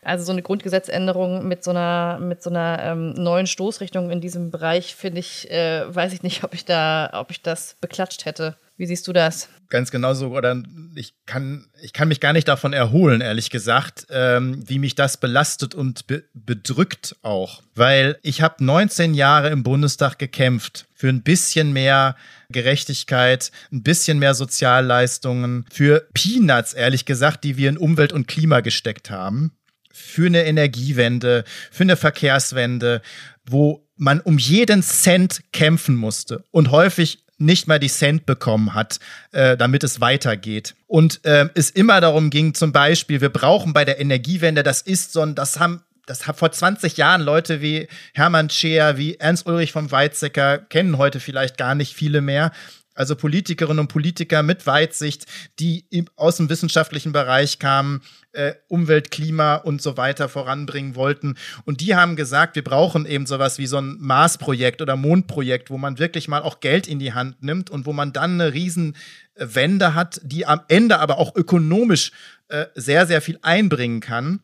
Also 0.07 0.25
so 0.25 0.31
eine 0.31 0.43
Grundgesetzänderung 0.43 1.49
mit 1.49 1.65
so 1.65 1.73
einer, 1.73 2.21
mit 2.21 2.41
so 2.41 2.49
einer 2.49 2.79
ähm, 2.81 3.11
neuen 3.15 3.49
Stoßrichtung 3.49 4.13
in 4.13 4.21
diesem 4.21 4.53
Bereich, 4.53 4.95
finde 4.95 5.19
ich, 5.19 5.51
äh, 5.51 5.83
weiß 5.93 6.13
ich 6.13 6.23
nicht, 6.23 6.45
ob 6.45 6.55
ich 6.55 6.65
da, 6.65 7.11
ob 7.13 7.33
ich 7.33 7.43
das 7.43 7.75
beklatscht 7.81 8.25
hätte. 8.25 8.57
Wie 8.77 8.87
siehst 8.87 9.09
du 9.09 9.13
das? 9.13 9.49
Ganz 9.69 9.91
genauso, 9.91 10.29
oder 10.29 10.63
ich 10.95 11.15
kann, 11.27 11.67
ich 11.83 11.93
kann 11.93 12.07
mich 12.07 12.21
gar 12.21 12.33
nicht 12.33 12.47
davon 12.47 12.73
erholen, 12.73 13.21
ehrlich 13.21 13.51
gesagt, 13.51 14.07
ähm, 14.11 14.63
wie 14.69 14.79
mich 14.79 14.95
das 14.95 15.17
belastet 15.17 15.75
und 15.75 16.07
be 16.07 16.23
bedrückt 16.35 17.17
auch. 17.23 17.63
Weil 17.75 18.17
ich 18.23 18.43
habe 18.43 18.65
19 18.65 19.13
Jahre 19.13 19.49
im 19.49 19.65
Bundestag 19.65 20.21
gekämpft 20.21 20.87
für 20.95 21.09
ein 21.09 21.23
bisschen 21.23 21.73
mehr 21.73 22.15
Gerechtigkeit, 22.51 23.51
ein 23.73 23.83
bisschen 23.83 24.21
mehr 24.21 24.35
Sozialleistungen, 24.35 25.65
für 25.69 26.07
Peanuts, 26.15 26.75
ehrlich 26.75 27.07
gesagt, 27.07 27.43
die 27.43 27.57
wir 27.57 27.71
in 27.71 27.77
Umwelt 27.77 28.13
und 28.13 28.29
Klima 28.29 28.61
gesteckt 28.61 29.11
haben, 29.11 29.51
für 29.97 30.27
eine 30.27 30.45
Energiewende, 30.45 31.45
für 31.71 31.85
eine 31.85 31.97
Verkehrswende, 31.97 33.01
wo 33.49 33.87
man 33.97 34.21
um 34.21 34.39
jeden 34.39 34.83
Cent 34.83 35.41
kämpfen 35.53 35.97
musste 35.97 36.45
und 36.51 36.71
häufig 36.71 37.25
nicht 37.39 37.67
mal 37.67 37.79
die 37.79 37.89
Cent 37.89 38.27
bekommen 38.27 38.75
hat, 38.75 38.99
äh, 39.33 39.57
damit 39.57 39.85
es 39.85 40.01
weitergeht. 40.01 40.75
Und 40.87 41.25
äh, 41.25 41.49
es 41.55 41.71
immer 41.71 42.01
darum 42.01 42.31
ging, 42.31 42.55
zum 42.55 42.73
Beispiel, 42.73 43.21
wir 43.21 43.29
brauchen 43.29 43.73
bei 43.73 43.85
der 43.85 44.01
Energiewende, 44.01 44.63
das 44.63 44.83
ist 44.83 45.13
so 45.13 45.21
ein, 45.23 45.35
das 45.35 45.59
haben 45.59 45.83
das 46.07 46.29
hat 46.29 46.37
vor 46.39 46.53
20 46.53 46.97
Jahren 46.99 47.21
Leute 47.21 47.61
wie 47.61 47.89
Hermann 48.15 48.49
Scheer, 48.49 48.97
wie 48.97 49.17
Ernst 49.17 49.45
Ulrich 49.47 49.73
vom 49.73 49.91
Weizsäcker, 49.91 50.59
kennen 50.59 50.99
heute 50.99 51.19
vielleicht 51.19 51.59
gar 51.59 51.75
nicht 51.75 51.95
viele 51.95 52.21
mehr. 52.21 52.53
Also 52.97 53.15
Politikerinnen 53.15 53.79
und 53.79 53.89
Politiker 53.89 54.43
mit 54.43 54.67
Weitsicht, 54.67 55.27
die 55.61 55.87
aus 56.17 56.39
dem 56.39 56.49
wissenschaftlichen 56.49 57.13
Bereich 57.13 57.59
kamen, 57.59 58.03
äh, 58.33 58.55
Umwelt, 58.69 59.11
Klima 59.11 59.57
und 59.57 59.81
so 59.81 59.97
weiter 59.97 60.29
voranbringen 60.29 60.97
wollten. 60.97 61.37
Und 61.65 61.81
die 61.81 61.95
haben 61.95 62.17
gesagt, 62.17 62.57
wir 62.57 62.65
brauchen 62.65 63.07
eben 63.07 63.27
sowas 63.27 63.59
wie 63.59 63.67
so 63.67 63.79
ein 63.79 63.97
Mars-Projekt 64.01 64.83
oder 64.83 64.97
Mondprojekt, 64.97 65.71
wo 65.71 65.79
man 65.79 65.99
wirklich 65.99 66.29
mal 66.29 66.43
auch 66.43 66.61
Geld 66.61 66.89
in 66.89 66.99
die 66.99 67.13
Hand 67.13 67.43
nimmt 67.43 67.71
und 67.71 67.87
wo 67.87 67.93
man 67.93 68.13
dann 68.13 68.41
eine 68.41 68.53
Riesenwende 68.53 69.95
hat, 69.95 70.21
die 70.25 70.47
am 70.47 70.61
Ende 70.69 70.99
aber 70.99 71.19
auch 71.19 71.37
ökonomisch 71.37 72.13
äh, 72.49 72.67
sehr, 72.75 73.07
sehr 73.07 73.21
viel 73.21 73.39
einbringen 73.43 74.01
kann. 74.01 74.41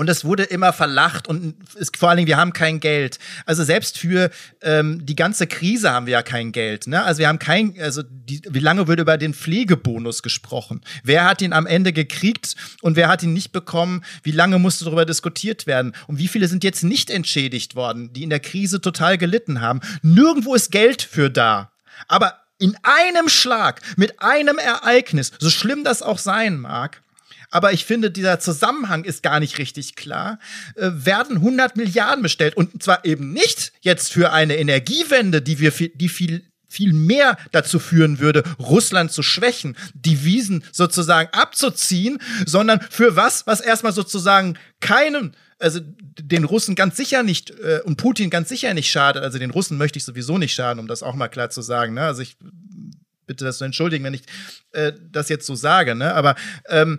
Und 0.00 0.08
es 0.08 0.24
wurde 0.24 0.44
immer 0.44 0.72
verlacht 0.72 1.28
und 1.28 1.56
ist, 1.74 1.94
vor 1.98 2.08
allen 2.08 2.16
Dingen, 2.16 2.26
wir 2.26 2.38
haben 2.38 2.54
kein 2.54 2.80
Geld. 2.80 3.18
Also 3.44 3.64
selbst 3.64 3.98
für 3.98 4.30
ähm, 4.62 5.04
die 5.04 5.14
ganze 5.14 5.46
Krise 5.46 5.90
haben 5.90 6.06
wir 6.06 6.12
ja 6.12 6.22
kein 6.22 6.52
Geld. 6.52 6.86
Ne? 6.86 7.02
Also 7.02 7.18
wir 7.18 7.28
haben 7.28 7.38
kein, 7.38 7.78
also 7.78 8.02
die, 8.02 8.40
wie 8.48 8.60
lange 8.60 8.88
wird 8.88 8.98
über 8.98 9.18
den 9.18 9.34
Pflegebonus 9.34 10.22
gesprochen? 10.22 10.80
Wer 11.04 11.26
hat 11.26 11.42
ihn 11.42 11.52
am 11.52 11.66
Ende 11.66 11.92
gekriegt 11.92 12.56
und 12.80 12.96
wer 12.96 13.08
hat 13.08 13.22
ihn 13.22 13.34
nicht 13.34 13.52
bekommen? 13.52 14.02
Wie 14.22 14.30
lange 14.30 14.58
musste 14.58 14.86
darüber 14.86 15.04
diskutiert 15.04 15.66
werden? 15.66 15.92
Und 16.06 16.18
wie 16.18 16.28
viele 16.28 16.48
sind 16.48 16.64
jetzt 16.64 16.82
nicht 16.82 17.10
entschädigt 17.10 17.74
worden, 17.74 18.10
die 18.14 18.22
in 18.22 18.30
der 18.30 18.40
Krise 18.40 18.80
total 18.80 19.18
gelitten 19.18 19.60
haben? 19.60 19.82
Nirgendwo 20.00 20.54
ist 20.54 20.72
Geld 20.72 21.02
für 21.02 21.28
da. 21.28 21.72
Aber 22.08 22.40
in 22.56 22.74
einem 22.84 23.28
Schlag, 23.28 23.82
mit 23.98 24.22
einem 24.22 24.56
Ereignis, 24.56 25.30
so 25.38 25.50
schlimm 25.50 25.84
das 25.84 26.00
auch 26.00 26.16
sein 26.16 26.58
mag, 26.58 27.02
aber 27.50 27.72
ich 27.72 27.84
finde, 27.84 28.10
dieser 28.10 28.40
Zusammenhang 28.40 29.04
ist 29.04 29.22
gar 29.22 29.40
nicht 29.40 29.58
richtig 29.58 29.96
klar. 29.96 30.38
Äh, 30.76 30.90
werden 30.92 31.36
100 31.36 31.76
Milliarden 31.76 32.22
bestellt 32.22 32.56
und 32.56 32.82
zwar 32.82 33.04
eben 33.04 33.32
nicht 33.32 33.72
jetzt 33.80 34.12
für 34.12 34.32
eine 34.32 34.56
Energiewende, 34.56 35.42
die 35.42 35.58
wir, 35.58 35.70
die 35.70 36.08
viel 36.08 36.44
viel 36.72 36.92
mehr 36.92 37.36
dazu 37.50 37.80
führen 37.80 38.20
würde, 38.20 38.44
Russland 38.60 39.10
zu 39.10 39.24
schwächen, 39.24 39.76
Devisen 39.92 40.62
sozusagen 40.70 41.28
abzuziehen, 41.32 42.20
sondern 42.46 42.80
für 42.90 43.16
was, 43.16 43.44
was 43.48 43.60
erstmal 43.60 43.92
sozusagen 43.92 44.56
keinem 44.78 45.32
also 45.60 45.80
den 45.82 46.44
Russen 46.44 46.74
ganz 46.74 46.96
sicher 46.96 47.22
nicht 47.22 47.50
äh, 47.50 47.80
und 47.84 47.96
Putin 47.96 48.30
ganz 48.30 48.48
sicher 48.48 48.72
nicht 48.72 48.90
schadet. 48.90 49.22
Also 49.22 49.38
den 49.38 49.50
Russen 49.50 49.76
möchte 49.76 49.98
ich 49.98 50.04
sowieso 50.04 50.38
nicht 50.38 50.54
schaden, 50.54 50.80
um 50.80 50.88
das 50.88 51.02
auch 51.02 51.14
mal 51.14 51.28
klar 51.28 51.50
zu 51.50 51.60
sagen. 51.60 51.94
Ne? 51.94 52.02
Also 52.02 52.22
ich 52.22 52.36
bitte 53.26 53.44
das 53.44 53.58
zu 53.58 53.64
entschuldigen, 53.64 54.04
wenn 54.04 54.14
ich 54.14 54.22
äh, 54.72 54.92
das 55.12 55.28
jetzt 55.28 55.46
so 55.46 55.54
sage. 55.54 55.94
Ne? 55.94 56.14
Aber 56.14 56.34
ähm, 56.68 56.98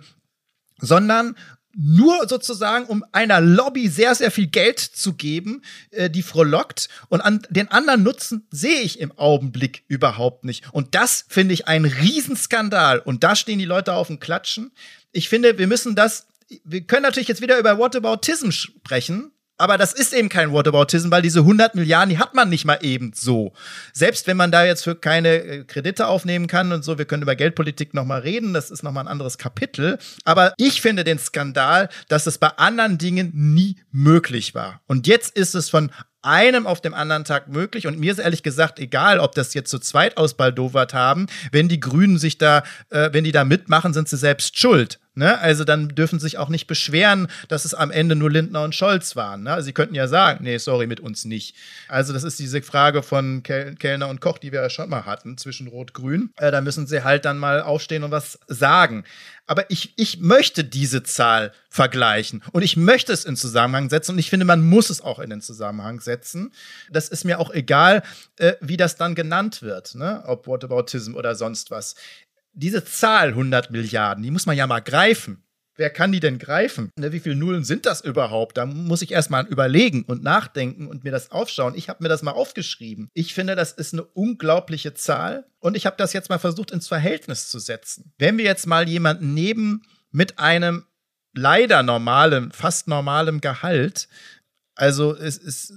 sondern 0.82 1.36
nur 1.74 2.28
sozusagen, 2.28 2.84
um 2.86 3.04
einer 3.12 3.40
Lobby 3.40 3.88
sehr, 3.88 4.14
sehr 4.14 4.30
viel 4.30 4.46
Geld 4.46 4.78
zu 4.78 5.14
geben, 5.14 5.62
äh, 5.90 6.10
die 6.10 6.22
frohlockt. 6.22 6.88
Und 7.08 7.20
an 7.22 7.46
den 7.48 7.68
anderen 7.68 8.02
Nutzen 8.02 8.46
sehe 8.50 8.80
ich 8.80 9.00
im 9.00 9.16
Augenblick 9.16 9.84
überhaupt 9.88 10.44
nicht. 10.44 10.64
Und 10.72 10.94
das 10.94 11.24
finde 11.28 11.54
ich 11.54 11.68
ein 11.68 11.84
Riesenskandal. 11.84 12.98
Und 12.98 13.24
da 13.24 13.34
stehen 13.36 13.58
die 13.58 13.64
Leute 13.64 13.94
auf 13.94 14.08
dem 14.08 14.20
Klatschen. 14.20 14.72
Ich 15.12 15.28
finde, 15.28 15.58
wir 15.58 15.66
müssen 15.66 15.96
das, 15.96 16.26
wir 16.64 16.82
können 16.82 17.02
natürlich 17.02 17.28
jetzt 17.28 17.42
wieder 17.42 17.58
über 17.58 17.78
Whataboutism 17.78 18.50
sprechen. 18.50 19.32
Aber 19.58 19.78
das 19.78 19.92
ist 19.92 20.12
eben 20.12 20.28
kein 20.28 20.52
Whataboutism, 20.52 21.10
weil 21.10 21.22
diese 21.22 21.40
100 21.40 21.74
Milliarden, 21.74 22.10
die 22.10 22.18
hat 22.18 22.34
man 22.34 22.48
nicht 22.48 22.64
mal 22.64 22.78
eben 22.82 23.12
so. 23.14 23.52
Selbst 23.92 24.26
wenn 24.26 24.36
man 24.36 24.50
da 24.50 24.64
jetzt 24.64 24.82
für 24.82 24.96
keine 24.96 25.36
äh, 25.36 25.64
Kredite 25.64 26.06
aufnehmen 26.06 26.46
kann 26.46 26.72
und 26.72 26.82
so, 26.84 26.98
wir 26.98 27.04
können 27.04 27.22
über 27.22 27.36
Geldpolitik 27.36 27.94
noch 27.94 28.04
mal 28.04 28.20
reden, 28.20 28.54
das 28.54 28.70
ist 28.70 28.82
noch 28.82 28.92
mal 28.92 29.02
ein 29.02 29.08
anderes 29.08 29.38
Kapitel. 29.38 29.98
Aber 30.24 30.54
ich 30.56 30.80
finde 30.80 31.04
den 31.04 31.18
Skandal, 31.18 31.88
dass 32.08 32.26
es 32.26 32.38
bei 32.38 32.48
anderen 32.48 32.98
Dingen 32.98 33.30
nie 33.34 33.76
möglich 33.92 34.54
war. 34.54 34.80
Und 34.86 35.06
jetzt 35.06 35.36
ist 35.36 35.54
es 35.54 35.70
von 35.70 35.90
einem 36.22 36.66
auf 36.66 36.80
dem 36.80 36.94
anderen 36.94 37.24
Tag 37.24 37.48
möglich. 37.48 37.86
Und 37.86 37.98
mir 37.98 38.12
ist 38.12 38.18
ehrlich 38.18 38.42
gesagt 38.42 38.78
egal, 38.78 39.18
ob 39.18 39.34
das 39.34 39.54
jetzt 39.54 39.70
zu 39.70 39.78
zweit 39.78 40.16
ausbaldowert 40.16 40.94
haben. 40.94 41.26
Wenn 41.50 41.68
die 41.68 41.80
Grünen 41.80 42.18
sich 42.18 42.38
da, 42.38 42.62
äh, 42.90 43.10
wenn 43.12 43.24
die 43.24 43.32
da 43.32 43.44
mitmachen, 43.44 43.92
sind 43.92 44.08
sie 44.08 44.16
selbst 44.16 44.58
schuld. 44.58 44.98
Ne? 45.14 45.38
Also 45.38 45.64
dann 45.64 45.90
dürfen 45.90 46.18
sie 46.18 46.24
sich 46.24 46.38
auch 46.38 46.48
nicht 46.48 46.66
beschweren, 46.66 47.28
dass 47.48 47.66
es 47.66 47.74
am 47.74 47.90
Ende 47.90 48.16
nur 48.16 48.30
Lindner 48.30 48.64
und 48.64 48.74
Scholz 48.74 49.14
waren. 49.14 49.42
Ne? 49.42 49.52
Also 49.52 49.66
sie 49.66 49.74
könnten 49.74 49.94
ja 49.94 50.08
sagen, 50.08 50.44
nee, 50.44 50.56
sorry, 50.56 50.86
mit 50.86 51.00
uns 51.00 51.26
nicht. 51.26 51.54
Also 51.88 52.14
das 52.14 52.24
ist 52.24 52.38
diese 52.38 52.62
Frage 52.62 53.02
von 53.02 53.42
Kel 53.42 53.74
Kellner 53.74 54.08
und 54.08 54.20
Koch, 54.22 54.38
die 54.38 54.52
wir 54.52 54.62
ja 54.62 54.70
schon 54.70 54.88
mal 54.88 55.04
hatten, 55.04 55.36
zwischen 55.36 55.68
Rot-Grün. 55.68 56.30
Äh, 56.36 56.50
da 56.50 56.62
müssen 56.62 56.86
sie 56.86 57.04
halt 57.04 57.26
dann 57.26 57.38
mal 57.38 57.60
aufstehen 57.60 58.04
und 58.04 58.10
was 58.10 58.38
sagen. 58.46 59.04
Aber 59.46 59.70
ich, 59.70 59.92
ich 59.96 60.20
möchte 60.20 60.64
diese 60.64 61.02
Zahl 61.02 61.52
vergleichen 61.68 62.42
und 62.52 62.62
ich 62.62 62.76
möchte 62.76 63.12
es 63.12 63.24
in 63.24 63.36
Zusammenhang 63.36 63.90
setzen 63.90 64.12
und 64.12 64.18
ich 64.18 64.30
finde, 64.30 64.46
man 64.46 64.62
muss 64.62 64.88
es 64.88 65.00
auch 65.00 65.18
in 65.18 65.28
den 65.28 65.42
Zusammenhang 65.42 66.00
setzen. 66.00 66.52
Das 66.90 67.08
ist 67.08 67.24
mir 67.24 67.38
auch 67.38 67.50
egal, 67.50 68.02
äh, 68.38 68.54
wie 68.60 68.76
das 68.76 68.96
dann 68.96 69.14
genannt 69.14 69.60
wird, 69.60 69.94
ne? 69.94 70.22
ob 70.26 70.46
Whataboutism 70.46 71.16
oder 71.16 71.34
sonst 71.34 71.70
was 71.70 71.96
diese 72.52 72.84
Zahl 72.84 73.28
100 73.28 73.70
Milliarden, 73.70 74.22
die 74.22 74.30
muss 74.30 74.46
man 74.46 74.56
ja 74.56 74.66
mal 74.66 74.80
greifen. 74.80 75.42
Wer 75.76 75.88
kann 75.88 76.12
die 76.12 76.20
denn 76.20 76.38
greifen? 76.38 76.90
Ne, 76.98 77.12
wie 77.12 77.20
viele 77.20 77.34
Nullen 77.34 77.64
sind 77.64 77.86
das 77.86 78.02
überhaupt? 78.02 78.58
Da 78.58 78.66
muss 78.66 79.00
ich 79.00 79.10
erstmal 79.10 79.46
überlegen 79.46 80.02
und 80.02 80.22
nachdenken 80.22 80.86
und 80.86 81.02
mir 81.02 81.10
das 81.10 81.30
aufschauen. 81.30 81.74
Ich 81.74 81.88
habe 81.88 82.02
mir 82.02 82.10
das 82.10 82.22
mal 82.22 82.32
aufgeschrieben. 82.32 83.08
Ich 83.14 83.32
finde, 83.32 83.56
das 83.56 83.72
ist 83.72 83.94
eine 83.94 84.04
unglaubliche 84.04 84.92
Zahl 84.92 85.46
und 85.60 85.74
ich 85.74 85.86
habe 85.86 85.96
das 85.96 86.12
jetzt 86.12 86.28
mal 86.28 86.38
versucht 86.38 86.72
ins 86.72 86.88
Verhältnis 86.88 87.48
zu 87.48 87.58
setzen. 87.58 88.12
Wenn 88.18 88.36
wir 88.36 88.44
jetzt 88.44 88.66
mal 88.66 88.86
jemanden 88.86 89.32
nehmen 89.32 89.82
mit 90.10 90.38
einem 90.38 90.84
leider 91.34 91.82
normalem, 91.82 92.50
fast 92.50 92.86
normalem 92.86 93.40
Gehalt, 93.40 94.08
also 94.74 95.16
es 95.16 95.38
ist 95.38 95.72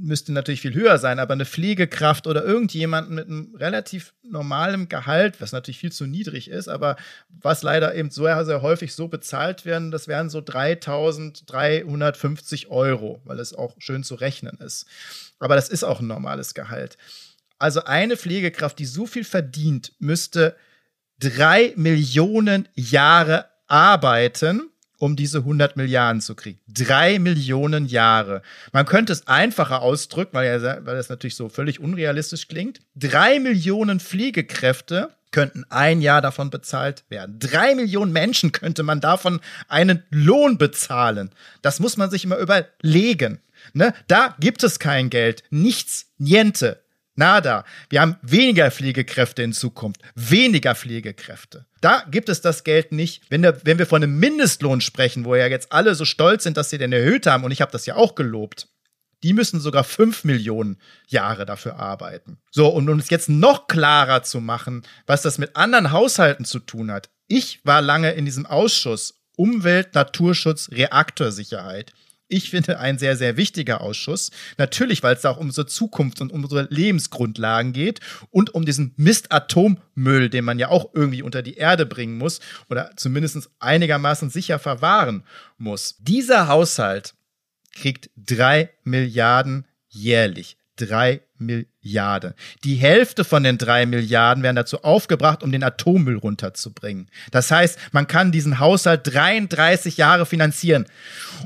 müsste 0.00 0.32
natürlich 0.32 0.60
viel 0.60 0.74
höher 0.74 0.98
sein, 0.98 1.18
aber 1.18 1.34
eine 1.34 1.44
Pflegekraft 1.44 2.26
oder 2.26 2.44
irgendjemanden 2.44 3.14
mit 3.14 3.26
einem 3.26 3.54
relativ 3.54 4.14
normalem 4.22 4.88
Gehalt, 4.88 5.40
was 5.40 5.52
natürlich 5.52 5.78
viel 5.78 5.92
zu 5.92 6.06
niedrig 6.06 6.50
ist, 6.50 6.68
aber 6.68 6.96
was 7.28 7.62
leider 7.62 7.94
eben 7.94 8.10
so 8.10 8.24
sehr 8.24 8.62
häufig 8.62 8.94
so 8.94 9.08
bezahlt 9.08 9.64
werden, 9.64 9.90
das 9.90 10.08
wären 10.08 10.30
so 10.30 10.40
3350 10.40 12.70
Euro, 12.70 13.20
weil 13.24 13.38
es 13.38 13.54
auch 13.54 13.74
schön 13.78 14.02
zu 14.02 14.14
rechnen 14.14 14.56
ist. 14.58 14.86
Aber 15.38 15.54
das 15.54 15.68
ist 15.68 15.84
auch 15.84 16.00
ein 16.00 16.06
normales 16.06 16.54
Gehalt. 16.54 16.96
Also 17.58 17.84
eine 17.84 18.16
Pflegekraft, 18.16 18.78
die 18.78 18.86
so 18.86 19.06
viel 19.06 19.24
verdient, 19.24 19.92
müsste 19.98 20.56
drei 21.18 21.74
Millionen 21.76 22.68
Jahre 22.74 23.46
arbeiten 23.66 24.69
um 25.00 25.16
diese 25.16 25.38
100 25.38 25.76
Milliarden 25.76 26.20
zu 26.20 26.34
kriegen. 26.34 26.60
Drei 26.68 27.18
Millionen 27.18 27.86
Jahre. 27.86 28.42
Man 28.72 28.84
könnte 28.84 29.12
es 29.12 29.26
einfacher 29.26 29.80
ausdrücken, 29.80 30.34
weil, 30.34 30.62
ja, 30.62 30.84
weil 30.84 30.94
das 30.94 31.08
natürlich 31.08 31.36
so 31.36 31.48
völlig 31.48 31.80
unrealistisch 31.80 32.48
klingt. 32.48 32.80
Drei 32.94 33.40
Millionen 33.40 33.98
Pflegekräfte 33.98 35.08
könnten 35.30 35.64
ein 35.70 36.02
Jahr 36.02 36.20
davon 36.20 36.50
bezahlt 36.50 37.04
werden. 37.08 37.38
Drei 37.38 37.74
Millionen 37.74 38.12
Menschen 38.12 38.52
könnte 38.52 38.82
man 38.82 39.00
davon 39.00 39.40
einen 39.68 40.02
Lohn 40.10 40.58
bezahlen. 40.58 41.30
Das 41.62 41.80
muss 41.80 41.96
man 41.96 42.10
sich 42.10 42.24
immer 42.24 42.36
überlegen. 42.36 43.40
Ne? 43.72 43.94
Da 44.06 44.36
gibt 44.38 44.62
es 44.64 44.78
kein 44.78 45.08
Geld. 45.08 45.44
Nichts, 45.50 46.10
niente. 46.18 46.82
Nada. 47.16 47.64
Wir 47.88 48.00
haben 48.00 48.16
weniger 48.22 48.70
Pflegekräfte 48.70 49.42
in 49.42 49.52
Zukunft. 49.52 50.00
Weniger 50.14 50.74
Pflegekräfte. 50.74 51.66
Da 51.80 52.04
gibt 52.10 52.28
es 52.28 52.40
das 52.40 52.64
Geld 52.64 52.92
nicht. 52.92 53.22
Wenn, 53.28 53.42
der, 53.42 53.64
wenn 53.64 53.78
wir 53.78 53.86
von 53.86 54.02
einem 54.02 54.18
Mindestlohn 54.18 54.80
sprechen, 54.80 55.24
wo 55.24 55.34
ja 55.34 55.46
jetzt 55.46 55.72
alle 55.72 55.94
so 55.94 56.04
stolz 56.04 56.44
sind, 56.44 56.56
dass 56.56 56.70
sie 56.70 56.78
den 56.78 56.92
erhöht 56.92 57.26
haben, 57.26 57.44
und 57.44 57.50
ich 57.50 57.60
habe 57.60 57.72
das 57.72 57.86
ja 57.86 57.96
auch 57.96 58.14
gelobt, 58.14 58.68
die 59.22 59.34
müssen 59.34 59.60
sogar 59.60 59.84
fünf 59.84 60.24
Millionen 60.24 60.78
Jahre 61.06 61.44
dafür 61.44 61.78
arbeiten. 61.78 62.38
So, 62.50 62.68
und 62.68 62.88
um 62.88 62.98
es 62.98 63.10
jetzt 63.10 63.28
noch 63.28 63.66
klarer 63.66 64.22
zu 64.22 64.40
machen, 64.40 64.82
was 65.06 65.22
das 65.22 65.38
mit 65.38 65.56
anderen 65.56 65.92
Haushalten 65.92 66.44
zu 66.44 66.58
tun 66.58 66.90
hat. 66.90 67.10
Ich 67.26 67.60
war 67.64 67.82
lange 67.82 68.12
in 68.12 68.24
diesem 68.24 68.46
Ausschuss 68.46 69.20
Umwelt, 69.36 69.94
Naturschutz, 69.94 70.70
Reaktorsicherheit 70.70 71.92
ich 72.30 72.50
finde, 72.50 72.78
ein 72.78 72.98
sehr, 72.98 73.16
sehr 73.16 73.36
wichtiger 73.36 73.80
Ausschuss. 73.80 74.30
Natürlich, 74.56 75.02
weil 75.02 75.16
es 75.16 75.22
da 75.22 75.30
auch 75.30 75.38
um 75.38 75.46
unsere 75.46 75.66
Zukunft 75.66 76.20
und 76.20 76.32
um 76.32 76.44
unsere 76.44 76.68
Lebensgrundlagen 76.70 77.72
geht 77.72 78.00
und 78.30 78.54
um 78.54 78.64
diesen 78.64 78.94
Mist-Atommüll, 78.96 80.30
den 80.30 80.44
man 80.44 80.58
ja 80.58 80.68
auch 80.68 80.90
irgendwie 80.94 81.22
unter 81.22 81.42
die 81.42 81.54
Erde 81.54 81.86
bringen 81.86 82.18
muss 82.18 82.40
oder 82.68 82.92
zumindest 82.96 83.50
einigermaßen 83.58 84.30
sicher 84.30 84.58
verwahren 84.58 85.24
muss. 85.58 85.96
Dieser 85.98 86.48
Haushalt 86.48 87.14
kriegt 87.72 88.10
drei 88.16 88.70
Milliarden 88.84 89.66
jährlich. 89.88 90.56
Drei 90.80 91.20
Milliarden. 91.36 92.34
Die 92.64 92.76
Hälfte 92.76 93.24
von 93.24 93.42
den 93.42 93.58
drei 93.58 93.84
Milliarden 93.84 94.42
werden 94.42 94.56
dazu 94.56 94.82
aufgebracht, 94.82 95.42
um 95.42 95.52
den 95.52 95.62
Atommüll 95.62 96.16
runterzubringen. 96.16 97.10
Das 97.30 97.50
heißt, 97.50 97.78
man 97.92 98.06
kann 98.06 98.32
diesen 98.32 98.58
Haushalt 98.58 99.02
33 99.04 99.96
Jahre 99.98 100.24
finanzieren. 100.24 100.86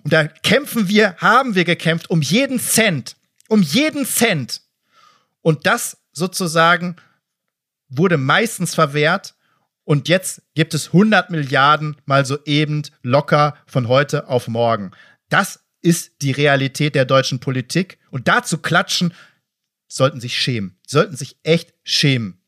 Und 0.03 0.13
da 0.13 0.29
kämpfen 0.29 0.89
wir, 0.89 1.17
haben 1.17 1.55
wir 1.55 1.65
gekämpft 1.65 2.11
um 2.11 2.23
jeden 2.23 2.61
Cent. 2.61 3.17
Um 3.49 3.63
jeden 3.63 4.07
Cent. 4.07 4.63
Und 5.43 5.67
das 5.67 5.99
sozusagen 6.13 6.97
wurde 7.89 8.17
meistens 8.17 8.75
verwehrt. 8.75 9.35
Und 9.85 10.09
jetzt 10.09 10.43
gibt 10.55 10.75
es 10.75 10.89
100 10.89 11.31
Milliarden 11.31 11.97
mal 12.07 12.25
so 12.25 12.39
eben 12.45 12.83
locker 13.03 13.57
von 13.67 13.89
heute 13.89 14.29
auf 14.29 14.49
morgen. 14.49 14.93
Das 15.29 15.64
ist 15.85 16.23
die 16.23 16.33
Realität 16.33 16.95
der 16.95 17.05
deutschen 17.05 17.41
Politik. 17.41 17.99
Und 18.11 18.27
dazu 18.27 18.59
klatschen, 18.59 19.13
sollten 19.87 20.21
sich 20.21 20.37
schämen. 20.37 20.77
sollten 20.87 21.17
sich 21.17 21.37
echt 21.43 21.75
schämen. 21.85 22.41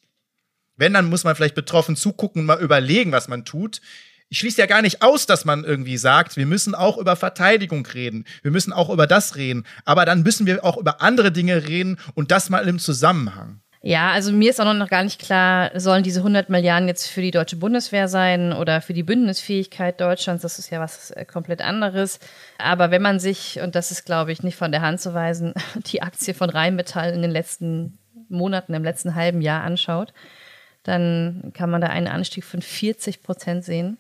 Wenn, 0.77 0.95
dann 0.95 1.09
muss 1.09 1.25
man 1.25 1.37
vielleicht 1.37 1.55
betroffen 1.55 1.97
zugucken 1.97 2.41
und 2.41 2.47
mal 2.47 2.61
überlegen, 2.61 3.13
was 3.13 3.29
man 3.29 3.45
tut. 3.45 3.81
Ich 4.29 4.39
schließe 4.39 4.61
ja 4.61 4.67
gar 4.67 4.83
nicht 4.83 5.03
aus, 5.03 5.27
dass 5.27 5.45
man 5.45 5.65
irgendwie 5.65 5.97
sagt, 5.97 6.37
wir 6.37 6.47
müssen 6.47 6.75
auch 6.75 6.99
über 6.99 7.15
Verteidigung 7.15 7.87
reden. 7.87 8.25
Wir 8.43 8.51
müssen 8.51 8.73
auch 8.73 8.91
über 8.91 9.07
das 9.07 9.37
reden. 9.37 9.65
Aber 9.85 10.05
dann 10.05 10.23
müssen 10.23 10.47
wir 10.47 10.65
auch 10.65 10.77
über 10.77 11.01
andere 11.01 11.31
Dinge 11.31 11.69
reden 11.69 11.99
und 12.15 12.31
das 12.31 12.51
mal 12.51 12.67
im 12.67 12.79
Zusammenhang. 12.79 13.61
Ja, 13.87 14.11
also 14.11 14.33
mir 14.33 14.51
ist 14.51 14.61
auch 14.61 14.75
noch 14.75 14.91
gar 14.91 15.05
nicht 15.05 15.21
klar, 15.21 15.71
sollen 15.79 16.03
diese 16.03 16.19
100 16.19 16.51
Milliarden 16.51 16.89
jetzt 16.89 17.07
für 17.07 17.23
die 17.23 17.31
deutsche 17.31 17.55
Bundeswehr 17.55 18.09
sein 18.09 18.53
oder 18.53 18.81
für 18.81 18.95
die 18.95 19.05
Bündnisfähigkeit 19.05 20.01
Deutschlands? 20.01 20.43
Das 20.43 20.59
ist 20.59 20.71
ja 20.71 20.81
was 20.81 21.13
äh, 21.13 21.25
komplett 21.25 21.63
anderes. 21.63 22.19
Aber 22.59 22.91
wenn 22.91 23.01
man 23.01 23.21
sich, 23.21 23.61
und 23.61 23.77
das 23.77 23.93
ist, 23.93 24.05
glaube 24.05 24.33
ich, 24.33 24.43
nicht 24.43 24.57
von 24.57 24.73
der 24.73 24.81
Hand 24.83 25.01
zu 25.01 25.15
weisen, 25.15 25.55
die 25.87 26.03
Aktie 26.03 26.35
von 26.35 26.51
Rheinmetall 26.51 27.13
in 27.13 27.23
den 27.23 27.31
letzten 27.31 27.97
Monaten, 28.29 28.75
im 28.75 28.83
letzten 28.83 29.15
halben 29.15 29.41
Jahr 29.41 29.63
anschaut, 29.63 30.13
dann 30.83 31.53
kann 31.55 31.71
man 31.71 31.81
da 31.81 31.87
einen 31.87 32.09
Anstieg 32.09 32.43
von 32.43 32.63
40 32.63 33.23
Prozent 33.23 33.65
sehen. 33.65 33.99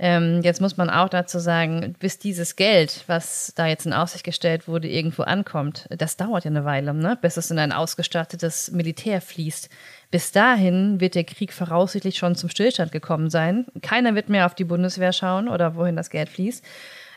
Ähm, 0.00 0.42
jetzt 0.42 0.60
muss 0.60 0.76
man 0.76 0.90
auch 0.90 1.08
dazu 1.08 1.40
sagen, 1.40 1.96
bis 1.98 2.18
dieses 2.18 2.54
Geld, 2.54 3.02
was 3.08 3.52
da 3.56 3.66
jetzt 3.66 3.84
in 3.84 3.92
Aussicht 3.92 4.22
gestellt 4.22 4.68
wurde, 4.68 4.88
irgendwo 4.88 5.22
ankommt, 5.22 5.86
das 5.90 6.16
dauert 6.16 6.44
ja 6.44 6.50
eine 6.50 6.64
Weile, 6.64 6.94
ne? 6.94 7.18
bis 7.20 7.36
es 7.36 7.50
in 7.50 7.58
ein 7.58 7.72
ausgestattetes 7.72 8.70
Militär 8.70 9.20
fließt. 9.20 9.68
Bis 10.10 10.30
dahin 10.30 11.00
wird 11.00 11.16
der 11.16 11.24
Krieg 11.24 11.52
voraussichtlich 11.52 12.16
schon 12.16 12.36
zum 12.36 12.48
Stillstand 12.48 12.92
gekommen 12.92 13.28
sein. 13.28 13.66
Keiner 13.82 14.14
wird 14.14 14.28
mehr 14.28 14.46
auf 14.46 14.54
die 14.54 14.64
Bundeswehr 14.64 15.12
schauen 15.12 15.48
oder 15.48 15.74
wohin 15.74 15.96
das 15.96 16.10
Geld 16.10 16.28
fließt 16.28 16.64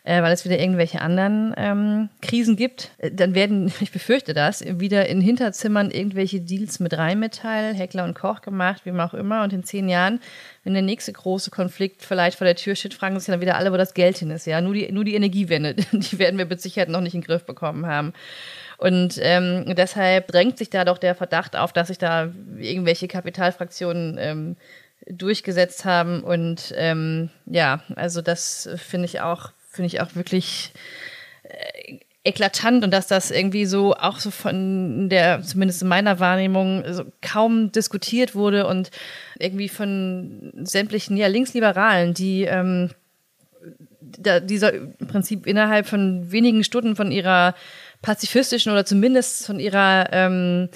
äh, 0.04 0.22
weil 0.24 0.34
es 0.34 0.46
wieder 0.46 0.60
irgendwelche 0.60 1.02
anderen 1.02 1.54
ähm, 1.58 2.10
Krisen 2.22 2.56
gibt, 2.56 2.92
äh, 2.98 3.12
dann 3.12 3.36
werden, 3.36 3.72
ich 3.82 3.92
befürchte 3.92 4.34
das, 4.34 4.64
wieder 4.66 5.08
in 5.08 5.22
Hinterzimmern 5.22 5.92
irgendwelche 5.92 6.42
Deals 6.42 6.80
mit 6.80 6.98
Rheinmetall, 6.98 7.74
Heckler 7.74 8.04
und 8.04 8.16
Koch 8.16 8.42
gemacht, 8.42 8.82
wie 8.86 8.92
auch 8.92 9.14
immer. 9.14 9.44
Und 9.44 9.54
in 9.54 9.64
zehn 9.64 9.90
Jahren, 9.90 10.20
wenn 10.64 10.74
der 10.74 10.82
nächste 10.82 11.14
große 11.14 11.52
Konflikt 11.52 12.04
vielleicht 12.04 12.38
vor 12.38 12.46
der 12.46 12.56
Tür 12.56 12.76
steht, 12.76 12.94
fragen 12.94 13.20
sich 13.20 13.28
dann 13.28 13.42
wieder 13.42 13.58
alle, 13.58 13.72
wo 13.72 13.78
das 13.78 13.94
Geld 13.94 14.18
hin 14.18 14.32
ist. 14.32 14.46
Ja, 14.48 14.62
nur 14.62 14.74
die, 14.74 14.92
nur 14.92 15.04
die 15.04 15.16
Energiewende, 15.16 15.76
die 15.92 16.20
werden 16.20 16.38
wir 16.38 16.46
mit 16.46 16.62
Sicherheit 16.62 16.90
noch 16.90 17.02
nicht 17.02 17.14
in 17.14 17.22
den 17.22 17.28
Griff 17.28 17.46
bekommen 17.46 17.86
haben. 17.86 18.14
Und 18.78 19.20
ähm, 19.22 19.76
deshalb 19.76 20.30
drängt 20.30 20.58
sich 20.58 20.72
da 20.72 20.86
doch 20.86 20.98
der 20.98 21.14
Verdacht 21.14 21.56
auf, 21.56 21.72
dass 21.72 21.90
sich 21.90 22.00
da 22.00 22.32
irgendwelche 22.58 23.08
Kapitalfraktionen 23.08 24.18
ähm, 24.20 24.56
durchgesetzt 25.08 25.86
haben. 25.86 26.24
Und 26.24 26.74
ähm, 26.76 27.30
ja, 27.46 27.84
also 27.96 28.24
das 28.24 28.68
finde 28.78 29.06
ich 29.06 29.22
auch 29.22 29.52
finde 29.72 29.88
ich 29.88 30.02
auch 30.02 30.16
wirklich 30.16 30.74
äh, 31.44 32.00
eklatant 32.24 32.84
und 32.84 32.92
dass 32.92 33.08
das 33.08 33.32
irgendwie 33.32 33.66
so 33.66 33.96
auch 33.96 34.20
so 34.20 34.30
von 34.30 35.10
der, 35.10 35.42
zumindest 35.42 35.82
in 35.82 35.88
meiner 35.88 36.20
Wahrnehmung, 36.20 36.84
so 36.94 37.06
kaum 37.22 37.72
diskutiert 37.72 38.36
wurde 38.36 38.68
und 38.68 38.92
irgendwie 39.40 39.70
von 39.70 40.52
sämtlichen 40.64 41.18
ja, 41.18 41.28
Linksliberalen, 41.28 42.14
die 42.14 42.44
ähm, 42.44 42.92
da, 44.02 44.40
dieser 44.40 44.74
im 44.74 45.08
Prinzip 45.08 45.48
innerhalb 45.48 45.88
von 45.88 46.32
wenigen 46.32 46.64
Stunden 46.64 46.96
von 46.96 47.12
ihrer 47.12 47.56
pazifistischen 48.04 48.72
oder 48.72 48.86
zumindest 48.86 49.48
von 49.48 49.60
ihrer 49.60 50.10
ähm, 50.12 50.70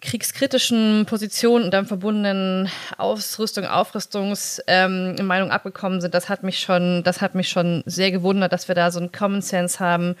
kriegskritischen 0.00 1.04
Position 1.06 1.64
und 1.64 1.72
dann 1.72 1.86
verbundenen 1.86 2.68
Ausrüstung, 2.96 3.66
Aufrüstungsmeinung 3.66 5.48
ähm, 5.48 5.50
abgekommen 5.50 6.00
sind, 6.00 6.14
das 6.14 6.28
hat 6.28 6.42
mich 6.42 6.60
schon, 6.60 7.02
das 7.04 7.20
hat 7.20 7.34
mich 7.34 7.48
schon 7.48 7.82
sehr 7.86 8.10
gewundert, 8.10 8.52
dass 8.52 8.68
wir 8.68 8.74
da 8.74 8.90
so 8.90 8.98
einen 8.98 9.12
Common 9.12 9.42
Sense 9.42 9.78
haben 9.78 10.16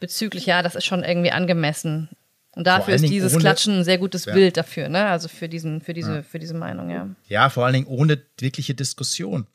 bezüglich, 0.00 0.46
ja, 0.46 0.62
das 0.62 0.74
ist 0.74 0.84
schon 0.84 1.04
irgendwie 1.04 1.30
angemessen. 1.30 2.08
Und 2.52 2.66
dafür 2.66 2.94
ist 2.94 3.08
dieses 3.08 3.34
ohne, 3.34 3.42
Klatschen 3.42 3.78
ein 3.78 3.84
sehr 3.84 3.98
gutes 3.98 4.24
ja. 4.24 4.34
Bild 4.34 4.56
dafür, 4.56 4.88
ne? 4.88 5.06
Also 5.06 5.28
für 5.28 5.48
diesen, 5.48 5.80
für 5.80 5.94
diese, 5.94 6.16
ja. 6.16 6.22
für 6.22 6.38
diese 6.38 6.54
Meinung, 6.54 6.90
ja. 6.90 7.08
Ja, 7.28 7.50
vor 7.50 7.64
allen 7.64 7.74
Dingen 7.74 7.86
ohne 7.86 8.20
wirkliche 8.38 8.74
Diskussion. 8.74 9.46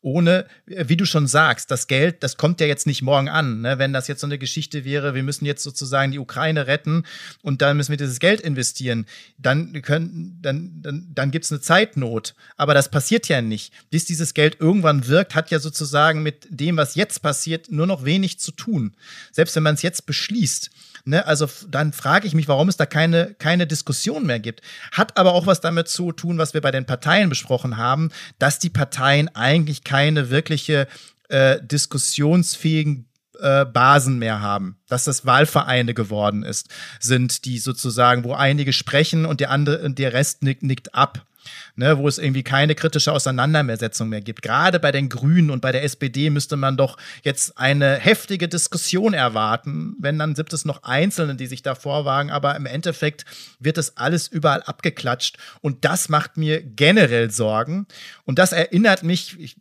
Ohne, 0.00 0.46
wie 0.66 0.96
du 0.96 1.06
schon 1.06 1.26
sagst, 1.26 1.70
das 1.70 1.86
Geld, 1.86 2.22
das 2.22 2.36
kommt 2.36 2.60
ja 2.60 2.66
jetzt 2.66 2.86
nicht 2.86 3.02
morgen 3.02 3.28
an. 3.28 3.60
Ne? 3.60 3.78
Wenn 3.78 3.92
das 3.92 4.08
jetzt 4.08 4.20
so 4.20 4.26
eine 4.26 4.38
Geschichte 4.38 4.84
wäre, 4.84 5.14
wir 5.14 5.22
müssen 5.22 5.44
jetzt 5.44 5.62
sozusagen 5.62 6.12
die 6.12 6.18
Ukraine 6.18 6.66
retten 6.66 7.04
und 7.42 7.62
dann 7.62 7.76
müssen 7.76 7.90
wir 7.90 7.96
dieses 7.96 8.18
Geld 8.18 8.40
investieren, 8.40 9.06
dann 9.38 9.80
können, 9.82 10.38
dann, 10.42 10.82
dann, 10.82 11.06
dann 11.14 11.30
gibt 11.30 11.44
es 11.44 11.52
eine 11.52 11.60
Zeitnot. 11.60 12.34
Aber 12.56 12.74
das 12.74 12.90
passiert 12.90 13.28
ja 13.28 13.42
nicht. 13.42 13.72
Bis 13.90 14.04
dieses 14.04 14.34
Geld 14.34 14.56
irgendwann 14.60 15.06
wirkt, 15.06 15.34
hat 15.34 15.50
ja 15.50 15.60
sozusagen 15.60 16.22
mit 16.22 16.46
dem, 16.50 16.76
was 16.76 16.94
jetzt 16.96 17.22
passiert, 17.22 17.70
nur 17.70 17.86
noch 17.86 18.04
wenig 18.04 18.40
zu 18.40 18.52
tun. 18.52 18.94
Selbst 19.30 19.54
wenn 19.56 19.62
man 19.62 19.74
es 19.74 19.82
jetzt 19.82 20.06
beschließt. 20.06 20.70
Ne? 21.04 21.26
Also 21.26 21.48
dann 21.68 21.92
frage 21.92 22.26
ich 22.26 22.34
mich, 22.34 22.48
warum 22.48 22.68
es 22.68 22.76
da 22.76 22.86
keine, 22.86 23.34
keine 23.38 23.66
Diskussion 23.66 24.26
mehr 24.26 24.40
gibt. 24.40 24.62
Hat 24.92 25.16
aber 25.16 25.34
auch 25.34 25.46
was 25.46 25.60
damit 25.60 25.88
zu 25.88 26.12
tun, 26.12 26.38
was 26.38 26.54
wir 26.54 26.60
bei 26.60 26.70
den 26.70 26.86
Parteien 26.86 27.28
besprochen 27.28 27.76
haben, 27.76 28.10
dass 28.38 28.58
die 28.58 28.70
Parteien 28.70 29.28
eigentlich 29.34 29.84
keine 29.84 30.30
wirkliche 30.30 30.86
äh, 31.28 31.58
diskussionsfähigen 31.62 33.08
äh, 33.40 33.64
Basen 33.64 34.18
mehr 34.18 34.40
haben, 34.40 34.76
dass 34.88 35.04
das 35.04 35.26
Wahlvereine 35.26 35.94
geworden 35.94 36.42
ist, 36.42 36.68
sind 37.00 37.44
die 37.44 37.58
sozusagen, 37.58 38.24
wo 38.24 38.34
einige 38.34 38.72
sprechen 38.72 39.26
und 39.26 39.40
der 39.40 39.50
andere 39.50 39.82
und 39.82 39.98
der 39.98 40.12
Rest 40.12 40.42
nickt, 40.42 40.62
nickt 40.62 40.94
ab 40.94 41.26
ne, 41.76 41.98
wo 41.98 42.08
es 42.08 42.18
irgendwie 42.18 42.42
keine 42.42 42.74
kritische 42.74 43.12
Auseinandersetzung 43.12 44.08
mehr 44.08 44.20
gibt. 44.20 44.42
Gerade 44.42 44.80
bei 44.80 44.92
den 44.92 45.08
Grünen 45.08 45.50
und 45.50 45.60
bei 45.60 45.72
der 45.72 45.84
SPD 45.84 46.30
müsste 46.30 46.56
man 46.56 46.76
doch 46.76 46.96
jetzt 47.22 47.58
eine 47.58 47.96
heftige 47.96 48.48
Diskussion 48.48 49.14
erwarten. 49.14 49.94
Wenn, 49.98 50.18
dann 50.18 50.34
gibt 50.34 50.52
es 50.52 50.64
noch 50.64 50.82
Einzelne, 50.82 51.34
die 51.34 51.46
sich 51.46 51.62
da 51.62 51.74
vorwagen, 51.74 52.30
aber 52.30 52.56
im 52.56 52.66
Endeffekt 52.66 53.24
wird 53.58 53.78
es 53.78 53.96
alles 53.96 54.28
überall 54.28 54.62
abgeklatscht. 54.62 55.38
Und 55.60 55.84
das 55.84 56.08
macht 56.08 56.36
mir 56.36 56.62
generell 56.62 57.30
Sorgen. 57.30 57.86
Und 58.24 58.38
das 58.38 58.52
erinnert 58.52 59.02
mich, 59.02 59.38
ich 59.38 59.56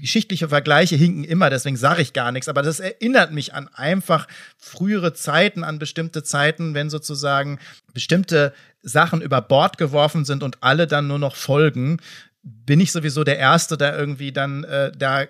geschichtliche 0.00 0.48
Vergleiche 0.48 0.96
hinken 0.96 1.24
immer, 1.24 1.50
deswegen 1.50 1.76
sage 1.76 2.02
ich 2.02 2.12
gar 2.12 2.32
nichts, 2.32 2.48
aber 2.48 2.62
das 2.62 2.80
erinnert 2.80 3.32
mich 3.32 3.54
an 3.54 3.68
einfach 3.68 4.26
frühere 4.58 5.12
Zeiten, 5.12 5.62
an 5.62 5.78
bestimmte 5.78 6.22
Zeiten, 6.22 6.74
wenn 6.74 6.90
sozusagen 6.90 7.58
bestimmte 7.92 8.52
Sachen 8.82 9.20
über 9.20 9.40
Bord 9.42 9.78
geworfen 9.78 10.24
sind 10.24 10.42
und 10.42 10.62
alle 10.62 10.86
dann 10.86 11.06
nur 11.06 11.18
noch 11.18 11.36
folgen, 11.36 11.98
bin 12.42 12.80
ich 12.80 12.92
sowieso 12.92 13.24
der 13.24 13.38
Erste, 13.38 13.76
der 13.76 13.98
irgendwie 13.98 14.32
dann 14.32 14.64
äh, 14.64 14.90
da, 14.96 15.22
äh, 15.22 15.28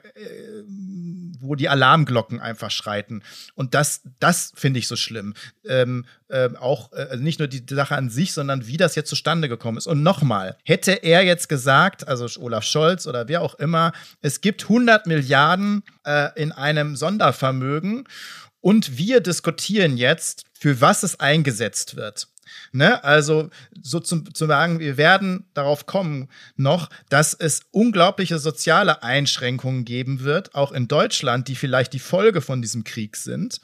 wo 1.40 1.54
die 1.56 1.68
Alarmglocken 1.68 2.38
einfach 2.38 2.70
schreiten. 2.70 3.22
Und 3.54 3.74
das, 3.74 4.02
das 4.20 4.52
finde 4.54 4.78
ich 4.78 4.86
so 4.86 4.94
schlimm. 4.94 5.34
Ähm, 5.66 6.04
äh, 6.28 6.50
auch 6.60 6.92
äh, 6.92 7.06
also 7.10 7.22
nicht 7.22 7.40
nur 7.40 7.48
die 7.48 7.64
Sache 7.68 7.96
an 7.96 8.10
sich, 8.10 8.32
sondern 8.32 8.66
wie 8.66 8.76
das 8.76 8.94
jetzt 8.94 9.08
zustande 9.08 9.48
gekommen 9.48 9.78
ist. 9.78 9.88
Und 9.88 10.02
nochmal, 10.02 10.56
hätte 10.64 10.92
er 10.92 11.24
jetzt 11.24 11.48
gesagt, 11.48 12.06
also 12.06 12.26
Olaf 12.40 12.64
Scholz 12.64 13.06
oder 13.06 13.26
wer 13.26 13.42
auch 13.42 13.56
immer, 13.56 13.92
es 14.20 14.40
gibt 14.40 14.62
100 14.64 15.06
Milliarden 15.06 15.82
äh, 16.04 16.28
in 16.40 16.52
einem 16.52 16.94
Sondervermögen 16.94 18.06
und 18.60 18.98
wir 18.98 19.20
diskutieren 19.20 19.96
jetzt, 19.96 20.44
für 20.52 20.80
was 20.80 21.02
es 21.02 21.18
eingesetzt 21.18 21.96
wird. 21.96 22.28
Ne? 22.72 23.02
Also 23.04 23.50
so 23.82 24.00
zum, 24.00 24.32
zu 24.34 24.46
sagen, 24.46 24.78
wir 24.78 24.96
werden 24.96 25.46
darauf 25.54 25.86
kommen 25.86 26.28
noch, 26.56 26.88
dass 27.08 27.34
es 27.34 27.62
unglaubliche 27.70 28.38
soziale 28.38 29.02
Einschränkungen 29.02 29.84
geben 29.84 30.20
wird, 30.20 30.54
auch 30.54 30.72
in 30.72 30.88
Deutschland, 30.88 31.48
die 31.48 31.56
vielleicht 31.56 31.92
die 31.92 31.98
Folge 31.98 32.40
von 32.40 32.62
diesem 32.62 32.84
Krieg 32.84 33.16
sind. 33.16 33.60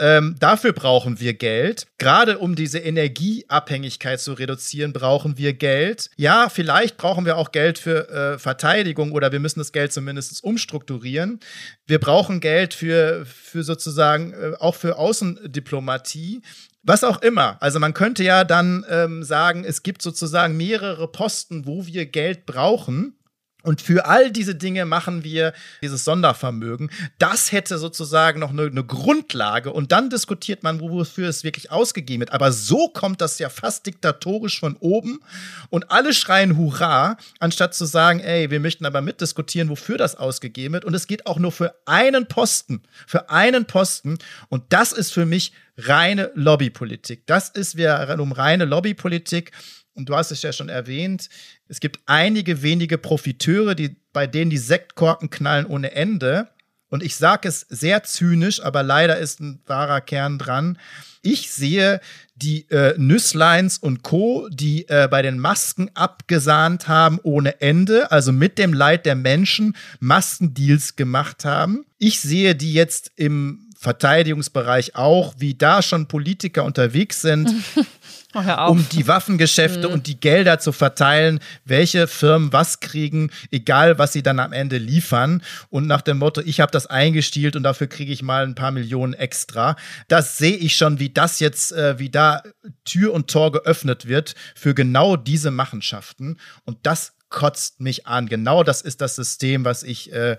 Ähm, 0.00 0.36
dafür 0.40 0.72
brauchen 0.72 1.20
wir 1.20 1.34
Geld. 1.34 1.86
Gerade 1.98 2.38
um 2.38 2.54
diese 2.54 2.78
Energieabhängigkeit 2.78 4.18
zu 4.18 4.32
reduzieren, 4.32 4.94
brauchen 4.94 5.36
wir 5.36 5.52
Geld. 5.52 6.08
Ja, 6.16 6.48
vielleicht 6.48 6.96
brauchen 6.96 7.26
wir 7.26 7.36
auch 7.36 7.52
Geld 7.52 7.78
für 7.78 8.08
äh, 8.08 8.38
Verteidigung 8.38 9.12
oder 9.12 9.30
wir 9.30 9.40
müssen 9.40 9.58
das 9.58 9.72
Geld 9.72 9.92
zumindest 9.92 10.42
umstrukturieren. 10.42 11.38
Wir 11.86 11.98
brauchen 11.98 12.40
Geld 12.40 12.72
für, 12.72 13.26
für 13.26 13.62
sozusagen 13.62 14.32
äh, 14.32 14.52
auch 14.58 14.74
für 14.74 14.96
Außendiplomatie. 14.96 16.40
Was 16.82 17.04
auch 17.04 17.20
immer. 17.22 17.58
Also 17.60 17.78
man 17.78 17.92
könnte 17.94 18.24
ja 18.24 18.44
dann 18.44 18.84
ähm, 18.88 19.22
sagen, 19.22 19.64
es 19.64 19.82
gibt 19.82 20.00
sozusagen 20.00 20.56
mehrere 20.56 21.08
Posten, 21.08 21.66
wo 21.66 21.86
wir 21.86 22.06
Geld 22.06 22.46
brauchen. 22.46 23.19
Und 23.62 23.82
für 23.82 24.06
all 24.06 24.30
diese 24.30 24.54
Dinge 24.54 24.84
machen 24.84 25.24
wir 25.24 25.52
dieses 25.82 26.04
Sondervermögen. 26.04 26.90
Das 27.18 27.52
hätte 27.52 27.78
sozusagen 27.78 28.40
noch 28.40 28.50
eine, 28.50 28.62
eine, 28.62 28.84
Grundlage 28.84 29.72
und 29.72 29.92
dann 29.92 30.10
diskutiert 30.10 30.62
man, 30.62 30.80
wofür 30.80 31.28
es 31.28 31.44
wirklich 31.44 31.70
ausgegeben 31.70 32.20
wird. 32.20 32.32
Aber 32.32 32.52
so 32.52 32.88
kommt 32.88 33.20
das 33.20 33.38
ja 33.38 33.48
fast 33.48 33.86
diktatorisch 33.86 34.58
von 34.58 34.76
oben 34.76 35.20
und 35.68 35.90
alle 35.90 36.14
schreien 36.14 36.56
Hurra, 36.56 37.16
anstatt 37.38 37.74
zu 37.74 37.84
sagen, 37.84 38.20
ey, 38.20 38.50
wir 38.50 38.60
möchten 38.60 38.86
aber 38.86 39.00
mitdiskutieren, 39.00 39.68
wofür 39.68 39.98
das 39.98 40.16
ausgegeben 40.16 40.74
wird. 40.74 40.84
Und 40.84 40.94
es 40.94 41.06
geht 41.06 41.26
auch 41.26 41.38
nur 41.38 41.52
für 41.52 41.74
einen 41.86 42.26
Posten, 42.26 42.82
für 43.06 43.30
einen 43.30 43.66
Posten. 43.66 44.18
Und 44.48 44.64
das 44.70 44.92
ist 44.92 45.12
für 45.12 45.26
mich 45.26 45.52
reine 45.76 46.30
Lobbypolitik. 46.34 47.26
Das 47.26 47.48
ist 47.50 47.78
um 48.18 48.32
reine 48.32 48.64
Lobbypolitik 48.64 49.52
und 49.94 50.08
du 50.08 50.14
hast 50.14 50.30
es 50.30 50.42
ja 50.42 50.52
schon 50.52 50.68
erwähnt, 50.68 51.28
es 51.70 51.78
gibt 51.78 52.00
einige 52.06 52.62
wenige 52.62 52.98
Profiteure, 52.98 53.76
die, 53.76 53.94
bei 54.12 54.26
denen 54.26 54.50
die 54.50 54.58
Sektkorken 54.58 55.30
knallen 55.30 55.66
ohne 55.66 55.92
Ende. 55.92 56.48
Und 56.88 57.04
ich 57.04 57.14
sage 57.14 57.48
es 57.48 57.60
sehr 57.68 58.02
zynisch, 58.02 58.60
aber 58.60 58.82
leider 58.82 59.18
ist 59.18 59.38
ein 59.38 59.60
wahrer 59.66 60.00
Kern 60.00 60.36
dran. 60.36 60.78
Ich 61.22 61.52
sehe 61.52 62.00
die 62.34 62.68
äh, 62.70 62.94
Nüssleins 62.98 63.78
und 63.78 64.02
Co., 64.02 64.48
die 64.50 64.88
äh, 64.88 65.06
bei 65.08 65.22
den 65.22 65.38
Masken 65.38 65.90
abgesahnt 65.94 66.88
haben 66.88 67.20
ohne 67.22 67.60
Ende, 67.60 68.10
also 68.10 68.32
mit 68.32 68.58
dem 68.58 68.72
Leid 68.72 69.06
der 69.06 69.14
Menschen 69.14 69.76
Maskendeals 70.00 70.96
gemacht 70.96 71.44
haben. 71.44 71.84
Ich 71.98 72.20
sehe 72.20 72.56
die 72.56 72.72
jetzt 72.72 73.12
im 73.14 73.69
Verteidigungsbereich 73.80 74.94
auch, 74.94 75.32
wie 75.38 75.54
da 75.54 75.80
schon 75.80 76.06
Politiker 76.06 76.64
unterwegs 76.64 77.22
sind, 77.22 77.50
Oh, 78.34 78.70
um 78.70 78.86
die 78.90 79.08
Waffengeschäfte 79.08 79.88
mhm. 79.88 79.94
und 79.94 80.06
die 80.06 80.20
Gelder 80.20 80.60
zu 80.60 80.70
verteilen, 80.70 81.40
welche 81.64 82.06
Firmen 82.06 82.52
was 82.52 82.78
kriegen, 82.78 83.32
egal 83.50 83.98
was 83.98 84.12
sie 84.12 84.22
dann 84.22 84.38
am 84.38 84.52
Ende 84.52 84.78
liefern. 84.78 85.42
Und 85.68 85.88
nach 85.88 86.00
dem 86.00 86.18
Motto, 86.18 86.40
ich 86.40 86.60
habe 86.60 86.70
das 86.70 86.86
eingestielt 86.86 87.56
und 87.56 87.64
dafür 87.64 87.88
kriege 87.88 88.12
ich 88.12 88.22
mal 88.22 88.44
ein 88.44 88.54
paar 88.54 88.70
Millionen 88.70 89.14
extra. 89.14 89.74
Das 90.06 90.38
sehe 90.38 90.56
ich 90.56 90.76
schon, 90.76 91.00
wie 91.00 91.10
das 91.10 91.40
jetzt, 91.40 91.72
äh, 91.72 91.98
wie 91.98 92.10
da 92.10 92.42
Tür 92.84 93.14
und 93.14 93.28
Tor 93.28 93.50
geöffnet 93.50 94.06
wird 94.06 94.36
für 94.54 94.74
genau 94.74 95.16
diese 95.16 95.50
Machenschaften. 95.50 96.38
Und 96.64 96.78
das 96.84 97.14
kotzt 97.30 97.80
mich 97.80 98.06
an. 98.06 98.28
Genau 98.28 98.62
das 98.62 98.82
ist 98.82 99.00
das 99.00 99.16
System, 99.16 99.64
was 99.64 99.82
ich 99.82 100.12
äh, 100.12 100.36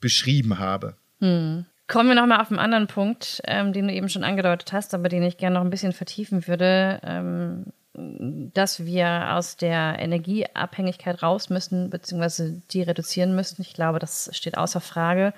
beschrieben 0.00 0.58
habe. 0.58 0.96
Hm. 1.20 1.66
Kommen 1.88 2.08
wir 2.08 2.16
nochmal 2.16 2.40
auf 2.40 2.50
einen 2.50 2.58
anderen 2.58 2.88
Punkt, 2.88 3.40
ähm, 3.46 3.72
den 3.72 3.86
du 3.86 3.94
eben 3.94 4.08
schon 4.08 4.24
angedeutet 4.24 4.72
hast, 4.72 4.92
aber 4.92 5.08
den 5.08 5.22
ich 5.22 5.36
gerne 5.36 5.54
noch 5.54 5.64
ein 5.64 5.70
bisschen 5.70 5.92
vertiefen 5.92 6.48
würde, 6.48 7.00
ähm, 7.04 7.66
dass 7.94 8.84
wir 8.84 9.34
aus 9.34 9.56
der 9.56 9.96
Energieabhängigkeit 9.98 11.22
raus 11.22 11.48
müssen, 11.48 11.88
beziehungsweise 11.88 12.60
die 12.70 12.82
reduzieren 12.82 13.34
müssen. 13.34 13.62
Ich 13.62 13.72
glaube, 13.72 14.00
das 14.00 14.30
steht 14.32 14.58
außer 14.58 14.80
Frage. 14.80 15.32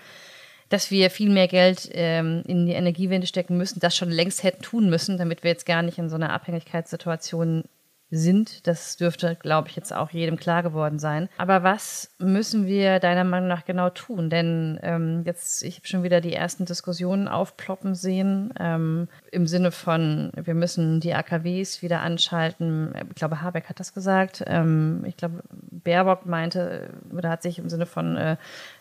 Dass 0.71 0.91
wir 0.91 1.11
viel 1.11 1.31
mehr 1.31 1.49
Geld 1.49 1.89
ähm, 1.93 2.43
in 2.47 2.67
die 2.67 2.73
Energiewende 2.73 3.27
stecken 3.27 3.57
müssen, 3.57 3.81
das 3.81 3.97
schon 3.97 4.11
längst 4.11 4.43
hätten 4.43 4.63
tun 4.63 4.91
müssen, 4.91 5.17
damit 5.17 5.43
wir 5.43 5.51
jetzt 5.51 5.65
gar 5.65 5.83
nicht 5.83 5.99
in 5.99 6.11
so 6.11 6.17
einer 6.17 6.33
Abhängigkeitssituation 6.33 7.65
sind. 8.11 8.67
Das 8.67 8.97
dürfte, 8.97 9.37
glaube 9.37 9.69
ich, 9.69 9.77
jetzt 9.77 9.95
auch 9.95 10.11
jedem 10.11 10.37
klar 10.37 10.63
geworden 10.63 10.99
sein. 10.99 11.29
Aber 11.37 11.63
was 11.63 12.11
müssen 12.19 12.67
wir 12.67 13.01
deiner 13.01 13.25
Meinung 13.25 13.49
nach 13.49 13.65
genau 13.65 13.91
tun? 13.91 14.31
Denn 14.31 14.79
ähm, 14.83 15.23
jetzt, 15.25 15.63
ich 15.63 15.77
habe 15.77 15.87
schon 15.87 16.03
wieder 16.03 16.21
die 16.21 16.33
ersten 16.33 16.65
Diskussionen 16.65 17.29
aufploppen 17.29 17.95
sehen, 17.95 18.53
ähm, 18.59 19.09
im 19.31 19.47
Sinne 19.47 19.73
von, 19.73 20.33
wir 20.35 20.55
müssen 20.55 21.01
die 21.01 21.15
AKWs 21.15 21.83
wieder 21.83 22.01
anschalten. 22.01 22.95
Ich 23.11 23.17
glaube, 23.17 23.43
Habeck 23.43 23.69
hat 23.69 23.81
das 23.81 23.93
gesagt. 23.93 24.43
Ähm, 24.47 25.05
ich 25.07 25.17
glaube, 25.17 25.43
Baerbock 25.71 26.25
meinte, 26.25 26.91
oder 27.15 27.29
hat 27.31 27.43
sich 27.43 27.59
im 27.59 27.69
Sinne 27.69 27.87
von, 27.87 28.17
äh, 28.17 28.37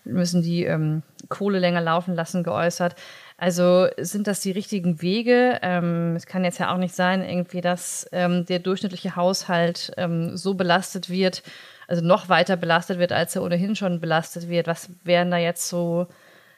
müssen 0.05 0.41
die 0.41 0.63
ähm, 0.63 1.03
Kohle 1.27 1.59
länger 1.59 1.81
laufen 1.81 2.15
lassen, 2.15 2.43
geäußert. 2.43 2.95
Also 3.37 3.87
sind 3.97 4.25
das 4.25 4.39
die 4.39 4.51
richtigen 4.51 5.01
Wege? 5.01 5.59
Ähm, 5.61 6.15
es 6.15 6.25
kann 6.25 6.43
jetzt 6.43 6.57
ja 6.57 6.73
auch 6.73 6.79
nicht 6.79 6.95
sein, 6.95 7.23
irgendwie, 7.23 7.61
dass 7.61 8.07
ähm, 8.11 8.45
der 8.47 8.57
durchschnittliche 8.57 9.15
Haushalt 9.15 9.91
ähm, 9.95 10.35
so 10.35 10.55
belastet 10.55 11.09
wird, 11.09 11.43
also 11.87 12.03
noch 12.03 12.29
weiter 12.29 12.57
belastet 12.57 12.97
wird, 12.97 13.11
als 13.11 13.35
er 13.35 13.43
ohnehin 13.43 13.75
schon 13.75 14.01
belastet 14.01 14.49
wird. 14.49 14.65
Was 14.65 14.89
wären 15.03 15.29
da 15.29 15.37
jetzt 15.37 15.69
so 15.69 16.07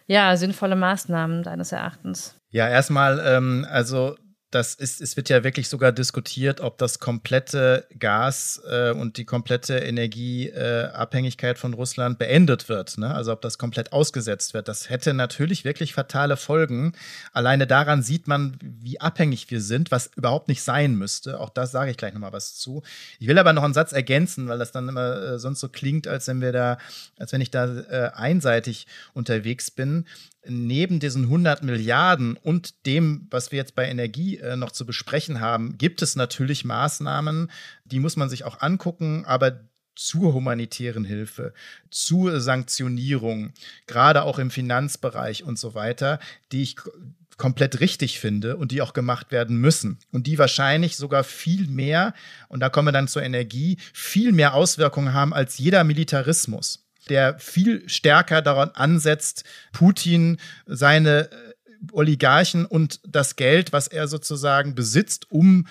ja, 0.07 0.35
sinnvolle 0.37 0.77
Maßnahmen 0.77 1.43
deines 1.43 1.73
Erachtens? 1.73 2.35
Ja, 2.49 2.67
erstmal, 2.67 3.21
ähm, 3.25 3.67
also 3.69 4.15
das 4.51 4.73
ist, 4.73 4.99
es 4.99 5.15
wird 5.15 5.29
ja 5.29 5.43
wirklich 5.43 5.69
sogar 5.69 5.91
diskutiert, 5.91 6.59
ob 6.59 6.79
das 6.79 6.97
komplette 6.97 7.87
Gas 7.99 8.59
äh, 8.67 8.91
und 8.91 9.17
die 9.17 9.25
komplette 9.25 9.77
Energieabhängigkeit 9.77 11.55
äh, 11.55 11.59
von 11.59 11.73
Russland 11.75 12.17
beendet 12.17 12.67
wird. 12.67 12.97
Ne? 12.97 13.13
Also 13.13 13.31
ob 13.31 13.41
das 13.41 13.59
komplett 13.59 13.93
ausgesetzt 13.93 14.55
wird. 14.55 14.67
Das 14.67 14.89
hätte 14.89 15.13
natürlich 15.13 15.65
wirklich 15.65 15.93
fatale 15.93 16.35
Folgen. 16.35 16.93
Alleine 17.31 17.67
daran 17.67 18.01
sieht 18.01 18.27
man, 18.27 18.57
wie 18.61 18.99
abhängig 18.99 19.51
wir 19.51 19.61
sind, 19.61 19.91
was 19.91 20.09
überhaupt 20.15 20.47
nicht 20.47 20.63
sein 20.63 20.95
müsste. 20.95 21.39
Auch 21.39 21.51
das 21.51 21.71
sage 21.71 21.91
ich 21.91 21.97
gleich 21.97 22.13
nochmal 22.13 22.33
was 22.33 22.55
zu. 22.55 22.81
Ich 23.19 23.27
will 23.27 23.37
aber 23.37 23.53
noch 23.53 23.63
einen 23.63 23.75
Satz 23.75 23.91
ergänzen, 23.91 24.47
weil 24.47 24.57
das 24.57 24.71
dann 24.71 24.89
immer 24.89 25.21
äh, 25.21 25.39
sonst 25.39 25.59
so 25.59 25.69
klingt, 25.69 26.07
als 26.07 26.27
wenn 26.27 26.41
wir 26.41 26.51
da, 26.51 26.79
als 27.19 27.31
wenn 27.33 27.41
ich 27.41 27.51
da 27.51 27.65
äh, 27.81 28.11
einseitig 28.15 28.87
unterwegs 29.13 29.69
bin 29.69 30.05
neben 30.47 30.99
diesen 30.99 31.23
100 31.23 31.63
Milliarden 31.63 32.37
und 32.37 32.85
dem, 32.85 33.27
was 33.29 33.51
wir 33.51 33.57
jetzt 33.57 33.75
bei 33.75 33.87
Energie 33.87 34.37
äh, 34.41 34.55
noch 34.55 34.71
zu 34.71 34.85
besprechen 34.85 35.39
haben, 35.39 35.77
gibt 35.77 36.01
es 36.01 36.15
natürlich 36.15 36.65
Maßnahmen, 36.65 37.51
die 37.85 37.99
muss 37.99 38.15
man 38.15 38.29
sich 38.29 38.43
auch 38.43 38.61
angucken, 38.61 39.25
aber 39.25 39.61
zur 39.95 40.33
humanitären 40.33 41.03
Hilfe, 41.03 41.53
zur 41.89 42.39
Sanktionierung, 42.39 43.53
gerade 43.85 44.23
auch 44.23 44.39
im 44.39 44.49
Finanzbereich 44.49 45.43
und 45.43 45.59
so 45.59 45.75
weiter, 45.75 46.19
die 46.53 46.61
ich 46.61 46.77
komplett 47.37 47.79
richtig 47.79 48.19
finde 48.19 48.57
und 48.57 48.71
die 48.71 48.81
auch 48.81 48.93
gemacht 48.93 49.31
werden 49.31 49.57
müssen 49.57 49.97
und 50.11 50.27
die 50.27 50.37
wahrscheinlich 50.37 50.95
sogar 50.95 51.23
viel 51.23 51.67
mehr, 51.67 52.13
und 52.47 52.61
da 52.61 52.69
kommen 52.69 52.87
wir 52.87 52.91
dann 52.93 53.07
zur 53.07 53.23
Energie, 53.23 53.77
viel 53.93 54.31
mehr 54.31 54.53
Auswirkungen 54.53 55.13
haben 55.13 55.33
als 55.33 55.57
jeder 55.57 55.83
Militarismus 55.83 56.85
der 57.09 57.39
viel 57.39 57.87
stärker 57.89 58.41
daran 58.41 58.69
ansetzt, 58.73 59.43
Putin 59.71 60.37
seine 60.65 61.31
äh, 61.31 61.48
Oligarchen 61.91 62.65
und 62.65 62.99
das 63.07 63.35
Geld, 63.35 63.73
was 63.73 63.87
er 63.87 64.07
sozusagen 64.07 64.75
besitzt, 64.75 65.31
um 65.31 65.65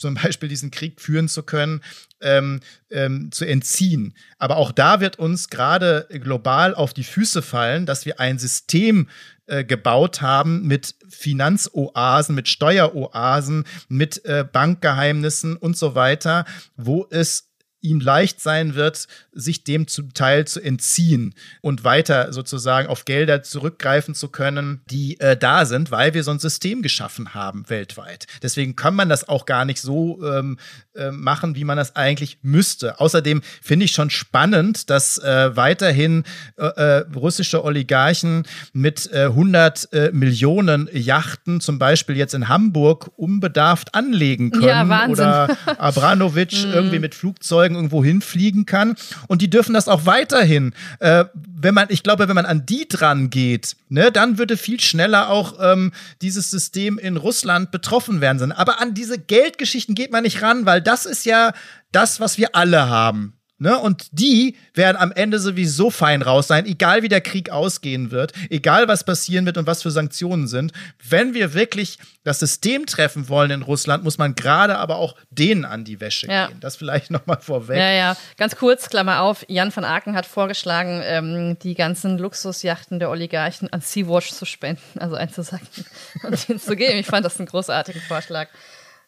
zum 0.00 0.14
Beispiel 0.14 0.48
diesen 0.48 0.70
Krieg 0.70 1.00
führen 1.00 1.28
zu 1.28 1.42
können, 1.42 1.82
ähm, 2.20 2.60
ähm, 2.90 3.30
zu 3.30 3.44
entziehen. 3.44 4.14
Aber 4.38 4.56
auch 4.56 4.72
da 4.72 5.00
wird 5.00 5.18
uns 5.18 5.50
gerade 5.50 6.06
global 6.10 6.74
auf 6.74 6.94
die 6.94 7.04
Füße 7.04 7.42
fallen, 7.42 7.86
dass 7.86 8.06
wir 8.06 8.18
ein 8.18 8.38
System 8.38 9.08
äh, 9.46 9.64
gebaut 9.64 10.22
haben 10.22 10.66
mit 10.66 10.94
Finanzoasen, 11.08 12.34
mit 12.34 12.48
Steueroasen, 12.48 13.64
mit 13.88 14.24
äh, 14.24 14.44
Bankgeheimnissen 14.50 15.56
und 15.56 15.76
so 15.76 15.94
weiter, 15.94 16.46
wo 16.76 17.06
es 17.10 17.49
ihm 17.82 18.00
leicht 18.00 18.40
sein 18.40 18.74
wird, 18.74 19.06
sich 19.32 19.64
dem 19.64 19.86
zum 19.86 20.14
Teil 20.14 20.46
zu 20.46 20.60
entziehen 20.60 21.34
und 21.60 21.84
weiter 21.84 22.32
sozusagen 22.32 22.88
auf 22.88 23.04
Gelder 23.04 23.42
zurückgreifen 23.42 24.14
zu 24.14 24.28
können, 24.28 24.82
die 24.90 25.18
äh, 25.20 25.36
da 25.36 25.64
sind, 25.64 25.90
weil 25.90 26.14
wir 26.14 26.24
so 26.24 26.30
ein 26.30 26.38
System 26.38 26.82
geschaffen 26.82 27.34
haben 27.34 27.68
weltweit. 27.68 28.26
Deswegen 28.42 28.76
kann 28.76 28.94
man 28.94 29.08
das 29.08 29.28
auch 29.28 29.46
gar 29.46 29.64
nicht 29.64 29.80
so 29.80 30.22
ähm, 30.24 30.58
äh, 30.94 31.10
machen, 31.10 31.56
wie 31.56 31.64
man 31.64 31.76
das 31.76 31.96
eigentlich 31.96 32.38
müsste. 32.42 33.00
Außerdem 33.00 33.42
finde 33.62 33.84
ich 33.84 33.92
schon 33.92 34.10
spannend, 34.10 34.90
dass 34.90 35.18
äh, 35.18 35.56
weiterhin 35.56 36.24
äh, 36.56 36.64
äh, 36.66 37.04
russische 37.14 37.64
Oligarchen 37.64 38.44
mit 38.72 39.12
100 39.12 39.92
äh, 39.92 40.10
Millionen 40.12 40.88
Yachten 40.92 41.60
zum 41.60 41.78
Beispiel 41.78 42.16
jetzt 42.16 42.34
in 42.34 42.48
Hamburg 42.48 43.10
unbedarft 43.16 43.94
anlegen 43.94 44.50
können 44.50 44.64
ja, 44.64 44.88
Wahnsinn. 44.88 45.12
oder 45.12 45.56
Abramovic 45.78 46.52
mhm. 46.52 46.72
irgendwie 46.72 46.98
mit 46.98 47.14
Flugzeugen 47.14 47.69
irgendwo 47.74 48.04
hinfliegen 48.04 48.66
kann. 48.66 48.96
Und 49.28 49.42
die 49.42 49.50
dürfen 49.50 49.74
das 49.74 49.88
auch 49.88 50.06
weiterhin. 50.06 50.74
Äh, 50.98 51.24
wenn 51.34 51.74
man, 51.74 51.86
ich 51.90 52.02
glaube, 52.02 52.28
wenn 52.28 52.34
man 52.34 52.46
an 52.46 52.66
die 52.66 52.88
dran 52.88 53.30
geht, 53.30 53.76
ne, 53.88 54.10
dann 54.12 54.38
würde 54.38 54.56
viel 54.56 54.80
schneller 54.80 55.30
auch 55.30 55.58
ähm, 55.60 55.92
dieses 56.22 56.50
System 56.50 56.98
in 56.98 57.16
Russland 57.16 57.70
betroffen 57.70 58.20
werden. 58.20 58.52
Aber 58.52 58.80
an 58.80 58.94
diese 58.94 59.18
Geldgeschichten 59.18 59.94
geht 59.94 60.12
man 60.12 60.22
nicht 60.22 60.42
ran, 60.42 60.66
weil 60.66 60.80
das 60.80 61.06
ist 61.06 61.24
ja 61.24 61.52
das, 61.92 62.20
was 62.20 62.38
wir 62.38 62.54
alle 62.54 62.88
haben. 62.88 63.39
Ne? 63.60 63.78
Und 63.78 64.08
die 64.12 64.56
werden 64.72 64.96
am 64.96 65.12
Ende 65.12 65.38
sowieso 65.38 65.90
fein 65.90 66.22
raus 66.22 66.48
sein, 66.48 66.64
egal 66.64 67.02
wie 67.02 67.08
der 67.08 67.20
Krieg 67.20 67.50
ausgehen 67.50 68.10
wird, 68.10 68.32
egal 68.48 68.88
was 68.88 69.04
passieren 69.04 69.44
wird 69.44 69.58
und 69.58 69.66
was 69.66 69.82
für 69.82 69.90
Sanktionen 69.90 70.48
sind. 70.48 70.72
Wenn 71.06 71.34
wir 71.34 71.52
wirklich 71.52 71.98
das 72.24 72.38
System 72.38 72.86
treffen 72.86 73.28
wollen 73.28 73.50
in 73.50 73.60
Russland, 73.60 74.02
muss 74.02 74.16
man 74.16 74.34
gerade 74.34 74.78
aber 74.78 74.96
auch 74.96 75.14
denen 75.28 75.66
an 75.66 75.84
die 75.84 76.00
Wäsche 76.00 76.26
ja. 76.26 76.46
gehen. 76.46 76.58
Das 76.60 76.76
vielleicht 76.76 77.10
nochmal 77.10 77.38
vorweg. 77.40 77.76
Ja, 77.76 77.90
ja. 77.90 78.16
Ganz 78.38 78.56
kurz, 78.56 78.88
Klammer 78.88 79.20
auf, 79.20 79.44
Jan 79.46 79.76
van 79.76 79.84
Aken 79.84 80.16
hat 80.16 80.24
vorgeschlagen, 80.24 81.02
ähm, 81.04 81.58
die 81.58 81.74
ganzen 81.74 82.16
Luxusjachten 82.16 82.98
der 82.98 83.10
Oligarchen 83.10 83.70
an 83.70 83.82
Sea-Watch 83.82 84.32
zu 84.32 84.46
spenden, 84.46 84.98
also 84.98 85.16
einzusagen 85.16 85.68
und 86.22 86.48
ihnen 86.48 86.60
zu 86.60 86.76
geben. 86.76 86.98
Ich 86.98 87.06
fand 87.06 87.26
das 87.26 87.38
einen 87.38 87.46
großartigen 87.46 88.00
Vorschlag. 88.00 88.48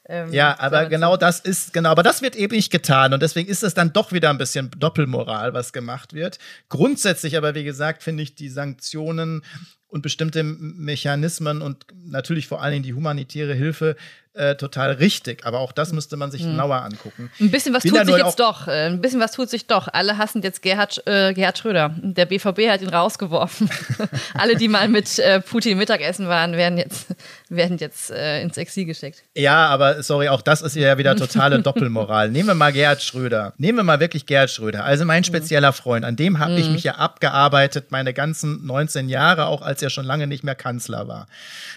Ähm, 0.09 0.33
ja, 0.33 0.59
aber 0.59 0.87
genau 0.87 1.17
das 1.17 1.39
ist, 1.39 1.73
genau, 1.73 1.91
aber 1.91 2.03
das 2.03 2.23
wird 2.23 2.35
eben 2.35 2.57
nicht 2.57 2.73
getan 2.73 3.13
und 3.15 3.23
deswegen 3.23 3.49
ist 3.49 3.63
es 3.63 3.75
dann 3.75 3.93
doch 3.93 4.11
wieder 4.11 4.31
ein 4.31 4.39
bisschen 4.39 4.71
Doppelmoral, 4.77 5.55
was 5.55 5.73
gemacht 5.73 6.13
wird. 6.13 6.39
Grundsätzlich 6.69 7.37
aber, 7.37 7.55
wie 7.55 7.63
gesagt, 7.63 8.03
finde 8.03 8.25
ich 8.25 8.35
die 8.35 8.49
Sanktionen 8.49 9.43
und 9.87 10.03
bestimmte 10.03 10.43
Mechanismen 10.43 11.63
und 11.63 11.87
natürlich 12.05 12.49
vor 12.49 12.63
allen 12.63 12.73
Dingen 12.73 12.85
die 12.85 12.95
humanitäre 12.95 13.55
Hilfe 13.55 13.95
äh, 14.35 14.55
total 14.55 14.93
richtig. 14.93 15.45
Aber 15.45 15.59
auch 15.59 15.73
das 15.73 15.93
müsste 15.93 16.17
man 16.17 16.31
sich 16.31 16.43
mhm. 16.43 16.53
genauer 16.53 16.77
angucken. 16.77 17.31
Ein 17.39 17.51
bisschen 17.51 17.75
was 17.75 17.83
Bin 17.83 17.95
tut 17.95 18.07
sich 18.07 18.17
jetzt 18.17 18.41
doch. 18.41 18.67
Äh, 18.67 18.87
ein 18.87 19.01
bisschen 19.03 19.21
was 19.21 19.33
tut 19.33 19.51
sich 19.51 19.67
doch. 19.67 19.89
Alle 19.93 20.17
hassen 20.17 20.41
jetzt 20.41 20.63
Gerhard, 20.63 21.03
äh, 21.07 21.35
Gerhard 21.35 21.59
Schröder. 21.59 21.95
Der 21.97 22.25
BVB 22.25 22.69
hat 22.71 22.81
ihn 22.81 22.89
rausgeworfen. 22.89 23.69
Alle, 24.35 24.57
die 24.57 24.69
mal 24.69 24.89
mit 24.89 25.19
äh, 25.19 25.41
Putin 25.41 25.77
Mittagessen 25.77 26.29
waren, 26.29 26.57
werden 26.57 26.79
jetzt, 26.79 27.09
werden 27.51 27.77
jetzt 27.77 28.11
äh, 28.11 28.41
ins 28.41 28.57
Exil 28.57 28.87
geschickt. 28.87 29.23
Ja, 29.35 29.67
aber 29.67 30.03
sorry, 30.03 30.29
auch 30.29 30.41
das 30.41 30.63
ist 30.63 30.77
ja 30.77 30.97
wieder 30.97 31.15
totale 31.15 31.59
Doppelmoral. 31.63 32.31
Nehmen 32.31 32.49
wir 32.49 32.55
mal 32.55 32.73
Gerhard 32.73 33.03
Schröder. 33.03 33.53
Nehmen 33.59 33.79
wir 33.79 33.85
mal 33.85 34.01
wirklich 34.01 34.25
Gerhard 34.25 34.51
Schröder. 34.51 34.85
Also 34.85 35.05
mein 35.05 35.21
mhm. 35.21 35.25
spezieller 35.25 35.75
Freund. 35.75 36.07
An 36.07 36.17
dem 36.17 36.39
habe 36.39 36.53
mhm. 36.53 36.59
ich 36.59 36.71
mich 36.71 36.85
ja 36.85 36.95
abgearbeitet, 36.95 37.91
meine 37.91 38.15
ganzen 38.15 38.65
19 38.65 39.11
Jahre, 39.11 39.47
auch 39.47 39.61
als 39.61 39.83
er 39.83 39.91
schon 39.91 40.07
lange 40.07 40.27
nicht 40.27 40.43
mehr 40.43 40.55
Kanzler 40.55 41.07
war. 41.07 41.27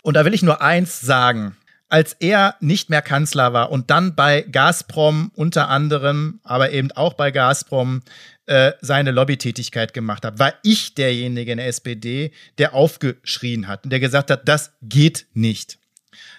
Und 0.03 0.15
da 0.15 0.23
will 0.23 0.33
ich 0.33 0.41
nur 0.41 0.61
eins 0.61 1.01
sagen 1.01 1.57
als 1.89 2.13
er 2.13 2.55
nicht 2.59 2.89
mehr 2.89 3.01
Kanzler 3.01 3.53
war 3.53 3.71
und 3.71 3.89
dann 3.91 4.15
bei 4.15 4.41
Gazprom 4.41 5.31
unter 5.36 5.69
anderem, 5.69 6.39
aber 6.43 6.71
eben 6.71 6.91
auch 6.91 7.13
bei 7.13 7.31
Gazprom 7.31 8.01
äh, 8.47 8.73
seine 8.81 9.11
Lobbytätigkeit 9.11 9.93
gemacht 9.93 10.25
hat, 10.25 10.39
war 10.39 10.53
ich 10.63 10.95
derjenige 10.95 11.51
in 11.51 11.57
der 11.57 11.67
SPD, 11.67 12.31
der 12.57 12.73
aufgeschrien 12.73 13.67
hat 13.67 13.83
und 13.83 13.91
der 13.91 13.99
gesagt 13.99 14.31
hat, 14.31 14.47
das 14.47 14.71
geht 14.81 15.27
nicht. 15.33 15.77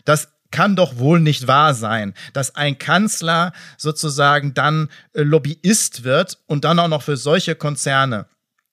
Das 0.05 0.29
kann 0.51 0.77
doch 0.77 0.99
wohl 0.99 1.21
nicht 1.21 1.47
wahr 1.47 1.75
sein, 1.75 2.15
dass 2.33 2.55
ein 2.55 2.79
Kanzler 2.79 3.53
sozusagen 3.77 4.55
dann 4.55 4.89
äh, 5.13 5.23
Lobbyist 5.23 6.05
wird 6.05 6.39
und 6.47 6.65
dann 6.65 6.79
auch 6.79 6.89
noch 6.89 7.03
für 7.03 7.17
solche 7.17 7.55
Konzerne. 7.55 8.27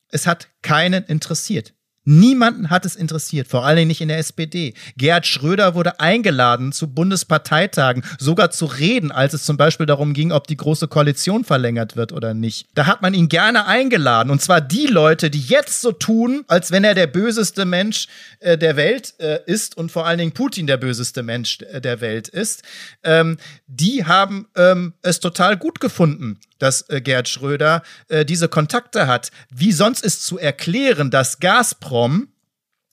Es 0.09 0.27
hat 0.27 0.49
keinen 0.61 1.03
interessiert. 1.05 1.73
Niemanden 2.05 2.69
hat 2.69 2.85
es 2.85 2.95
interessiert, 2.95 3.47
vor 3.47 3.65
Dingen 3.65 3.87
nicht 3.87 4.01
in 4.01 4.09
der 4.09 4.17
SPD. 4.17 4.73
Gerhard 4.97 5.25
Schröder 5.25 5.73
wurde 5.73 5.99
eingeladen 5.99 6.71
zu 6.71 6.87
Bundesparteitagen, 6.87 8.03
sogar 8.19 8.51
zu 8.51 8.65
reden, 8.65 9.11
als 9.11 9.33
es 9.33 9.45
zum 9.45 9.57
Beispiel 9.57 9.85
darum 9.85 10.13
ging, 10.13 10.31
ob 10.31 10.47
die 10.47 10.57
Große 10.57 10.87
Koalition 10.87 11.43
verlängert 11.45 11.95
wird 11.95 12.11
oder 12.11 12.33
nicht. 12.33 12.67
Da 12.75 12.87
hat 12.87 13.01
man 13.01 13.13
ihn 13.13 13.29
gerne 13.29 13.65
eingeladen. 13.67 14.29
Und 14.31 14.41
zwar 14.41 14.59
die 14.59 14.87
Leute, 14.87 15.29
die 15.29 15.41
jetzt 15.41 15.81
so 15.81 15.91
tun, 15.91 16.43
als 16.47 16.71
wenn 16.71 16.83
er 16.83 16.93
der 16.93 17.07
böseste 17.07 17.65
Mensch 17.65 18.07
äh, 18.39 18.57
der 18.57 18.75
Welt 18.75 19.13
äh, 19.19 19.39
ist 19.45 19.77
und 19.77 19.91
vor 19.91 20.05
allen 20.05 20.17
Dingen 20.17 20.33
Putin 20.33 20.67
der 20.67 20.77
böseste 20.77 21.23
Mensch 21.23 21.59
äh, 21.61 21.79
der 21.79 22.01
Welt 22.01 22.27
ist. 22.27 22.63
Ähm, 23.03 23.37
die 23.67 24.05
haben 24.05 24.47
ähm, 24.55 24.93
es 25.01 25.19
total 25.19 25.57
gut 25.57 25.79
gefunden, 25.79 26.39
dass 26.63 26.89
äh, 26.89 27.01
Gerd 27.01 27.27
Schröder 27.27 27.83
äh, 28.07 28.25
diese 28.25 28.47
Kontakte 28.47 29.07
hat. 29.07 29.31
Wie 29.53 29.71
sonst 29.71 30.03
ist 30.03 30.25
zu 30.25 30.39
erklären, 30.39 31.11
dass 31.11 31.39
Gazprom 31.39 32.29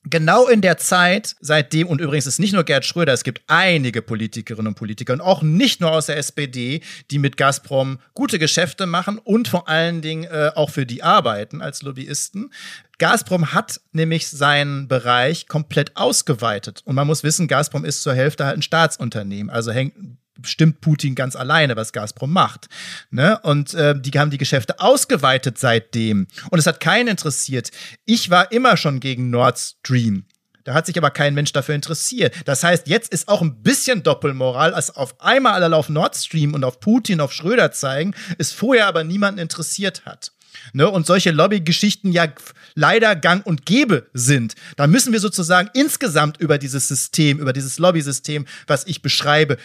genau 0.05 0.49
in 0.49 0.61
der 0.61 0.79
Zeit, 0.79 1.37
seitdem, 1.41 1.87
und 1.87 2.01
übrigens 2.01 2.27
ist 2.27 2.41
nicht 2.41 2.53
nur 2.53 2.65
Gerd 2.65 2.85
Schröder, 2.85 3.13
es 3.13 3.25
gibt 3.25 3.43
einige 3.47 4.03
Politikerinnen 4.03 4.69
und 4.69 4.75
Politiker 4.75 5.13
und 5.13 5.21
auch 5.21 5.43
nicht 5.43 5.81
nur 5.81 5.93
aus 5.93 6.07
der 6.07 6.17
SPD, 6.17 6.81
die 7.11 7.19
mit 7.19 7.37
Gazprom 7.37 7.99
gute 8.15 8.39
Geschäfte 8.39 8.87
machen 8.87 9.19
und 9.19 9.49
vor 9.49 9.69
allen 9.69 10.01
Dingen 10.01 10.25
äh, 10.25 10.51
auch 10.55 10.71
für 10.71 10.87
die 10.87 11.03
arbeiten 11.03 11.61
als 11.61 11.83
Lobbyisten. 11.83 12.53
Gazprom 12.99 13.53
hat 13.53 13.81
nämlich 13.93 14.29
seinen 14.29 14.89
Bereich 14.89 15.49
komplett 15.49 15.97
ausgeweitet. 15.97 16.83
Und 16.85 16.95
man 16.97 17.07
muss 17.07 17.23
wissen, 17.23 17.49
Gazprom 17.49 17.85
ist 17.85 18.03
zur 18.03 18.15
Hälfte 18.15 18.45
halt 18.45 18.59
ein 18.59 18.63
Staatsunternehmen. 18.63 19.49
Also 19.49 19.73
hängt 19.73 19.95
bestimmt 20.43 20.81
Putin 20.81 21.15
ganz 21.15 21.37
alleine, 21.37 21.77
was 21.77 21.93
Gazprom 21.93 22.33
macht. 22.33 22.69
Ne? 23.11 23.39
Und 23.43 23.75
äh, 23.75 23.95
die 23.99 24.19
haben 24.19 24.31
die 24.31 24.39
Geschäfte 24.39 24.81
ausgeweitet 24.81 25.59
seitdem. 25.59 26.27
Und 26.51 26.59
es 26.59 26.67
hat 26.67 26.81
keinen 26.81 27.09
interessiert. 27.09 27.71
Ich 28.05 28.31
war 28.31 28.53
immer 28.53 28.77
schon 28.77 29.01
gegen 29.01 29.31
Nord 29.31 29.59
Stream. 29.59 30.25
Da 30.65 30.75
hat 30.75 30.87
sich 30.87 30.99
aber 30.99 31.11
kein 31.11 31.35
Mensch 31.35 31.53
dafür 31.53 31.75
interessiert. 31.75 32.35
Das 32.45 32.63
heißt, 32.63 32.87
jetzt 32.87 33.13
ist 33.13 33.29
auch 33.29 33.41
ein 33.43 33.63
bisschen 33.63 34.03
Doppelmoral, 34.03 34.75
als 34.75 34.95
auf 34.95 35.21
einmal 35.21 35.63
alle 35.63 35.77
auf 35.77 35.89
Nord 35.89 36.17
Stream 36.17 36.55
und 36.55 36.65
auf 36.65 36.81
Putin, 36.81 37.21
auf 37.21 37.33
Schröder 37.33 37.73
zeigen, 37.73 38.15
es 38.39 38.53
vorher 38.53 38.87
aber 38.87 39.05
niemanden 39.05 39.41
interessiert 39.41 40.05
hat. 40.05 40.33
Ne, 40.73 40.89
und 40.91 41.07
solche 41.07 41.31
Lobbygeschichten 41.31 42.13
ja 42.13 42.27
leider 42.75 43.17
gang 43.17 43.47
und 43.47 43.67
gäbe 43.67 44.09
sind, 44.13 44.55
dann 44.77 44.91
müssen 44.91 45.13
wir 45.13 45.21
sozusagen 45.21 45.71
insgesamt 45.75 46.39
über 46.39 46.59
dieses 46.59 46.89
System, 46.89 47.39
über 47.39 47.53
dieses 47.53 47.79
Lobby-System, 47.79 48.47
was 48.67 48.87
ich 48.87 49.01
beschreibe, 49.01 49.57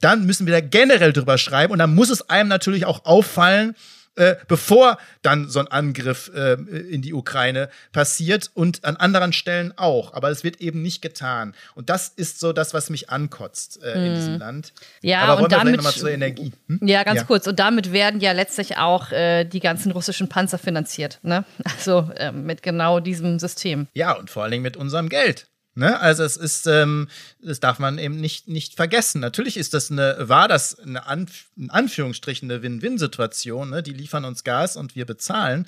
dann 0.00 0.26
müssen 0.26 0.46
wir 0.46 0.52
da 0.52 0.60
generell 0.60 1.12
drüber 1.12 1.38
schreiben 1.38 1.72
und 1.72 1.78
dann 1.78 1.94
muss 1.94 2.10
es 2.10 2.28
einem 2.28 2.48
natürlich 2.48 2.84
auch 2.84 3.04
auffallen, 3.04 3.74
äh, 4.18 4.36
bevor 4.48 4.98
dann 5.22 5.48
so 5.48 5.60
ein 5.60 5.68
Angriff 5.68 6.30
äh, 6.34 6.54
in 6.54 7.02
die 7.02 7.14
Ukraine 7.14 7.68
passiert 7.92 8.50
und 8.52 8.84
an 8.84 8.96
anderen 8.96 9.32
Stellen 9.32 9.72
auch. 9.76 10.12
Aber 10.12 10.28
es 10.30 10.42
wird 10.42 10.60
eben 10.60 10.82
nicht 10.82 11.02
getan. 11.02 11.54
Und 11.76 11.88
das 11.88 12.08
ist 12.08 12.40
so 12.40 12.52
das, 12.52 12.74
was 12.74 12.90
mich 12.90 13.10
ankotzt 13.10 13.80
äh, 13.82 13.94
hm. 13.94 14.02
in 14.02 14.14
diesem 14.16 14.38
Land. 14.38 14.72
Ja, 15.02 15.20
Aber 15.20 15.44
und 15.44 15.52
damit, 15.52 15.80
wir 15.80 15.90
zur 15.90 16.10
Energie. 16.10 16.52
Hm? 16.66 16.80
Ja, 16.82 17.04
ganz 17.04 17.20
ja. 17.20 17.24
kurz. 17.24 17.46
Und 17.46 17.60
damit 17.60 17.92
werden 17.92 18.20
ja 18.20 18.32
letztlich 18.32 18.76
auch 18.76 19.12
äh, 19.12 19.44
die 19.44 19.60
ganzen 19.60 19.92
russischen 19.92 20.28
Panzer 20.28 20.58
finanziert. 20.58 21.20
Ne? 21.22 21.44
Also 21.78 22.10
äh, 22.16 22.32
mit 22.32 22.64
genau 22.64 22.98
diesem 22.98 23.38
System. 23.38 23.86
Ja, 23.94 24.12
und 24.12 24.30
vor 24.30 24.42
allen 24.42 24.50
Dingen 24.50 24.64
mit 24.64 24.76
unserem 24.76 25.08
Geld. 25.08 25.46
Ne? 25.78 25.98
Also 26.00 26.24
es 26.24 26.36
ist, 26.36 26.66
ähm, 26.66 27.08
das 27.40 27.60
darf 27.60 27.78
man 27.78 27.98
eben 27.98 28.20
nicht, 28.20 28.48
nicht 28.48 28.74
vergessen. 28.74 29.20
Natürlich 29.20 29.56
ist 29.56 29.74
das 29.74 29.90
eine, 29.90 30.16
war 30.28 30.48
das 30.48 30.78
eine 30.78 31.06
Anf 31.06 31.46
in 31.56 31.70
Anführungsstrichen 31.70 32.50
eine 32.50 32.62
Win-Win-Situation. 32.62 33.70
Ne? 33.70 33.82
Die 33.82 33.92
liefern 33.92 34.24
uns 34.24 34.44
Gas 34.44 34.76
und 34.76 34.96
wir 34.96 35.06
bezahlen. 35.06 35.66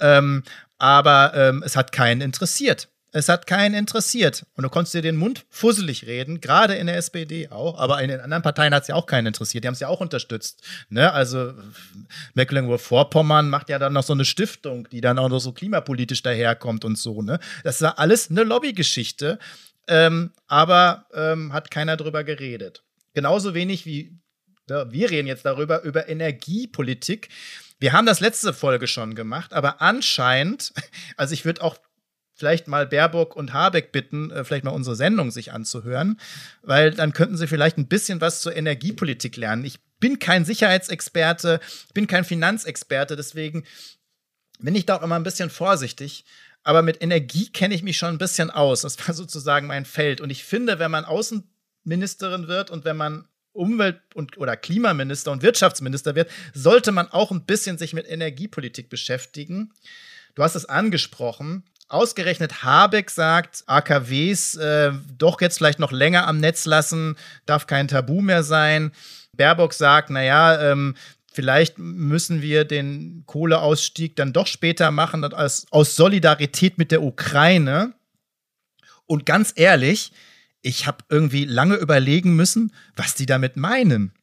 Ähm, 0.00 0.42
aber 0.78 1.32
ähm, 1.34 1.62
es 1.64 1.76
hat 1.76 1.92
keinen 1.92 2.20
interessiert. 2.20 2.88
Es 3.14 3.28
hat 3.28 3.46
keinen 3.46 3.74
interessiert. 3.74 4.46
Und 4.54 4.64
du 4.64 4.70
konntest 4.70 4.94
dir 4.94 5.02
den 5.02 5.16
Mund 5.16 5.44
fusselig 5.50 6.06
reden, 6.06 6.40
gerade 6.40 6.74
in 6.74 6.86
der 6.86 6.96
SPD 6.96 7.48
auch, 7.50 7.78
aber 7.78 8.02
in 8.02 8.08
den 8.08 8.20
anderen 8.20 8.42
Parteien 8.42 8.74
hat 8.74 8.82
es 8.82 8.88
ja 8.88 8.94
auch 8.94 9.06
keinen 9.06 9.26
interessiert. 9.26 9.62
Die 9.62 9.68
haben 9.68 9.74
es 9.74 9.80
ja 9.80 9.88
auch 9.88 10.00
unterstützt. 10.00 10.62
Ne? 10.88 11.12
Also 11.12 11.52
Mecklenburg-Vorpommern 12.34 13.50
macht 13.50 13.68
ja 13.68 13.78
dann 13.78 13.92
noch 13.92 14.02
so 14.02 14.14
eine 14.14 14.24
Stiftung, 14.24 14.88
die 14.90 15.02
dann 15.02 15.18
auch 15.18 15.28
noch 15.28 15.40
so 15.40 15.52
klimapolitisch 15.52 16.22
daherkommt 16.22 16.84
und 16.84 16.96
so. 16.96 17.20
Ne? 17.20 17.38
Das 17.64 17.82
war 17.82 17.98
alles 17.98 18.30
eine 18.30 18.44
Lobbygeschichte, 18.44 19.38
ähm, 19.88 20.32
aber 20.46 21.06
ähm, 21.12 21.52
hat 21.52 21.70
keiner 21.70 21.98
drüber 21.98 22.24
geredet. 22.24 22.82
Genauso 23.12 23.52
wenig 23.52 23.84
wie 23.84 24.18
ja, 24.70 24.90
wir 24.90 25.10
reden 25.10 25.28
jetzt 25.28 25.44
darüber, 25.44 25.82
über 25.82 26.08
Energiepolitik. 26.08 27.28
Wir 27.78 27.92
haben 27.92 28.06
das 28.06 28.20
letzte 28.20 28.54
Folge 28.54 28.86
schon 28.86 29.14
gemacht, 29.14 29.52
aber 29.52 29.82
anscheinend, 29.82 30.72
also 31.16 31.34
ich 31.34 31.44
würde 31.44 31.62
auch 31.62 31.76
vielleicht 32.42 32.66
mal 32.66 32.88
Baerbock 32.88 33.36
und 33.36 33.52
Habeck 33.52 33.92
bitten, 33.92 34.32
äh, 34.32 34.42
vielleicht 34.42 34.64
mal 34.64 34.72
unsere 34.72 34.96
Sendung 34.96 35.30
sich 35.30 35.52
anzuhören, 35.52 36.18
weil 36.62 36.90
dann 36.90 37.12
könnten 37.12 37.36
sie 37.36 37.46
vielleicht 37.46 37.78
ein 37.78 37.86
bisschen 37.86 38.20
was 38.20 38.40
zur 38.40 38.56
Energiepolitik 38.56 39.36
lernen. 39.36 39.64
Ich 39.64 39.78
bin 40.00 40.18
kein 40.18 40.44
Sicherheitsexperte, 40.44 41.60
ich 41.86 41.94
bin 41.94 42.08
kein 42.08 42.24
Finanzexperte, 42.24 43.14
deswegen 43.14 43.62
bin 44.58 44.74
ich 44.74 44.86
da 44.86 44.96
auch 44.96 45.02
immer 45.02 45.14
ein 45.14 45.22
bisschen 45.22 45.50
vorsichtig. 45.50 46.24
Aber 46.64 46.82
mit 46.82 47.00
Energie 47.00 47.48
kenne 47.48 47.76
ich 47.76 47.84
mich 47.84 47.96
schon 47.96 48.08
ein 48.08 48.18
bisschen 48.18 48.50
aus. 48.50 48.80
Das 48.80 48.98
war 49.06 49.14
sozusagen 49.22 49.68
mein 49.68 49.84
Feld. 49.84 50.20
Und 50.20 50.30
ich 50.30 50.42
finde, 50.42 50.80
wenn 50.80 50.90
man 50.90 51.04
Außenministerin 51.04 52.48
wird 52.48 52.72
und 52.72 52.84
wenn 52.84 52.96
man 52.96 53.28
Umwelt- 53.52 54.00
und 54.16 54.36
oder 54.36 54.56
Klimaminister 54.56 55.30
und 55.30 55.42
Wirtschaftsminister 55.42 56.16
wird, 56.16 56.28
sollte 56.54 56.90
man 56.90 57.06
auch 57.06 57.30
ein 57.30 57.44
bisschen 57.44 57.78
sich 57.78 57.92
mit 57.92 58.08
Energiepolitik 58.08 58.88
beschäftigen. 58.88 59.72
Du 60.34 60.42
hast 60.42 60.54
es 60.54 60.64
angesprochen. 60.64 61.64
Ausgerechnet 61.92 62.62
Habeck 62.62 63.10
sagt, 63.10 63.64
AKWs 63.66 64.54
äh, 64.54 64.92
doch 65.18 65.42
jetzt 65.42 65.58
vielleicht 65.58 65.78
noch 65.78 65.92
länger 65.92 66.26
am 66.26 66.38
Netz 66.38 66.64
lassen, 66.64 67.16
darf 67.44 67.66
kein 67.66 67.86
Tabu 67.86 68.22
mehr 68.22 68.42
sein. 68.42 68.92
Baerbock 69.36 69.74
sagt, 69.74 70.08
naja, 70.08 70.72
ähm, 70.72 70.94
vielleicht 71.30 71.78
müssen 71.78 72.40
wir 72.40 72.64
den 72.64 73.24
Kohleausstieg 73.26 74.16
dann 74.16 74.32
doch 74.32 74.46
später 74.46 74.90
machen, 74.90 75.22
aus, 75.22 75.66
aus 75.70 75.94
Solidarität 75.94 76.78
mit 76.78 76.92
der 76.92 77.02
Ukraine. 77.02 77.92
Und 79.04 79.26
ganz 79.26 79.52
ehrlich, 79.54 80.12
ich 80.62 80.86
habe 80.86 81.04
irgendwie 81.10 81.44
lange 81.44 81.74
überlegen 81.74 82.34
müssen, 82.36 82.72
was 82.96 83.14
die 83.14 83.26
damit 83.26 83.56
meinen. 83.56 84.14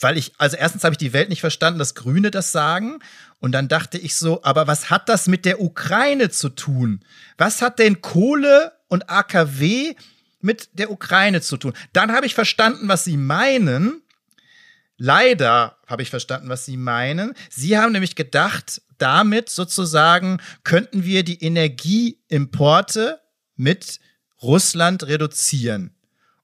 Weil 0.00 0.16
ich, 0.16 0.32
also 0.38 0.56
erstens 0.56 0.84
habe 0.84 0.94
ich 0.94 0.98
die 0.98 1.12
Welt 1.12 1.28
nicht 1.28 1.40
verstanden, 1.40 1.78
dass 1.78 1.94
Grüne 1.94 2.30
das 2.30 2.50
sagen. 2.50 3.00
Und 3.44 3.52
dann 3.52 3.68
dachte 3.68 3.98
ich 3.98 4.16
so, 4.16 4.42
aber 4.42 4.66
was 4.68 4.88
hat 4.88 5.10
das 5.10 5.26
mit 5.26 5.44
der 5.44 5.60
Ukraine 5.60 6.30
zu 6.30 6.48
tun? 6.48 7.04
Was 7.36 7.60
hat 7.60 7.78
denn 7.78 8.00
Kohle 8.00 8.72
und 8.88 9.10
AKW 9.10 9.96
mit 10.40 10.70
der 10.78 10.90
Ukraine 10.90 11.42
zu 11.42 11.58
tun? 11.58 11.74
Dann 11.92 12.12
habe 12.12 12.24
ich 12.24 12.34
verstanden, 12.34 12.88
was 12.88 13.04
sie 13.04 13.18
meinen. 13.18 14.00
Leider 14.96 15.76
habe 15.86 16.00
ich 16.00 16.08
verstanden, 16.08 16.48
was 16.48 16.64
sie 16.64 16.78
meinen. 16.78 17.34
Sie 17.50 17.76
haben 17.76 17.92
nämlich 17.92 18.16
gedacht, 18.16 18.80
damit 18.96 19.50
sozusagen 19.50 20.40
könnten 20.62 21.04
wir 21.04 21.22
die 21.22 21.44
Energieimporte 21.44 23.20
mit 23.56 24.00
Russland 24.40 25.06
reduzieren. 25.06 25.93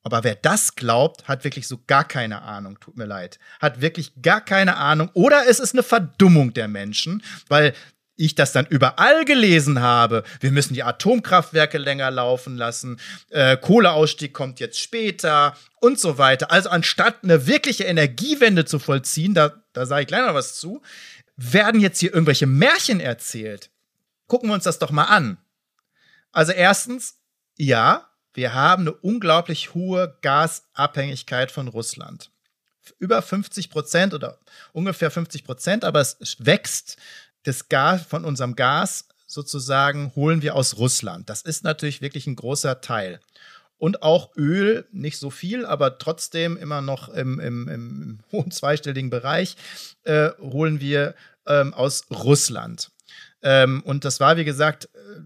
Aber 0.02 0.24
wer 0.24 0.34
das 0.34 0.76
glaubt, 0.76 1.28
hat 1.28 1.44
wirklich 1.44 1.68
so 1.68 1.78
gar 1.86 2.04
keine 2.04 2.42
Ahnung, 2.42 2.80
tut 2.80 2.96
mir 2.96 3.04
leid. 3.04 3.38
Hat 3.60 3.80
wirklich 3.80 4.22
gar 4.22 4.40
keine 4.40 4.76
Ahnung. 4.76 5.10
Oder 5.12 5.42
es 5.48 5.60
ist 5.60 5.74
eine 5.74 5.82
Verdummung 5.82 6.54
der 6.54 6.68
Menschen, 6.68 7.22
weil 7.48 7.74
ich 8.16 8.34
das 8.34 8.52
dann 8.52 8.66
überall 8.66 9.24
gelesen 9.24 9.80
habe, 9.80 10.24
wir 10.40 10.50
müssen 10.50 10.74
die 10.74 10.82
Atomkraftwerke 10.82 11.78
länger 11.78 12.10
laufen 12.10 12.56
lassen, 12.56 13.00
äh, 13.30 13.56
Kohleausstieg 13.56 14.34
kommt 14.34 14.60
jetzt 14.60 14.78
später 14.78 15.56
und 15.80 15.98
so 15.98 16.18
weiter. 16.18 16.50
Also 16.50 16.68
anstatt 16.68 17.24
eine 17.24 17.46
wirkliche 17.46 17.84
Energiewende 17.84 18.66
zu 18.66 18.78
vollziehen, 18.78 19.32
da, 19.32 19.62
da 19.72 19.86
sage 19.86 20.02
ich 20.02 20.08
gleich 20.08 20.26
noch 20.26 20.34
was 20.34 20.56
zu, 20.56 20.82
werden 21.36 21.80
jetzt 21.80 21.98
hier 21.98 22.12
irgendwelche 22.12 22.46
Märchen 22.46 23.00
erzählt. 23.00 23.70
Gucken 24.26 24.50
wir 24.50 24.54
uns 24.54 24.64
das 24.64 24.78
doch 24.78 24.90
mal 24.90 25.04
an. 25.04 25.38
Also 26.30 26.52
erstens, 26.52 27.18
ja, 27.56 28.09
wir 28.34 28.54
haben 28.54 28.82
eine 28.82 28.92
unglaublich 28.92 29.74
hohe 29.74 30.16
Gasabhängigkeit 30.22 31.50
von 31.50 31.68
Russland. 31.68 32.30
Über 32.98 33.22
50 33.22 33.70
Prozent 33.70 34.14
oder 34.14 34.38
ungefähr 34.72 35.10
50 35.10 35.44
Prozent, 35.44 35.84
aber 35.84 36.00
es 36.00 36.36
wächst. 36.38 36.96
Das 37.44 37.68
Gas 37.68 38.02
von 38.02 38.24
unserem 38.24 38.54
Gas 38.54 39.06
sozusagen 39.26 40.12
holen 40.14 40.42
wir 40.42 40.54
aus 40.54 40.76
Russland. 40.76 41.30
Das 41.30 41.42
ist 41.42 41.64
natürlich 41.64 42.02
wirklich 42.02 42.26
ein 42.26 42.36
großer 42.36 42.80
Teil. 42.80 43.20
Und 43.78 44.02
auch 44.02 44.36
Öl, 44.36 44.86
nicht 44.92 45.18
so 45.18 45.30
viel, 45.30 45.64
aber 45.64 45.96
trotzdem 45.98 46.58
immer 46.58 46.82
noch 46.82 47.08
im, 47.08 47.40
im, 47.40 47.68
im 47.68 48.18
hohen 48.32 48.50
zweistelligen 48.50 49.08
Bereich, 49.08 49.56
äh, 50.02 50.30
holen 50.38 50.80
wir 50.80 51.14
ähm, 51.46 51.72
aus 51.72 52.04
Russland. 52.10 52.90
Ähm, 53.42 53.82
und 53.84 54.04
das 54.04 54.20
war, 54.20 54.36
wie 54.36 54.44
gesagt, 54.44 54.90
äh, 54.94 55.20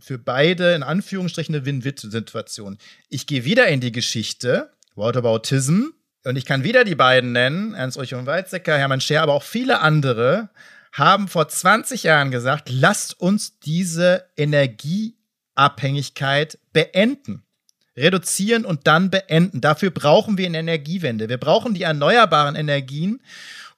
für 0.00 0.18
beide 0.18 0.74
in 0.74 0.82
Anführungsstrichen 0.82 1.54
eine 1.54 1.64
Win-Win-Situation. 1.64 2.78
Ich 3.08 3.26
gehe 3.26 3.44
wieder 3.44 3.68
in 3.68 3.80
die 3.80 3.92
Geschichte, 3.92 4.72
Whataboutism, 4.94 5.84
und 6.24 6.36
ich 6.36 6.44
kann 6.44 6.64
wieder 6.64 6.82
die 6.82 6.96
beiden 6.96 7.30
nennen, 7.32 7.74
Ernst 7.74 7.96
Ulrich 7.96 8.14
und 8.14 8.26
Weizsäcker, 8.26 8.76
Hermann 8.76 9.00
Scher, 9.00 9.22
aber 9.22 9.34
auch 9.34 9.44
viele 9.44 9.78
andere 9.80 10.48
haben 10.92 11.28
vor 11.28 11.46
20 11.46 12.02
Jahren 12.02 12.32
gesagt, 12.32 12.68
lasst 12.68 13.20
uns 13.20 13.60
diese 13.60 14.26
Energieabhängigkeit 14.36 16.58
beenden. 16.72 17.44
Reduzieren 17.96 18.64
und 18.64 18.88
dann 18.88 19.10
beenden. 19.10 19.60
Dafür 19.60 19.90
brauchen 19.90 20.36
wir 20.36 20.46
eine 20.46 20.58
Energiewende. 20.58 21.28
Wir 21.28 21.38
brauchen 21.38 21.74
die 21.74 21.82
erneuerbaren 21.82 22.56
Energien 22.56 23.20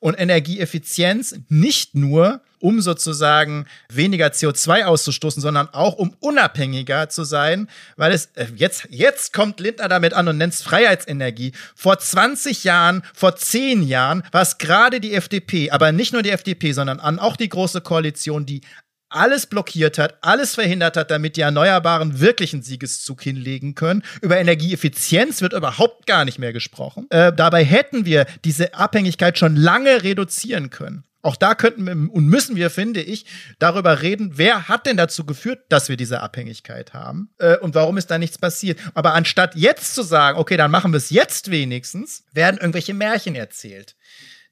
und 0.01 0.19
Energieeffizienz 0.19 1.41
nicht 1.49 1.95
nur, 1.95 2.41
um 2.61 2.81
sozusagen 2.81 3.67
weniger 3.89 4.29
CO2 4.29 4.85
auszustoßen, 4.85 5.41
sondern 5.41 5.69
auch 5.69 5.95
um 5.95 6.15
unabhängiger 6.21 7.09
zu 7.09 7.25
sein, 7.25 7.69
weil 7.97 8.13
es 8.13 8.27
äh, 8.35 8.47
jetzt, 8.57 8.89
jetzt 8.91 9.33
kommt 9.33 9.61
Lindner 9.61 9.89
damit 9.89 10.13
an 10.13 10.29
und 10.29 10.39
nennt 10.39 10.55
es 10.55 10.63
Freiheitsenergie. 10.63 11.53
Vor 11.75 11.99
20 11.99 12.65
Jahren, 12.65 13.03
vor 13.15 13.37
10 13.37 13.83
Jahren 13.83 14.23
war 14.33 14.43
es 14.43 14.59
gerade 14.59 15.01
die 15.01 15.15
FDP, 15.15 15.71
aber 15.71 15.93
nicht 15.93 16.13
nur 16.13 16.23
die 16.23 16.31
FDP, 16.31 16.73
sondern 16.73 17.01
auch 17.01 17.37
die 17.37 17.49
Große 17.49 17.81
Koalition, 17.81 18.45
die 18.45 18.63
alles 19.11 19.47
blockiert 19.47 19.99
hat, 19.99 20.19
alles 20.23 20.55
verhindert 20.55 20.97
hat, 20.97 21.11
damit 21.11 21.37
die 21.37 21.41
Erneuerbaren 21.41 22.21
wirklich 22.21 22.53
einen 22.53 22.63
Siegeszug 22.63 23.23
hinlegen 23.23 23.75
können. 23.75 24.03
Über 24.21 24.39
Energieeffizienz 24.39 25.41
wird 25.41 25.53
überhaupt 25.53 26.07
gar 26.07 26.25
nicht 26.25 26.39
mehr 26.39 26.53
gesprochen. 26.53 27.07
Äh, 27.11 27.33
dabei 27.33 27.65
hätten 27.65 28.05
wir 28.05 28.27
diese 28.45 28.75
Abhängigkeit 28.75 29.39
schon 29.39 29.57
lange 29.57 30.03
reduzieren 30.03 30.71
können. 30.71 31.05
Auch 31.21 31.37
da 31.37 31.55
könnten 31.55 31.85
wir 31.85 31.93
und 31.93 32.27
müssen 32.27 32.55
wir, 32.55 32.71
finde 32.71 33.03
ich, 33.03 33.27
darüber 33.59 34.03
reden, 34.03 34.33
wer 34.37 34.69
hat 34.69 34.87
denn 34.87 34.97
dazu 34.97 35.27
geführt, 35.27 35.65
dass 35.69 35.89
wir 35.89 35.97
diese 35.97 36.21
Abhängigkeit 36.21 36.95
haben 36.95 37.31
äh, 37.39 37.57
und 37.59 37.75
warum 37.75 37.97
ist 37.99 38.11
da 38.11 38.19
nichts 38.19 38.39
passiert. 38.39 38.79
Aber 38.95 39.15
anstatt 39.15 39.57
jetzt 39.57 39.95
zu 39.95 40.03
sagen, 40.03 40.39
okay, 40.39 40.57
dann 40.57 40.71
machen 40.71 40.93
wir 40.93 40.99
es 40.99 41.11
jetzt 41.11 41.51
wenigstens, 41.51 42.25
werden 42.33 42.59
irgendwelche 42.59 42.95
Märchen 42.95 43.35
erzählt. 43.35 43.97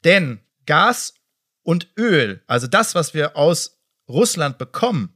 Denn 0.05 0.41
Gas 0.67 1.15
und 1.63 1.89
Öl, 1.97 2.43
also 2.49 2.67
das, 2.67 2.95
was 2.95 3.15
wir 3.15 3.37
aus 3.37 3.76
Russland 4.09 4.59
bekommen, 4.59 5.13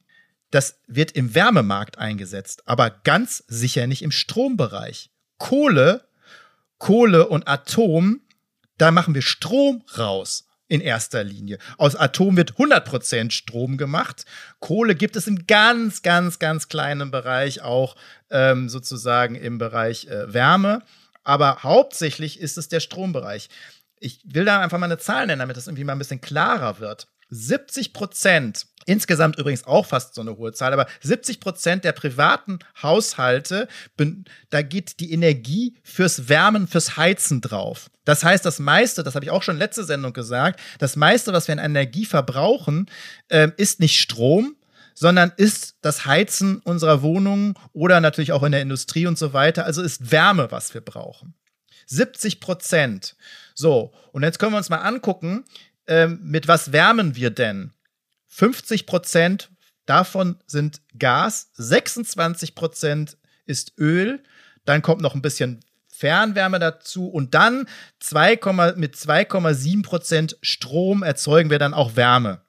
das 0.51 0.81
wird 0.87 1.13
im 1.13 1.35
Wärmemarkt 1.35 1.99
eingesetzt, 1.99 2.63
aber 2.67 2.91
ganz 2.91 3.45
sicher 3.47 3.87
nicht 3.87 4.03
im 4.03 4.11
Strombereich. 4.11 5.11
Kohle, 5.39 6.05
Kohle 6.79 7.29
und 7.29 7.47
Atom, 7.47 8.21
da 8.79 8.91
machen 8.91 9.15
wir 9.15 9.23
Strom 9.23 9.85
raus. 9.97 10.47
in 10.69 10.81
erster 10.81 11.25
Linie. 11.25 11.59
Aus 11.79 11.97
Atom 11.97 12.37
wird 12.37 12.53
100% 12.53 13.33
Strom 13.33 13.77
gemacht. 13.77 14.25
Kohle 14.61 14.95
gibt 14.95 15.17
es 15.17 15.27
im 15.27 15.49
ganz, 15.49 16.03
ganz, 16.03 16.39
ganz 16.39 16.69
kleinen 16.69 17.11
Bereich 17.11 17.61
auch 17.61 17.97
ähm, 18.31 18.69
sozusagen 18.69 19.35
im 19.35 19.59
Bereich 19.59 20.07
äh, 20.07 20.33
Wärme. 20.33 20.83
Aber 21.25 21.65
hauptsächlich 21.65 22.39
ist 22.39 22.57
es 22.57 22.69
der 22.69 22.79
Strombereich. 22.79 23.49
Ich 23.99 24.21
will 24.25 24.45
da 24.45 24.61
einfach 24.61 24.79
mal 24.79 24.87
eine 24.87 24.99
Zahl 24.99 25.27
nennen, 25.27 25.41
damit 25.41 25.57
das 25.57 25.67
irgendwie 25.67 25.83
mal 25.83 25.93
ein 25.93 25.99
bisschen 25.99 26.21
klarer 26.21 26.79
wird. 26.79 27.09
70 27.31 27.93
Prozent, 27.93 28.67
insgesamt 28.87 29.39
übrigens 29.39 29.65
auch 29.65 29.87
fast 29.87 30.15
so 30.15 30.21
eine 30.21 30.37
hohe 30.37 30.53
Zahl, 30.53 30.73
aber 30.73 30.87
70 31.01 31.41
Prozent 31.41 31.85
der 31.85 31.93
privaten 31.93 32.59
Haushalte, 32.83 33.69
da 34.51 34.63
geht 34.63 35.01
die 35.01 35.13
Energie 35.13 35.77
fürs 35.83 36.29
Wärmen, 36.29 36.67
fürs 36.67 36.97
Heizen 36.97 37.41
drauf. 37.41 37.91
Das 38.05 38.25
heißt, 38.25 38.45
das 38.45 38.59
meiste, 38.59 39.03
das 39.03 39.15
habe 39.15 39.25
ich 39.25 39.31
auch 39.31 39.43
schon 39.43 39.59
letzte 39.59 39.85
Sendung 39.85 40.13
gesagt, 40.13 40.61
das 40.79 40.97
meiste, 40.97 41.33
was 41.33 41.47
wir 41.47 41.53
an 41.53 41.59
Energie 41.59 42.05
verbrauchen, 42.05 42.87
äh, 43.29 43.51
ist 43.57 43.81
nicht 43.81 44.01
Strom, 44.01 44.57
sondern 44.95 45.33
ist 45.37 45.77
das 45.81 46.05
Heizen 46.05 46.59
unserer 46.59 47.03
Wohnungen 47.03 47.55
oder 47.73 48.01
natürlich 48.01 48.33
auch 48.33 48.43
in 48.43 48.53
der 48.53 48.63
Industrie 48.63 49.07
und 49.07 49.19
so 49.19 49.33
weiter. 49.33 49.65
Also 49.65 49.83
ist 49.83 50.11
Wärme, 50.11 50.51
was 50.51 50.75
wir 50.75 50.81
brauchen. 50.81 51.35
70 51.87 52.41
Prozent. 52.41 53.17
So, 53.55 53.93
und 54.13 54.23
jetzt 54.23 54.39
können 54.39 54.53
wir 54.53 54.59
uns 54.59 54.69
mal 54.69 54.79
angucken, 54.79 55.45
ähm, 55.91 56.21
mit 56.23 56.49
was 56.49 56.73
wärmen 56.73 57.17
wir 57.17 57.31
denn? 57.31 57.73
50 58.29 58.87
Prozent 58.87 59.51
davon 59.85 60.39
sind 60.47 60.81
Gas, 60.99 61.51
26 61.55 62.55
Prozent 62.55 63.19
ist 63.45 63.73
Öl, 63.77 64.23
dann 64.65 64.83
kommt 64.83 65.03
noch 65.03 65.15
ein 65.15 65.23
bisschen 65.23 65.61
Fernwärme 65.89 66.61
dazu 66.61 67.09
und 67.09 67.35
dann 67.35 67.67
2, 67.99 68.39
mit 68.77 68.95
2,7 68.95 69.83
Prozent 69.83 70.39
Strom 70.41 71.03
erzeugen 71.03 71.51
wir 71.51 71.59
dann 71.59 71.75
auch 71.75 71.97
Wärme. 71.97 72.41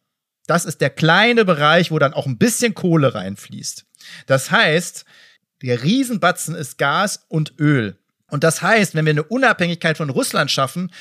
Das 0.46 0.66
ist 0.66 0.80
der 0.80 0.92
kleine 0.92 1.44
Bereich, 1.44 1.92
wo 1.92 2.00
dann 2.00 2.14
auch 2.14 2.28
ein 2.28 2.38
bisschen 2.38 2.76
Kohle 2.76 3.16
reinfließt. 3.16 3.86
Das 4.28 4.52
heißt, 4.52 5.06
der 5.64 5.84
Riesenbatzen 5.84 6.56
ist 6.56 6.78
Gas 6.78 7.26
und 7.28 7.54
Öl. 7.60 7.98
Und 8.28 8.44
das 8.44 8.62
heißt, 8.62 8.96
wenn 8.96 9.06
wir 9.06 9.12
eine 9.12 9.24
Unabhängigkeit 9.24 9.98
von 9.98 10.10
Russland 10.10 10.52
schaffen, 10.52 10.92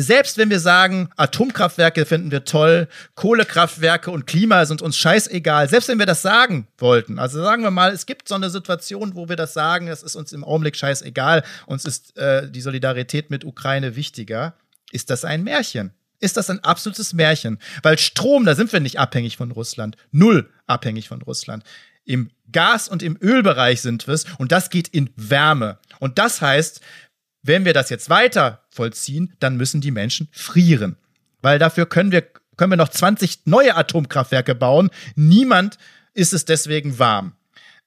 selbst 0.00 0.38
wenn 0.38 0.48
wir 0.48 0.60
sagen, 0.60 1.10
Atomkraftwerke 1.16 2.06
finden 2.06 2.30
wir 2.30 2.44
toll, 2.44 2.86
Kohlekraftwerke 3.16 4.12
und 4.12 4.26
Klima 4.26 4.64
sind 4.64 4.80
uns 4.80 4.96
scheißegal, 4.96 5.68
selbst 5.68 5.88
wenn 5.88 5.98
wir 5.98 6.06
das 6.06 6.22
sagen 6.22 6.68
wollten, 6.78 7.18
also 7.18 7.42
sagen 7.42 7.64
wir 7.64 7.72
mal, 7.72 7.90
es 7.90 8.06
gibt 8.06 8.28
so 8.28 8.36
eine 8.36 8.48
Situation, 8.48 9.16
wo 9.16 9.28
wir 9.28 9.34
das 9.34 9.54
sagen, 9.54 9.88
es 9.88 10.04
ist 10.04 10.14
uns 10.14 10.32
im 10.32 10.44
Augenblick 10.44 10.76
scheißegal, 10.76 11.42
uns 11.66 11.84
ist 11.84 12.16
äh, 12.16 12.48
die 12.48 12.60
Solidarität 12.60 13.30
mit 13.30 13.44
Ukraine 13.44 13.96
wichtiger, 13.96 14.54
ist 14.92 15.10
das 15.10 15.24
ein 15.24 15.42
Märchen. 15.42 15.90
Ist 16.20 16.36
das 16.36 16.48
ein 16.50 16.62
absolutes 16.64 17.12
Märchen? 17.12 17.58
Weil 17.82 17.98
Strom, 17.98 18.44
da 18.44 18.54
sind 18.54 18.72
wir 18.72 18.80
nicht 18.80 18.98
abhängig 18.98 19.36
von 19.36 19.52
Russland. 19.52 19.96
Null 20.10 20.50
abhängig 20.66 21.08
von 21.08 21.22
Russland. 21.22 21.62
Im 22.04 22.30
Gas- 22.50 22.88
und 22.88 23.02
im 23.04 23.16
Ölbereich 23.20 23.82
sind 23.82 24.06
wir 24.06 24.14
es 24.14 24.24
und 24.38 24.50
das 24.50 24.70
geht 24.70 24.88
in 24.88 25.10
Wärme. 25.14 25.78
Und 26.00 26.18
das 26.18 26.40
heißt, 26.40 26.80
wenn 27.42 27.64
wir 27.64 27.72
das 27.72 27.90
jetzt 27.90 28.10
weiter 28.10 28.64
vollziehen, 28.70 29.34
dann 29.40 29.56
müssen 29.56 29.80
die 29.80 29.90
Menschen 29.90 30.28
frieren. 30.32 30.96
Weil 31.40 31.58
dafür 31.58 31.86
können 31.86 32.12
wir, 32.12 32.22
können 32.56 32.72
wir 32.72 32.76
noch 32.76 32.88
20 32.88 33.46
neue 33.46 33.76
Atomkraftwerke 33.76 34.54
bauen. 34.54 34.90
Niemand 35.14 35.78
ist 36.14 36.32
es 36.32 36.44
deswegen 36.44 36.98
warm. 36.98 37.34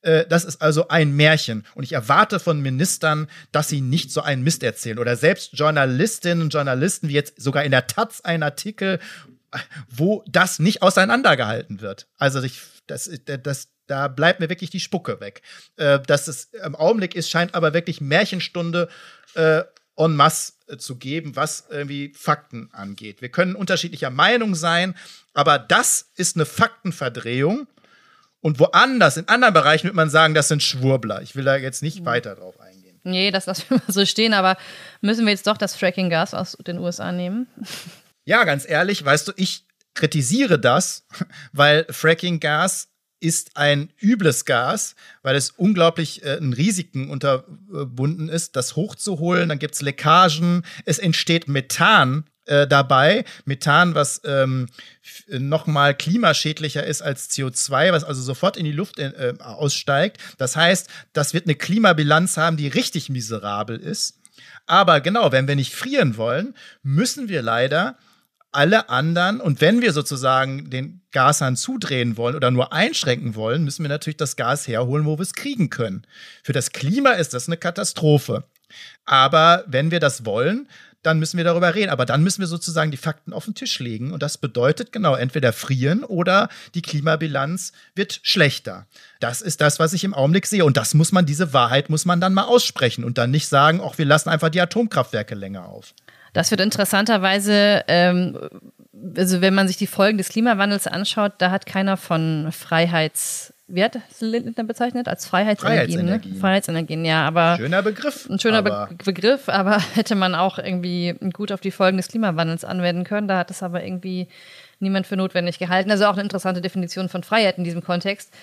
Äh, 0.02 0.26
das 0.28 0.45
ist 0.45 0.62
also 0.62 0.88
ein 0.88 1.16
Märchen. 1.16 1.66
Und 1.76 1.84
ich 1.84 1.93
erwarte 1.93 2.39
von 2.39 2.62
Ministern, 2.62 3.28
dass 3.52 3.70
sie 3.70 3.82
nicht 3.82 4.12
so 4.12 4.22
einen 4.22 4.43
Mist 4.43 4.64
erzählen. 4.64 4.99
Oder 4.99 5.16
selbst 5.16 5.54
Journalistinnen 5.54 6.43
und 6.43 6.54
Journalisten, 6.54 7.10
wie 7.10 7.14
jetzt 7.14 7.41
sogar 7.41 7.64
in 7.64 7.72
der 7.72 7.88
Taz 7.88 8.22
ein 8.22 8.43
Artikel, 8.43 8.99
wo 9.89 10.24
das 10.28 10.60
nicht 10.60 10.82
auseinandergehalten 10.82 11.82
wird. 11.82 12.08
Also 12.18 12.41
ich, 12.41 12.62
das, 12.88 13.10
das, 13.43 13.68
da 13.92 14.08
bleibt 14.08 14.39
mir 14.39 14.50
wirklich 14.50 14.70
die 14.70 14.80
Spucke 14.80 15.20
weg. 15.20 15.42
Äh, 15.76 16.00
dass 16.00 16.28
es 16.28 16.46
im 16.66 16.76
Augenblick 16.76 17.14
ist, 17.14 17.30
scheint 17.30 17.54
aber 17.54 17.74
wirklich 17.74 18.00
Märchenstunde 18.00 18.88
äh, 19.36 19.64
en 19.98 20.16
masse 20.16 20.54
äh, 20.68 20.78
zu 20.78 20.96
geben, 20.96 21.36
was 21.36 21.66
irgendwie 21.70 22.14
Fakten 22.16 22.70
angeht. 22.72 23.22
Wir 23.22 23.30
können 23.30 23.56
unterschiedlicher 23.56 24.10
Meinung 24.10 24.56
sein, 24.56 24.96
aber 25.34 25.60
das 25.60 26.10
ist 26.16 26.38
eine 26.38 26.46
Faktenverdrehung. 26.46 27.68
Und 28.39 28.60
woanders, 28.60 29.18
in 29.18 29.28
anderen 29.28 29.54
Bereichen, 29.54 29.84
würde 29.84 29.98
man 29.98 30.10
sagen, 30.10 30.34
das 30.34 30.48
sind 30.48 30.64
Schwurbler. 30.64 31.22
Ich 31.22 31.36
will 31.36 31.44
da 31.44 31.58
jetzt 31.58 31.84
nicht 31.84 32.00
mhm. 32.00 32.06
weiter 32.06 32.36
drauf 32.36 32.60
eingehen. 32.60 33.00
Nee, 33.04 33.30
das 33.30 33.46
lassen 33.46 33.66
wir 33.70 33.78
mal 33.88 33.94
so 33.94 34.06
stehen, 34.06 34.34
aber 34.34 34.58
müssen 35.02 35.26
wir 35.26 35.32
jetzt 35.32 35.46
doch 35.48 35.58
das 35.58 35.76
Fracking-Gas 35.76 36.34
aus 36.34 36.58
den 36.66 36.80
USA 36.80 37.12
nehmen? 37.12 37.48
Ja, 38.24 38.46
ganz 38.46 38.68
ehrlich, 38.68 39.04
weißt 39.04 39.28
du, 39.28 39.34
ich 39.36 39.66
kritisiere 39.94 40.60
das, 40.60 41.06
weil 41.52 41.86
Fracking-Gas 41.89 42.91
ist 43.22 43.55
ein 43.55 43.89
übles 44.01 44.45
Gas, 44.45 44.95
weil 45.22 45.36
es 45.36 45.51
unglaublich 45.51 46.24
äh, 46.24 46.36
in 46.36 46.53
Risiken 46.53 47.09
unterbunden 47.09 48.28
ist, 48.28 48.55
das 48.55 48.76
hochzuholen. 48.76 49.47
Dann 49.47 49.59
gibt 49.59 49.76
es 49.76 49.82
Leckagen, 49.82 50.63
es 50.86 50.99
entsteht 50.99 51.47
Methan 51.47 52.26
äh, 52.45 52.67
dabei. 52.67 53.24
Methan, 53.45 53.95
was 53.95 54.22
ähm, 54.26 54.67
noch 55.30 55.67
mal 55.67 55.95
klimaschädlicher 55.95 56.86
ist 56.86 57.01
als 57.01 57.30
CO2, 57.30 57.91
was 57.91 58.03
also 58.03 58.22
sofort 58.22 58.57
in 58.57 58.65
die 58.65 58.72
Luft 58.72 58.99
äh, 58.99 59.34
aussteigt. 59.39 60.17
Das 60.38 60.55
heißt, 60.55 60.89
das 61.13 61.34
wird 61.34 61.45
eine 61.45 61.55
Klimabilanz 61.55 62.38
haben, 62.38 62.57
die 62.57 62.67
richtig 62.67 63.09
miserabel 63.09 63.78
ist. 63.78 64.17
Aber 64.65 65.01
genau, 65.01 65.32
wenn 65.32 65.47
wir 65.47 65.55
nicht 65.55 65.76
frieren 65.76 66.17
wollen, 66.17 66.55
müssen 66.82 67.30
wir 67.30 67.41
leider 67.41 67.97
alle 68.52 68.89
anderen, 68.89 69.39
und 69.39 69.62
wenn 69.62 69.82
wir 69.82 69.93
sozusagen 69.93 70.70
den 70.70 71.02
Gashahn 71.12 71.56
zudrehen 71.56 72.18
wollen 72.18 72.36
oder 72.36 72.52
nur 72.52 72.74
einschränken 72.74 73.36
wollen, 73.36 73.64
müssen 73.64 73.84
wir 73.84 73.89
natürlich 73.89 74.18
das 74.18 74.36
Gas 74.36 74.68
herholen, 74.68 75.06
wo 75.06 75.18
wir 75.18 75.24
es 75.24 75.34
kriegen 75.34 75.70
können. 75.70 76.06
Für 76.43 76.54
das 76.54 76.72
Klima 76.72 77.12
ist 77.12 77.34
das 77.34 77.47
eine 77.47 77.58
Katastrophe. 77.58 78.43
Aber 79.06 79.64
wenn 79.68 79.91
wir 79.91 79.99
das 79.99 80.26
wollen, 80.26 80.68
dann 81.04 81.20
müssen 81.20 81.38
wir 81.38 81.43
darüber 81.43 81.74
reden. 81.74 81.89
Aber 81.89 82.06
dann 82.06 82.24
müssen 82.24 82.41
wir 82.41 82.47
sozusagen 82.47 82.91
die 82.91 82.97
Fakten 82.97 83.34
auf 83.34 83.45
den 83.45 83.56
Tisch 83.56 83.80
legen. 83.80 84.12
Und 84.12 84.22
das 84.22 84.38
bedeutet 84.38 84.91
genau 84.91 85.16
entweder 85.16 85.52
frieren 85.54 86.04
oder 86.04 86.49
die 86.76 86.82
Klimabilanz 86.82 87.72
wird 87.95 88.20
schlechter. 88.24 88.88
Das 89.20 89.41
ist 89.41 89.62
das, 89.62 89.80
was 89.80 89.93
ich 89.93 90.04
im 90.04 90.14
Augenblick 90.14 90.45
sehe. 90.45 90.64
Und 90.64 90.78
das 90.78 90.93
muss 90.93 91.12
man, 91.12 91.26
diese 91.26 91.54
Wahrheit 91.54 91.89
muss 91.89 92.06
man 92.06 92.22
dann 92.22 92.34
mal 92.34 92.43
aussprechen 92.43 93.04
und 93.04 93.18
dann 93.18 93.32
nicht 93.32 93.47
sagen, 93.47 93.82
ach, 93.84 93.97
wir 93.97 94.06
lassen 94.06 94.30
einfach 94.30 94.49
die 94.49 94.62
Atomkraftwerke 94.62 95.36
länger 95.36 95.68
auf. 95.68 95.93
Das 96.34 96.52
wird 96.52 96.62
interessanterweise, 96.62 97.84
ähm, 97.88 98.38
also 99.18 99.42
wenn 99.42 99.54
man 99.54 99.68
sich 99.68 99.78
die 99.78 99.88
Folgen 99.88 100.18
des 100.18 100.30
Klimawandels 100.30 100.88
anschaut, 100.88 101.34
da 101.40 101.52
hat 101.52 101.66
keiner 101.66 101.98
von 101.98 102.50
Freiheits 102.52 103.54
wie 103.74 103.84
hat 103.84 103.98
Lindner 104.20 104.64
bezeichnet? 104.66 105.08
Als 105.08 105.26
Freiheitsenergien. 105.26 106.02
Freiheitsenergien. 106.02 106.34
Ne? 106.34 106.40
Freiheitsenergien, 106.40 107.06
ja, 107.06 107.26
aber. 107.26 107.56
Schöner 107.58 107.82
Begriff. 107.82 108.30
Ein 108.30 108.40
schöner 108.40 108.58
aber 108.58 108.88
Be 108.88 108.96
Begriff, 109.06 109.48
aber 109.48 109.80
hätte 109.96 110.16
man 110.16 110.36
auch 110.36 110.58
irgendwie 110.58 111.16
gut 111.34 111.52
auf 111.52 111.62
die 111.62 111.72
Folgen 111.72 111.98
des 111.98 112.10
Klimawandels 112.10 112.66
anwenden 112.66 113.06
können. 113.06 113.28
Da 113.28 113.38
hat 113.38 113.50
es 113.50 113.64
aber 113.64 113.84
irgendwie 113.84 114.28
niemand 114.80 115.08
für 115.08 115.16
notwendig 115.16 115.58
gehalten. 115.58 115.90
Also 115.90 116.06
auch 116.06 116.14
eine 116.14 116.24
interessante 116.24 116.62
Definition 116.62 117.08
von 117.08 117.24
Freiheit 117.24 117.58
in 117.58 117.64
diesem 117.64 117.82
Kontext. 117.82 118.34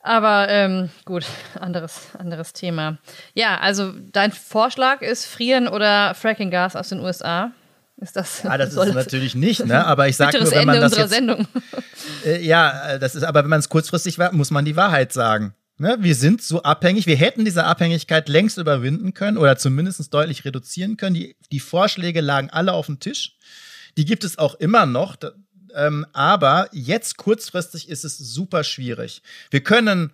Aber 0.00 0.48
ähm, 0.48 0.90
gut, 1.04 1.26
anderes, 1.60 2.08
anderes 2.18 2.52
Thema. 2.52 2.98
Ja, 3.34 3.58
also 3.58 3.92
dein 4.12 4.32
Vorschlag 4.32 5.02
ist 5.02 5.26
Frieren 5.26 5.68
oder 5.68 6.14
Fracking-Gas 6.14 6.76
aus 6.76 6.88
den 6.88 7.00
USA. 7.00 7.52
Ist 8.00 8.14
das? 8.16 8.42
Ja, 8.44 8.56
das 8.56 8.74
ist 8.74 8.94
natürlich 8.94 9.34
nicht, 9.34 9.66
ne? 9.66 9.84
Aber 9.84 10.08
ich 10.08 10.16
sage 10.16 10.38
nur, 10.38 10.50
wenn 10.50 10.66
man 10.66 10.76
Ende 10.76 10.88
das 10.88 10.98
jetzt, 10.98 11.10
Sendung. 11.10 11.46
Äh, 12.24 12.44
ja, 12.44 12.98
das 12.98 13.14
ist, 13.14 13.22
aber 13.22 13.42
wenn 13.42 13.50
man 13.50 13.60
es 13.60 13.68
kurzfristig 13.68 14.18
war, 14.18 14.32
muss 14.32 14.50
man 14.50 14.64
die 14.64 14.76
Wahrheit 14.76 15.12
sagen. 15.12 15.54
Ne? 15.78 15.96
Wir 16.00 16.14
sind 16.14 16.42
so 16.42 16.62
abhängig. 16.62 17.06
Wir 17.06 17.16
hätten 17.16 17.44
diese 17.44 17.64
Abhängigkeit 17.64 18.28
längst 18.28 18.58
überwinden 18.58 19.14
können 19.14 19.36
oder 19.36 19.56
zumindest 19.56 20.12
deutlich 20.12 20.44
reduzieren 20.44 20.96
können. 20.96 21.14
Die, 21.14 21.36
die 21.52 21.60
Vorschläge 21.60 22.20
lagen 22.20 22.50
alle 22.50 22.72
auf 22.72 22.86
dem 22.86 22.98
Tisch. 22.98 23.36
Die 23.96 24.04
gibt 24.04 24.24
es 24.24 24.38
auch 24.38 24.54
immer 24.56 24.86
noch. 24.86 25.16
Ähm, 25.74 26.06
aber 26.12 26.68
jetzt 26.72 27.16
kurzfristig 27.16 27.88
ist 27.88 28.04
es 28.04 28.18
super 28.18 28.64
schwierig. 28.64 29.22
Wir 29.50 29.62
können 29.62 30.12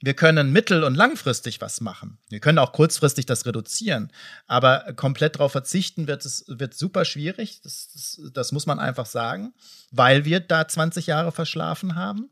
wir 0.00 0.14
können 0.14 0.52
mittel- 0.52 0.84
und 0.84 0.94
langfristig 0.94 1.60
was 1.60 1.80
machen. 1.80 2.18
Wir 2.28 2.40
können 2.40 2.58
auch 2.58 2.72
kurzfristig 2.72 3.24
das 3.24 3.46
reduzieren. 3.46 4.12
Aber 4.46 4.92
komplett 4.94 5.36
darauf 5.36 5.52
verzichten 5.52 6.06
wird 6.06 6.24
es 6.26 6.44
wird 6.48 6.74
super 6.74 7.04
schwierig. 7.04 7.60
Das, 7.62 7.88
das, 7.92 8.20
das, 8.32 8.52
muss 8.52 8.66
man 8.66 8.78
einfach 8.78 9.06
sagen, 9.06 9.54
weil 9.90 10.24
wir 10.24 10.40
da 10.40 10.68
20 10.68 11.06
Jahre 11.06 11.32
verschlafen 11.32 11.94
haben 11.94 12.28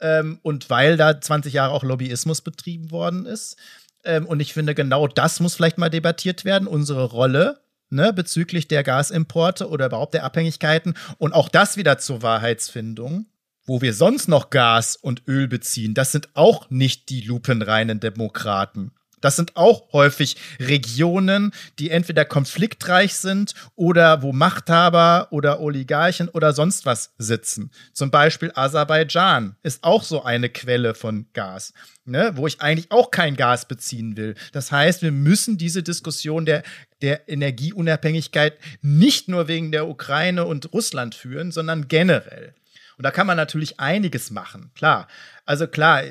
ähm, 0.00 0.40
und 0.42 0.68
weil 0.68 0.96
da 0.96 1.20
20 1.20 1.52
Jahre 1.52 1.72
auch 1.72 1.84
Lobbyismus 1.84 2.40
betrieben 2.40 2.90
worden 2.90 3.24
ist. 3.24 3.56
Ähm, 4.04 4.26
und 4.26 4.40
ich 4.40 4.52
finde, 4.52 4.74
genau 4.74 5.06
das 5.06 5.38
muss 5.38 5.54
vielleicht 5.54 5.78
mal 5.78 5.90
debattiert 5.90 6.44
werden. 6.44 6.66
Unsere 6.66 7.04
Rolle 7.04 7.60
ne, 7.90 8.12
bezüglich 8.12 8.68
der 8.68 8.82
Gasimporte 8.82 9.68
oder 9.68 9.86
überhaupt 9.86 10.14
der 10.14 10.24
Abhängigkeiten 10.24 10.94
und 11.18 11.32
auch 11.32 11.48
das 11.48 11.76
wieder 11.76 11.98
zur 11.98 12.22
Wahrheitsfindung, 12.22 13.26
wo 13.64 13.80
wir 13.80 13.94
sonst 13.94 14.28
noch 14.28 14.50
Gas 14.50 14.96
und 14.96 15.22
Öl 15.26 15.48
beziehen, 15.48 15.94
das 15.94 16.12
sind 16.12 16.28
auch 16.34 16.70
nicht 16.70 17.08
die 17.08 17.20
lupenreinen 17.22 18.00
Demokraten. 18.00 18.92
Das 19.26 19.34
sind 19.34 19.56
auch 19.56 19.92
häufig 19.92 20.36
Regionen, 20.60 21.50
die 21.80 21.90
entweder 21.90 22.24
konfliktreich 22.24 23.16
sind 23.16 23.54
oder 23.74 24.22
wo 24.22 24.32
Machthaber 24.32 25.26
oder 25.32 25.58
Oligarchen 25.58 26.28
oder 26.28 26.52
sonst 26.52 26.86
was 26.86 27.12
sitzen. 27.18 27.72
Zum 27.92 28.12
Beispiel 28.12 28.52
Aserbaidschan 28.54 29.56
ist 29.64 29.82
auch 29.82 30.04
so 30.04 30.22
eine 30.22 30.48
Quelle 30.48 30.94
von 30.94 31.26
Gas, 31.32 31.72
ne, 32.04 32.34
wo 32.36 32.46
ich 32.46 32.60
eigentlich 32.60 32.92
auch 32.92 33.10
kein 33.10 33.34
Gas 33.34 33.66
beziehen 33.66 34.16
will. 34.16 34.36
Das 34.52 34.70
heißt, 34.70 35.02
wir 35.02 35.10
müssen 35.10 35.58
diese 35.58 35.82
Diskussion 35.82 36.46
der, 36.46 36.62
der 37.02 37.28
Energieunabhängigkeit 37.28 38.56
nicht 38.80 39.26
nur 39.26 39.48
wegen 39.48 39.72
der 39.72 39.88
Ukraine 39.88 40.44
und 40.44 40.72
Russland 40.72 41.16
führen, 41.16 41.50
sondern 41.50 41.88
generell. 41.88 42.54
Und 42.96 43.02
da 43.02 43.10
kann 43.10 43.26
man 43.26 43.36
natürlich 43.36 43.80
einiges 43.80 44.30
machen, 44.30 44.70
klar. 44.76 45.08
Also 45.44 45.66
klar, 45.66 46.04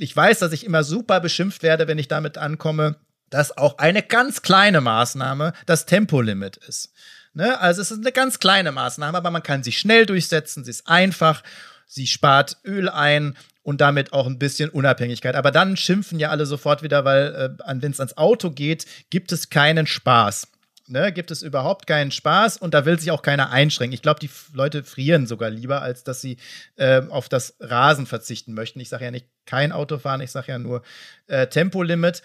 ich 0.00 0.16
weiß, 0.16 0.38
dass 0.38 0.52
ich 0.52 0.64
immer 0.64 0.82
super 0.82 1.20
beschimpft 1.20 1.62
werde, 1.62 1.86
wenn 1.86 1.98
ich 1.98 2.08
damit 2.08 2.38
ankomme, 2.38 2.96
dass 3.28 3.56
auch 3.56 3.78
eine 3.78 4.02
ganz 4.02 4.42
kleine 4.42 4.80
Maßnahme 4.80 5.52
das 5.66 5.86
Tempolimit 5.86 6.56
ist. 6.56 6.92
Ne? 7.32 7.60
Also 7.60 7.82
es 7.82 7.90
ist 7.90 8.00
eine 8.00 8.12
ganz 8.12 8.38
kleine 8.38 8.72
Maßnahme, 8.72 9.16
aber 9.16 9.30
man 9.30 9.42
kann 9.42 9.62
sie 9.62 9.72
schnell 9.72 10.06
durchsetzen, 10.06 10.64
sie 10.64 10.70
ist 10.70 10.88
einfach, 10.88 11.42
sie 11.86 12.06
spart 12.06 12.56
Öl 12.64 12.88
ein 12.88 13.36
und 13.62 13.80
damit 13.80 14.12
auch 14.12 14.26
ein 14.26 14.38
bisschen 14.38 14.70
Unabhängigkeit. 14.70 15.36
Aber 15.36 15.50
dann 15.50 15.76
schimpfen 15.76 16.18
ja 16.18 16.30
alle 16.30 16.46
sofort 16.46 16.82
wieder, 16.82 17.04
weil 17.04 17.56
äh, 17.66 17.74
wenn 17.80 17.92
es 17.92 18.00
ans 18.00 18.16
Auto 18.16 18.50
geht, 18.50 18.86
gibt 19.10 19.32
es 19.32 19.50
keinen 19.50 19.86
Spaß 19.86 20.48
ne, 20.90 21.12
gibt 21.12 21.30
es 21.30 21.42
überhaupt 21.42 21.86
keinen 21.86 22.10
Spaß 22.10 22.56
und 22.58 22.74
da 22.74 22.84
will 22.84 22.98
sich 22.98 23.10
auch 23.10 23.22
keiner 23.22 23.50
einschränken. 23.50 23.94
Ich 23.94 24.02
glaube, 24.02 24.20
die 24.20 24.30
Leute 24.52 24.84
frieren 24.84 25.26
sogar 25.26 25.50
lieber, 25.50 25.82
als 25.82 26.04
dass 26.04 26.20
sie 26.20 26.36
äh, 26.76 27.02
auf 27.08 27.28
das 27.28 27.56
Rasen 27.60 28.06
verzichten 28.06 28.52
möchten. 28.52 28.80
Ich 28.80 28.88
sage 28.88 29.04
ja 29.04 29.10
nicht 29.10 29.26
kein 29.46 29.72
Autofahren, 29.72 30.20
ich 30.20 30.30
sage 30.30 30.52
ja 30.52 30.58
nur 30.58 30.82
äh, 31.26 31.46
Tempolimit. 31.46 32.22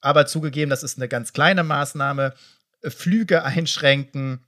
Aber 0.00 0.26
zugegeben, 0.26 0.70
das 0.70 0.82
ist 0.82 0.98
eine 0.98 1.08
ganz 1.08 1.32
kleine 1.32 1.64
Maßnahme. 1.64 2.34
Flüge 2.82 3.44
einschränken 3.44 4.44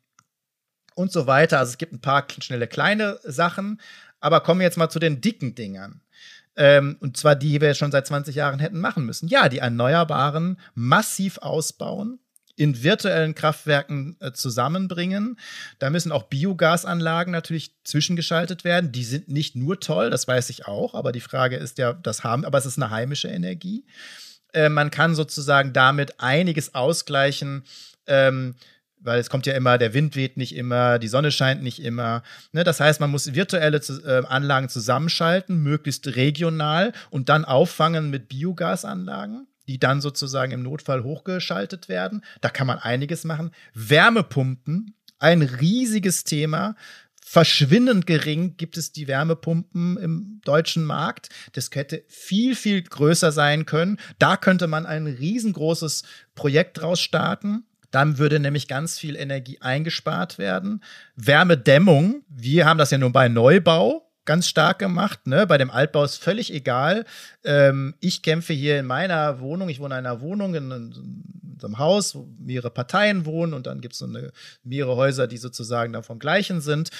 und 0.95 1.11
so 1.11 1.27
weiter. 1.27 1.59
Also 1.59 1.71
es 1.71 1.79
gibt 1.79 1.93
ein 1.93 2.01
paar 2.01 2.27
schnelle 2.41 2.69
kleine 2.69 3.19
Sachen. 3.25 3.81
Aber 4.21 4.41
kommen 4.41 4.61
wir 4.61 4.67
jetzt 4.67 4.77
mal 4.79 4.91
zu 4.91 4.99
den 4.99 5.21
dicken 5.21 5.55
Dingern. 5.55 6.03
Ähm, 6.57 6.97
und 7.01 7.17
zwar 7.17 7.37
die, 7.37 7.53
die 7.53 7.61
wir 7.61 7.75
schon 7.75 7.91
seit 7.91 8.07
20 8.07 8.35
Jahren 8.35 8.61
hätten 8.61 8.79
machen 8.79 9.07
müssen. 9.07 9.29
Ja, 9.29 9.49
die 9.49 9.59
Erneuerbaren 9.59 10.59
massiv 10.75 11.39
ausbauen 11.39 12.21
in 12.61 12.83
virtuellen 12.83 13.35
Kraftwerken 13.35 14.19
äh, 14.21 14.33
zusammenbringen. 14.33 15.39
Da 15.79 15.89
müssen 15.89 16.13
auch 16.13 16.25
Biogasanlagen 16.25 17.33
natürlich 17.33 17.75
zwischengeschaltet 17.85 18.65
werden. 18.65 18.93
Die 18.93 19.05
sind 19.05 19.29
nicht 19.29 19.57
nur 19.57 19.81
toll, 19.81 20.11
das 20.11 20.29
weiß 20.29 20.51
ich 20.51 20.67
auch, 20.67 20.95
aber 20.95 21.11
die 21.11 21.23
Frage 21.23 21.57
ist 21.57 21.79
ja, 21.79 21.95
das 21.95 22.23
haben, 22.23 22.45
aber 22.45 22.59
es 22.59 22.67
ist 22.67 22.77
eine 22.77 22.91
heimische 22.91 23.29
Energie. 23.29 23.87
Äh, 24.53 24.69
man 24.69 24.91
kann 24.91 25.15
sozusagen 25.15 25.73
damit 25.73 26.21
einiges 26.21 26.75
ausgleichen. 26.75 27.65
Ähm, 28.07 28.57
weil 29.03 29.19
es 29.19 29.31
kommt 29.31 29.47
ja 29.47 29.55
immer, 29.55 29.79
der 29.79 29.95
Wind 29.95 30.15
weht 30.15 30.37
nicht 30.37 30.55
immer, 30.55 30.99
die 30.99 31.09
Sonne 31.09 31.33
scheint 31.33 31.63
nicht 31.63 31.83
immer. 31.83 32.23
Ne? 32.53 32.65
Das 32.65 32.81
heißt, 32.81 33.01
man 33.01 33.11
muss 33.11 33.33
virtuelle 33.33 33.79
äh, 33.79 34.27
Anlagen 34.27 34.69
zusammenschalten, 34.69 35.63
möglichst 35.63 36.07
regional 36.17 36.93
und 37.09 37.31
dann 37.31 37.47
auffangen 37.47 38.11
mit 38.11 38.29
Biogasanlagen 38.29 39.47
die 39.71 39.79
dann 39.79 40.01
sozusagen 40.01 40.51
im 40.51 40.65
Notfall 40.65 41.05
hochgeschaltet 41.05 41.89
werden. 41.89 42.25
Da 42.41 42.49
kann 42.49 42.67
man 42.67 42.81
einiges 42.81 43.23
machen. 43.23 43.53
Wärmepumpen, 43.73 44.97
ein 45.21 45.43
riesiges 45.43 46.25
Thema. 46.25 46.75
Verschwindend 47.25 48.05
gering 48.05 48.57
gibt 48.57 48.77
es 48.77 48.91
die 48.91 49.07
Wärmepumpen 49.07 49.97
im 49.99 50.41
deutschen 50.45 50.85
Markt. 50.85 51.29
Das 51.53 51.71
hätte 51.73 52.03
viel, 52.09 52.57
viel 52.57 52.83
größer 52.83 53.31
sein 53.31 53.65
können. 53.65 53.99
Da 54.19 54.37
könnte 54.37 54.67
man 54.67 54.87
ein 54.87 55.07
riesengroßes 55.07 56.03
Projekt 56.35 56.81
draus 56.81 57.01
starten. 57.01 57.63
Dann 57.93 58.19
würde 58.19 58.41
nämlich 58.41 58.67
ganz 58.67 58.99
viel 58.99 59.15
Energie 59.15 59.61
eingespart 59.61 60.39
werden. 60.39 60.83
Wärmedämmung, 61.15 62.25
wir 62.29 62.67
haben 62.67 62.79
das 62.79 62.91
ja 62.91 62.99
nur 62.99 63.13
bei 63.13 63.29
Neubau 63.29 64.10
ganz 64.25 64.49
stark 64.49 64.79
gemacht. 64.79 65.27
Ne? 65.27 65.47
Bei 65.47 65.59
dem 65.59 65.71
Altbau 65.71 66.05
ist 66.05 66.17
völlig 66.17 66.53
egal. 66.53 67.05
Ähm, 67.45 67.95
ich 68.01 68.23
kämpfe 68.23 68.53
hier 68.53 68.79
in 68.79 68.87
meiner 68.87 69.41
Wohnung. 69.41 69.69
Ich 69.69 69.81
wohne 69.81 69.99
in 69.99 70.07
einer 70.07 70.21
Wohnung, 70.21 70.55
in, 70.55 70.71
in 70.71 70.93
so 71.61 71.67
einem 71.67 71.79
Haus, 71.79 72.15
wo 72.15 72.29
mehrere 72.39 72.71
Parteien 72.71 73.27
wohnen 73.27 73.55
und 73.55 73.67
dann 73.67 73.81
gibt 73.81 73.95
es 73.95 73.99
so 74.01 74.07
eine, 74.07 74.33
mehrere 74.65 74.97
Häuser, 74.97 75.27
die 75.27 75.37
sozusagen 75.37 75.93
dann 75.93 76.03
vom 76.03 76.19
gleichen 76.19 76.61
sind. 76.61 76.91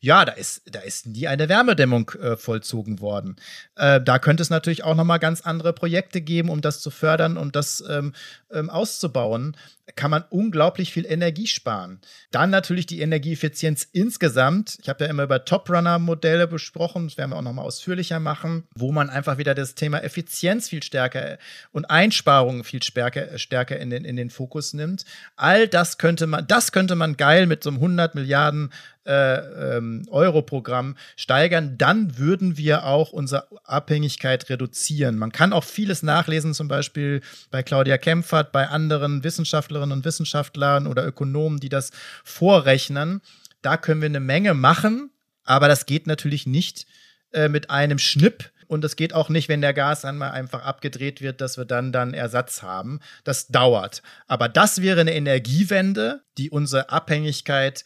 Ja, 0.00 0.24
da 0.26 0.32
ist, 0.32 0.62
da 0.66 0.80
ist 0.80 1.06
nie 1.06 1.28
eine 1.28 1.48
Wärmedämmung 1.48 2.10
äh, 2.20 2.36
vollzogen 2.36 3.00
worden. 3.00 3.36
Äh, 3.74 4.02
da 4.02 4.18
könnte 4.18 4.42
es 4.42 4.50
natürlich 4.50 4.84
auch 4.84 4.94
nochmal 4.94 5.18
ganz 5.18 5.40
andere 5.40 5.72
Projekte 5.72 6.20
geben, 6.20 6.50
um 6.50 6.60
das 6.60 6.80
zu 6.80 6.90
fördern 6.90 7.38
und 7.38 7.56
das 7.56 7.82
ähm, 7.88 8.12
ähm, 8.52 8.68
auszubauen. 8.68 9.56
Kann 9.96 10.10
man 10.10 10.24
unglaublich 10.28 10.92
viel 10.92 11.06
Energie 11.06 11.46
sparen. 11.46 12.00
Dann 12.30 12.50
natürlich 12.50 12.84
die 12.86 13.00
Energieeffizienz 13.00 13.88
insgesamt. 13.92 14.78
Ich 14.82 14.88
habe 14.88 15.04
ja 15.04 15.10
immer 15.10 15.24
über 15.24 15.44
Top-Runner-Modelle 15.44 16.48
besprochen, 16.64 17.08
das 17.08 17.18
werden 17.18 17.30
wir 17.30 17.36
auch 17.36 17.42
nochmal 17.42 17.66
ausführlicher 17.66 18.20
machen, 18.20 18.64
wo 18.74 18.90
man 18.90 19.10
einfach 19.10 19.36
wieder 19.36 19.54
das 19.54 19.74
Thema 19.74 20.02
Effizienz 20.02 20.70
viel 20.70 20.82
stärker 20.82 21.38
und 21.72 21.84
Einsparungen 21.90 22.64
viel 22.64 22.82
stärker, 22.82 23.38
stärker 23.38 23.78
in, 23.78 23.90
den, 23.90 24.06
in 24.06 24.16
den 24.16 24.30
Fokus 24.30 24.72
nimmt. 24.72 25.04
All 25.36 25.68
das 25.68 25.98
könnte 25.98 26.26
man, 26.26 26.46
das 26.46 26.72
könnte 26.72 26.94
man 26.94 27.18
geil 27.18 27.46
mit 27.46 27.62
so 27.62 27.70
einem 27.70 27.78
100 27.78 28.14
Milliarden 28.14 28.72
äh, 29.04 29.76
ähm, 29.76 30.06
Euro-Programm 30.10 30.96
steigern, 31.16 31.76
dann 31.76 32.16
würden 32.16 32.56
wir 32.56 32.86
auch 32.86 33.12
unsere 33.12 33.46
Abhängigkeit 33.64 34.48
reduzieren. 34.48 35.18
Man 35.18 35.30
kann 35.30 35.52
auch 35.52 35.64
vieles 35.64 36.02
nachlesen, 36.02 36.54
zum 36.54 36.68
Beispiel 36.68 37.20
bei 37.50 37.62
Claudia 37.62 37.98
Kempfert, 37.98 38.52
bei 38.52 38.68
anderen 38.68 39.22
Wissenschaftlerinnen 39.22 39.92
und 39.92 40.06
Wissenschaftlern 40.06 40.86
oder 40.86 41.06
Ökonomen, 41.06 41.60
die 41.60 41.68
das 41.68 41.90
vorrechnen. 42.24 43.20
Da 43.60 43.76
können 43.76 44.00
wir 44.00 44.08
eine 44.08 44.20
Menge 44.20 44.54
machen, 44.54 45.10
aber 45.44 45.68
das 45.68 45.86
geht 45.86 46.06
natürlich 46.06 46.46
nicht 46.46 46.86
äh, 47.32 47.48
mit 47.48 47.70
einem 47.70 47.98
Schnipp. 47.98 48.50
Und 48.66 48.82
es 48.82 48.96
geht 48.96 49.12
auch 49.12 49.28
nicht, 49.28 49.48
wenn 49.48 49.60
der 49.60 49.74
Gas 49.74 50.00
dann 50.00 50.16
mal 50.16 50.30
einfach 50.30 50.62
abgedreht 50.62 51.20
wird, 51.20 51.40
dass 51.40 51.58
wir 51.58 51.66
dann 51.66 51.92
dann 51.92 52.14
Ersatz 52.14 52.62
haben. 52.62 53.00
Das 53.22 53.48
dauert. 53.48 54.02
Aber 54.26 54.48
das 54.48 54.80
wäre 54.80 55.02
eine 55.02 55.14
Energiewende, 55.14 56.22
die 56.38 56.50
unsere 56.50 56.88
Abhängigkeit 56.88 57.84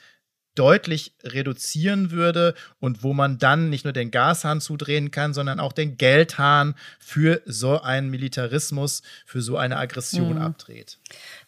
deutlich 0.58 1.14
reduzieren 1.22 2.10
würde 2.10 2.54
und 2.80 3.02
wo 3.02 3.12
man 3.12 3.38
dann 3.38 3.70
nicht 3.70 3.84
nur 3.84 3.92
den 3.92 4.10
Gashahn 4.10 4.60
zudrehen 4.60 5.10
kann, 5.10 5.32
sondern 5.32 5.60
auch 5.60 5.72
den 5.72 5.96
Geldhahn 5.96 6.74
für 6.98 7.40
so 7.46 7.80
einen 7.80 8.10
Militarismus, 8.10 9.02
für 9.24 9.40
so 9.40 9.56
eine 9.56 9.76
Aggression 9.76 10.34
mhm. 10.34 10.42
abdreht. 10.42 10.98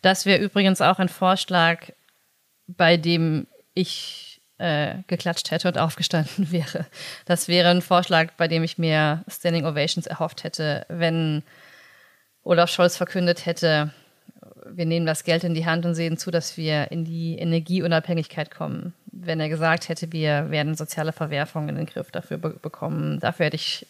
Das 0.00 0.26
wäre 0.26 0.42
übrigens 0.42 0.80
auch 0.80 1.00
ein 1.00 1.08
Vorschlag, 1.08 1.92
bei 2.68 2.96
dem 2.96 3.48
ich 3.74 4.29
äh, 4.60 5.02
geklatscht 5.06 5.50
hätte 5.50 5.68
und 5.68 5.78
aufgestanden 5.78 6.52
wäre. 6.52 6.86
Das 7.24 7.48
wäre 7.48 7.70
ein 7.70 7.82
Vorschlag, 7.82 8.32
bei 8.36 8.46
dem 8.46 8.62
ich 8.62 8.78
mir 8.78 9.24
Standing 9.28 9.64
Ovations 9.64 10.06
erhofft 10.06 10.44
hätte, 10.44 10.84
wenn 10.88 11.42
Olaf 12.42 12.70
Scholz 12.70 12.96
verkündet 12.96 13.46
hätte, 13.46 13.92
wir 14.72 14.86
nehmen 14.86 15.06
das 15.06 15.24
Geld 15.24 15.44
in 15.44 15.54
die 15.54 15.66
Hand 15.66 15.84
und 15.84 15.94
sehen 15.94 16.16
zu, 16.16 16.30
dass 16.30 16.56
wir 16.56 16.90
in 16.90 17.04
die 17.04 17.38
Energieunabhängigkeit 17.38 18.50
kommen. 18.50 18.94
Wenn 19.06 19.40
er 19.40 19.48
gesagt 19.48 19.88
hätte, 19.88 20.12
wir 20.12 20.50
werden 20.50 20.74
soziale 20.74 21.12
Verwerfungen 21.12 21.70
in 21.70 21.76
den 21.76 21.86
Griff 21.86 22.10
dafür 22.10 22.38
be 22.38 22.50
bekommen, 22.50 23.18
dafür 23.20 23.46
hätte 23.46 23.56
ich 23.56 23.86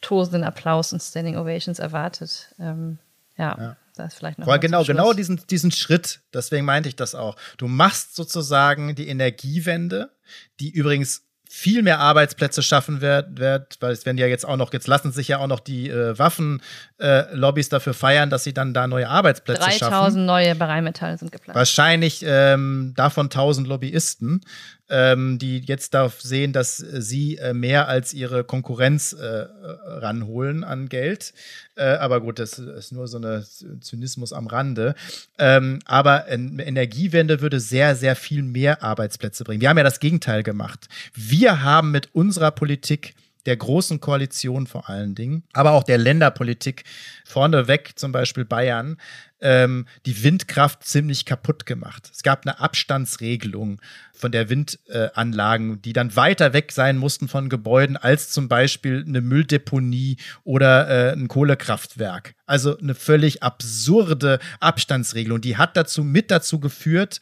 tosenden 0.00 0.44
Applaus 0.44 0.92
und 0.92 1.00
Standing 1.00 1.36
Ovations 1.36 1.78
erwartet. 1.78 2.54
Ähm, 2.58 2.98
ja, 3.36 3.56
ja, 3.58 3.76
da 3.96 4.06
ist 4.06 4.14
vielleicht 4.14 4.38
noch. 4.38 4.46
Weil 4.46 4.58
genau, 4.58 4.84
genau 4.84 5.12
diesen, 5.12 5.40
diesen 5.48 5.70
Schritt, 5.70 6.20
deswegen 6.32 6.64
meinte 6.64 6.88
ich 6.88 6.96
das 6.96 7.14
auch. 7.14 7.36
Du 7.58 7.68
machst 7.68 8.16
sozusagen 8.16 8.94
die 8.94 9.08
Energiewende, 9.08 10.10
die 10.58 10.70
übrigens 10.70 11.24
viel 11.52 11.82
mehr 11.82 11.98
Arbeitsplätze 11.98 12.62
schaffen 12.62 13.00
wird, 13.00 13.40
wird 13.40 13.76
weil 13.80 13.90
es 13.90 14.06
werden 14.06 14.18
ja 14.18 14.28
jetzt 14.28 14.46
auch 14.46 14.56
noch, 14.56 14.72
jetzt 14.72 14.86
lassen 14.86 15.10
sich 15.10 15.26
ja 15.26 15.38
auch 15.38 15.48
noch 15.48 15.58
die 15.58 15.90
äh, 15.90 16.16
Waffenlobbys 16.16 17.66
äh, 17.66 17.70
dafür 17.70 17.92
feiern, 17.92 18.30
dass 18.30 18.44
sie 18.44 18.54
dann 18.54 18.72
da 18.72 18.86
neue 18.86 19.08
Arbeitsplätze 19.08 19.58
3000 19.58 19.78
schaffen. 19.80 19.92
3000 19.92 20.26
neue 20.26 20.60
Rheinmetall 20.60 21.18
sind 21.18 21.32
geplant. 21.32 21.56
Wahrscheinlich 21.56 22.22
ähm, 22.24 22.92
davon 22.94 23.26
1000 23.26 23.66
Lobbyisten 23.66 24.42
ähm, 24.90 25.38
die 25.38 25.60
jetzt 25.60 25.94
darauf 25.94 26.20
sehen, 26.20 26.52
dass 26.52 26.76
sie 26.76 27.38
äh, 27.38 27.54
mehr 27.54 27.88
als 27.88 28.12
ihre 28.12 28.44
Konkurrenz 28.44 29.12
äh, 29.12 29.46
ranholen 29.86 30.64
an 30.64 30.88
Geld. 30.88 31.32
Äh, 31.76 31.84
aber 31.84 32.20
gut, 32.20 32.38
das 32.38 32.58
ist 32.58 32.92
nur 32.92 33.06
so 33.08 33.18
ein 33.18 33.44
Zynismus 33.80 34.32
am 34.32 34.48
Rande. 34.48 34.94
Ähm, 35.38 35.78
aber 35.86 36.24
eine 36.24 36.66
Energiewende 36.66 37.40
würde 37.40 37.60
sehr, 37.60 37.94
sehr 37.96 38.16
viel 38.16 38.42
mehr 38.42 38.82
Arbeitsplätze 38.82 39.44
bringen. 39.44 39.60
Wir 39.60 39.68
haben 39.68 39.78
ja 39.78 39.84
das 39.84 40.00
Gegenteil 40.00 40.42
gemacht. 40.42 40.88
Wir 41.14 41.62
haben 41.62 41.92
mit 41.92 42.08
unserer 42.12 42.50
Politik 42.50 43.14
der 43.46 43.56
großen 43.56 44.00
Koalition 44.00 44.66
vor 44.66 44.88
allen 44.88 45.14
Dingen, 45.14 45.44
aber 45.52 45.72
auch 45.72 45.84
der 45.84 45.98
Länderpolitik, 45.98 46.84
vorneweg 47.24 47.98
zum 47.98 48.12
Beispiel 48.12 48.44
Bayern, 48.44 48.96
ähm, 49.40 49.86
die 50.06 50.22
Windkraft 50.22 50.84
ziemlich 50.84 51.24
kaputt 51.24 51.64
gemacht. 51.66 52.10
Es 52.12 52.22
gab 52.22 52.46
eine 52.46 52.60
Abstandsregelung 52.60 53.80
von 54.12 54.32
der 54.32 54.50
Windanlagen, 54.50 55.74
äh, 55.74 55.78
die 55.78 55.92
dann 55.92 56.14
weiter 56.16 56.52
weg 56.52 56.72
sein 56.72 56.98
mussten 56.98 57.28
von 57.28 57.48
Gebäuden 57.48 57.96
als 57.96 58.30
zum 58.30 58.48
Beispiel 58.48 59.04
eine 59.06 59.20
Mülldeponie 59.20 60.16
oder 60.44 60.88
äh, 60.88 61.12
ein 61.12 61.28
Kohlekraftwerk. 61.28 62.34
Also 62.46 62.76
eine 62.76 62.94
völlig 62.94 63.42
absurde 63.42 64.38
Abstandsregelung. 64.60 65.40
Die 65.40 65.56
hat 65.56 65.76
dazu 65.76 66.04
mit 66.04 66.30
dazu 66.30 66.60
geführt, 66.60 67.20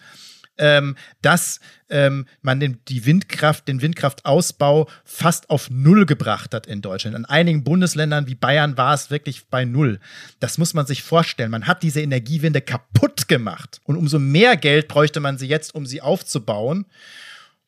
ähm, 0.58 0.96
dass 1.22 1.60
ähm, 1.88 2.26
man 2.42 2.60
den, 2.60 2.78
die 2.88 3.06
Windkraft, 3.06 3.68
den 3.68 3.80
Windkraftausbau 3.80 4.88
fast 5.04 5.50
auf 5.50 5.70
Null 5.70 6.06
gebracht 6.06 6.54
hat 6.54 6.66
in 6.66 6.82
Deutschland. 6.82 7.16
In 7.16 7.24
einigen 7.24 7.64
Bundesländern 7.64 8.26
wie 8.26 8.34
Bayern 8.34 8.76
war 8.76 8.94
es 8.94 9.10
wirklich 9.10 9.48
bei 9.48 9.64
Null. 9.64 10.00
Das 10.40 10.58
muss 10.58 10.74
man 10.74 10.86
sich 10.86 11.02
vorstellen. 11.02 11.50
Man 11.50 11.66
hat 11.66 11.82
diese 11.82 12.02
Energiewende 12.02 12.60
kaputt 12.60 13.28
gemacht. 13.28 13.80
Und 13.84 13.96
umso 13.96 14.18
mehr 14.18 14.56
Geld 14.56 14.88
bräuchte 14.88 15.20
man 15.20 15.38
sie 15.38 15.46
jetzt, 15.46 15.74
um 15.74 15.86
sie 15.86 16.02
aufzubauen. 16.02 16.86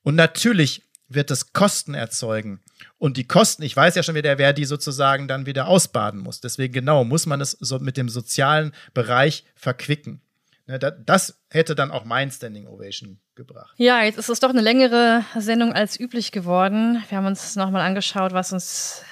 Und 0.02 0.16
natürlich 0.16 0.82
wird 1.08 1.30
es 1.30 1.52
Kosten 1.52 1.94
erzeugen. 1.94 2.60
Und 2.98 3.16
die 3.16 3.26
Kosten, 3.26 3.62
ich 3.62 3.76
weiß 3.76 3.94
ja 3.96 4.02
schon 4.02 4.14
wieder, 4.14 4.38
wer 4.38 4.52
die 4.52 4.64
sozusagen 4.64 5.28
dann 5.28 5.44
wieder 5.44 5.66
ausbaden 5.66 6.20
muss. 6.20 6.40
Deswegen 6.40 6.72
genau 6.72 7.04
muss 7.04 7.26
man 7.26 7.40
es 7.40 7.52
so 7.60 7.78
mit 7.78 7.96
dem 7.96 8.08
sozialen 8.08 8.72
Bereich 8.94 9.44
verquicken. 9.54 10.22
Ne, 10.70 10.78
das 10.78 11.36
hätte 11.50 11.74
dann 11.74 11.90
auch 11.90 12.04
mein 12.04 12.30
Standing 12.30 12.68
Ovation 12.68 13.18
gebracht. 13.34 13.74
Ja, 13.76 14.04
jetzt 14.04 14.18
ist 14.18 14.28
es 14.28 14.38
doch 14.38 14.50
eine 14.50 14.60
längere 14.60 15.24
Sendung 15.36 15.72
als 15.72 15.98
üblich 15.98 16.30
geworden. 16.30 17.02
Wir 17.08 17.18
haben 17.18 17.26
uns 17.26 17.56
nochmal 17.56 17.82
angeschaut, 17.82 18.32
was 18.32 18.52
uns 18.52 19.02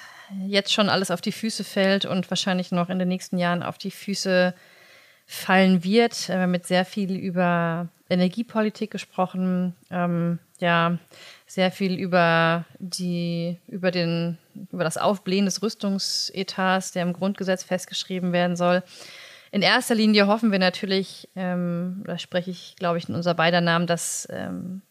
jetzt 0.47 0.71
schon 0.71 0.87
alles 0.87 1.11
auf 1.11 1.19
die 1.19 1.33
Füße 1.33 1.65
fällt 1.65 2.05
und 2.05 2.31
wahrscheinlich 2.31 2.71
noch 2.71 2.89
in 2.89 2.97
den 2.97 3.09
nächsten 3.09 3.37
Jahren 3.37 3.61
auf 3.61 3.77
die 3.77 3.91
Füße 3.91 4.53
fallen 5.25 5.83
wird. 5.83 6.29
Wir 6.29 6.39
haben 6.39 6.51
mit 6.51 6.65
sehr 6.65 6.85
viel 6.85 7.17
über 7.17 7.89
Energiepolitik 8.09 8.91
gesprochen, 8.91 9.75
ähm, 9.91 10.39
ja, 10.59 10.97
sehr 11.45 11.71
viel 11.71 11.99
über 11.99 12.63
die, 12.79 13.57
über 13.67 13.91
den, 13.91 14.37
über 14.71 14.85
das 14.85 14.97
Aufblähen 14.97 15.45
des 15.45 15.61
Rüstungsetats, 15.61 16.93
der 16.93 17.03
im 17.03 17.11
Grundgesetz 17.11 17.63
festgeschrieben 17.63 18.31
werden 18.31 18.55
soll. 18.55 18.81
In 19.51 19.61
erster 19.61 19.95
Linie 19.95 20.27
hoffen 20.27 20.51
wir 20.51 20.59
natürlich, 20.59 21.27
ähm, 21.35 22.03
da 22.05 22.17
spreche 22.17 22.51
ich, 22.51 22.75
glaube 22.77 22.97
ich, 22.97 23.09
in 23.09 23.15
unser 23.15 23.33
beider 23.33 23.61
Namen, 23.61 23.87
dass 23.87 24.27
ähm, 24.31 24.81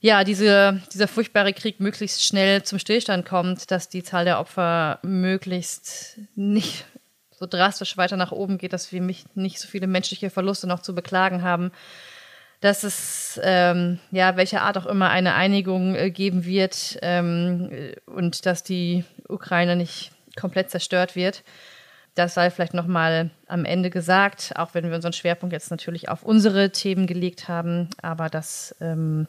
ja, 0.00 0.24
diese, 0.24 0.80
dieser 0.92 1.08
furchtbare 1.08 1.52
Krieg 1.52 1.80
möglichst 1.80 2.24
schnell 2.24 2.62
zum 2.62 2.78
Stillstand 2.78 3.26
kommt, 3.26 3.70
dass 3.70 3.88
die 3.88 4.02
Zahl 4.02 4.24
der 4.24 4.38
Opfer 4.40 5.00
möglichst 5.02 6.18
nicht 6.34 6.84
so 7.30 7.46
drastisch 7.46 7.96
weiter 7.96 8.16
nach 8.16 8.32
oben 8.32 8.58
geht, 8.58 8.72
dass 8.72 8.92
wir 8.92 9.00
nicht 9.00 9.58
so 9.58 9.68
viele 9.68 9.86
menschliche 9.86 10.30
Verluste 10.30 10.66
noch 10.66 10.80
zu 10.80 10.94
beklagen 10.94 11.42
haben, 11.42 11.70
dass 12.60 12.82
es, 12.82 13.40
ähm, 13.42 14.00
ja, 14.10 14.36
welcher 14.36 14.62
Art 14.62 14.76
auch 14.78 14.86
immer 14.86 15.10
eine 15.10 15.34
Einigung 15.34 15.94
äh, 15.94 16.10
geben 16.10 16.44
wird 16.44 16.98
ähm, 17.02 17.70
und 18.06 18.46
dass 18.46 18.64
die 18.64 19.04
Ukraine 19.28 19.76
nicht 19.76 20.10
komplett 20.36 20.70
zerstört 20.70 21.14
wird. 21.14 21.44
Das 22.18 22.34
sei 22.34 22.50
vielleicht 22.50 22.74
nochmal 22.74 23.30
am 23.46 23.64
Ende 23.64 23.90
gesagt, 23.90 24.52
auch 24.56 24.74
wenn 24.74 24.88
wir 24.88 24.96
unseren 24.96 25.12
Schwerpunkt 25.12 25.52
jetzt 25.52 25.70
natürlich 25.70 26.08
auf 26.08 26.24
unsere 26.24 26.72
Themen 26.72 27.06
gelegt 27.06 27.46
haben. 27.46 27.90
Aber 28.02 28.28
das, 28.28 28.74
ähm, 28.80 29.28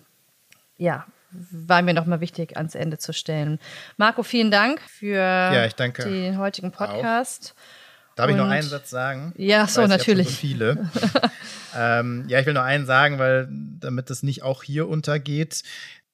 ja, 0.76 1.06
war 1.30 1.84
mir 1.84 1.94
nochmal 1.94 2.20
wichtig, 2.20 2.58
ans 2.58 2.74
Ende 2.74 2.98
zu 2.98 3.14
stellen. 3.14 3.60
Marco, 3.98 4.24
vielen 4.24 4.50
Dank 4.50 4.82
für 4.82 5.18
ja, 5.18 5.68
den 5.68 6.40
heutigen 6.40 6.72
Podcast. 6.72 7.54
Auch. 7.56 8.16
Darf 8.16 8.26
Und, 8.26 8.32
ich 8.32 8.38
noch 8.38 8.50
einen 8.50 8.68
Satz 8.68 8.90
sagen? 8.90 9.34
Ja, 9.38 9.68
so, 9.68 9.84
weiß, 9.84 9.90
natürlich. 9.90 10.30
So 10.30 10.34
viele. 10.34 10.90
ähm, 11.78 12.26
ja, 12.28 12.40
ich 12.40 12.48
will 12.48 12.56
nur 12.56 12.64
einen 12.64 12.88
sagen, 12.88 13.20
weil 13.20 13.48
damit 13.52 14.10
das 14.10 14.24
nicht 14.24 14.42
auch 14.42 14.64
hier 14.64 14.90
untergeht. 14.90 15.62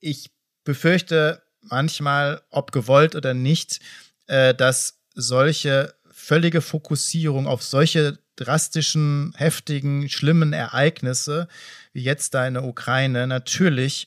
Ich 0.01 0.29
befürchte 0.65 1.41
manchmal, 1.61 2.41
ob 2.49 2.73
gewollt 2.73 3.15
oder 3.15 3.33
nicht, 3.33 3.79
äh, 4.27 4.53
dass 4.53 4.99
solche 5.13 5.95
völlige 6.25 6.61
Fokussierung 6.61 7.45
auf 7.45 7.61
solche 7.61 8.17
drastischen, 8.35 9.33
heftigen, 9.37 10.09
schlimmen 10.09 10.53
Ereignisse 10.53 11.47
wie 11.93 12.03
jetzt 12.03 12.33
da 12.33 12.45
in 12.45 12.55
der 12.55 12.65
Ukraine 12.65 13.25
natürlich 13.25 14.05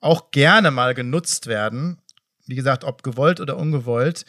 auch 0.00 0.30
gerne 0.30 0.70
mal 0.70 0.94
genutzt 0.94 1.46
werden. 1.46 1.98
Wie 2.46 2.54
gesagt, 2.54 2.84
ob 2.84 3.02
gewollt 3.02 3.40
oder 3.40 3.56
ungewollt, 3.56 4.26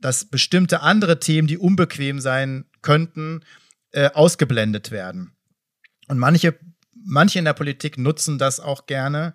dass 0.00 0.24
bestimmte 0.24 0.80
andere 0.80 1.20
Themen, 1.20 1.46
die 1.46 1.58
unbequem 1.58 2.20
sein 2.20 2.64
könnten, 2.80 3.44
äh, 3.90 4.10
ausgeblendet 4.10 4.90
werden. 4.90 5.36
Und 6.08 6.18
manche, 6.18 6.58
manche 6.94 7.38
in 7.38 7.44
der 7.44 7.52
Politik 7.52 7.98
nutzen 7.98 8.38
das 8.38 8.60
auch 8.60 8.86
gerne 8.86 9.34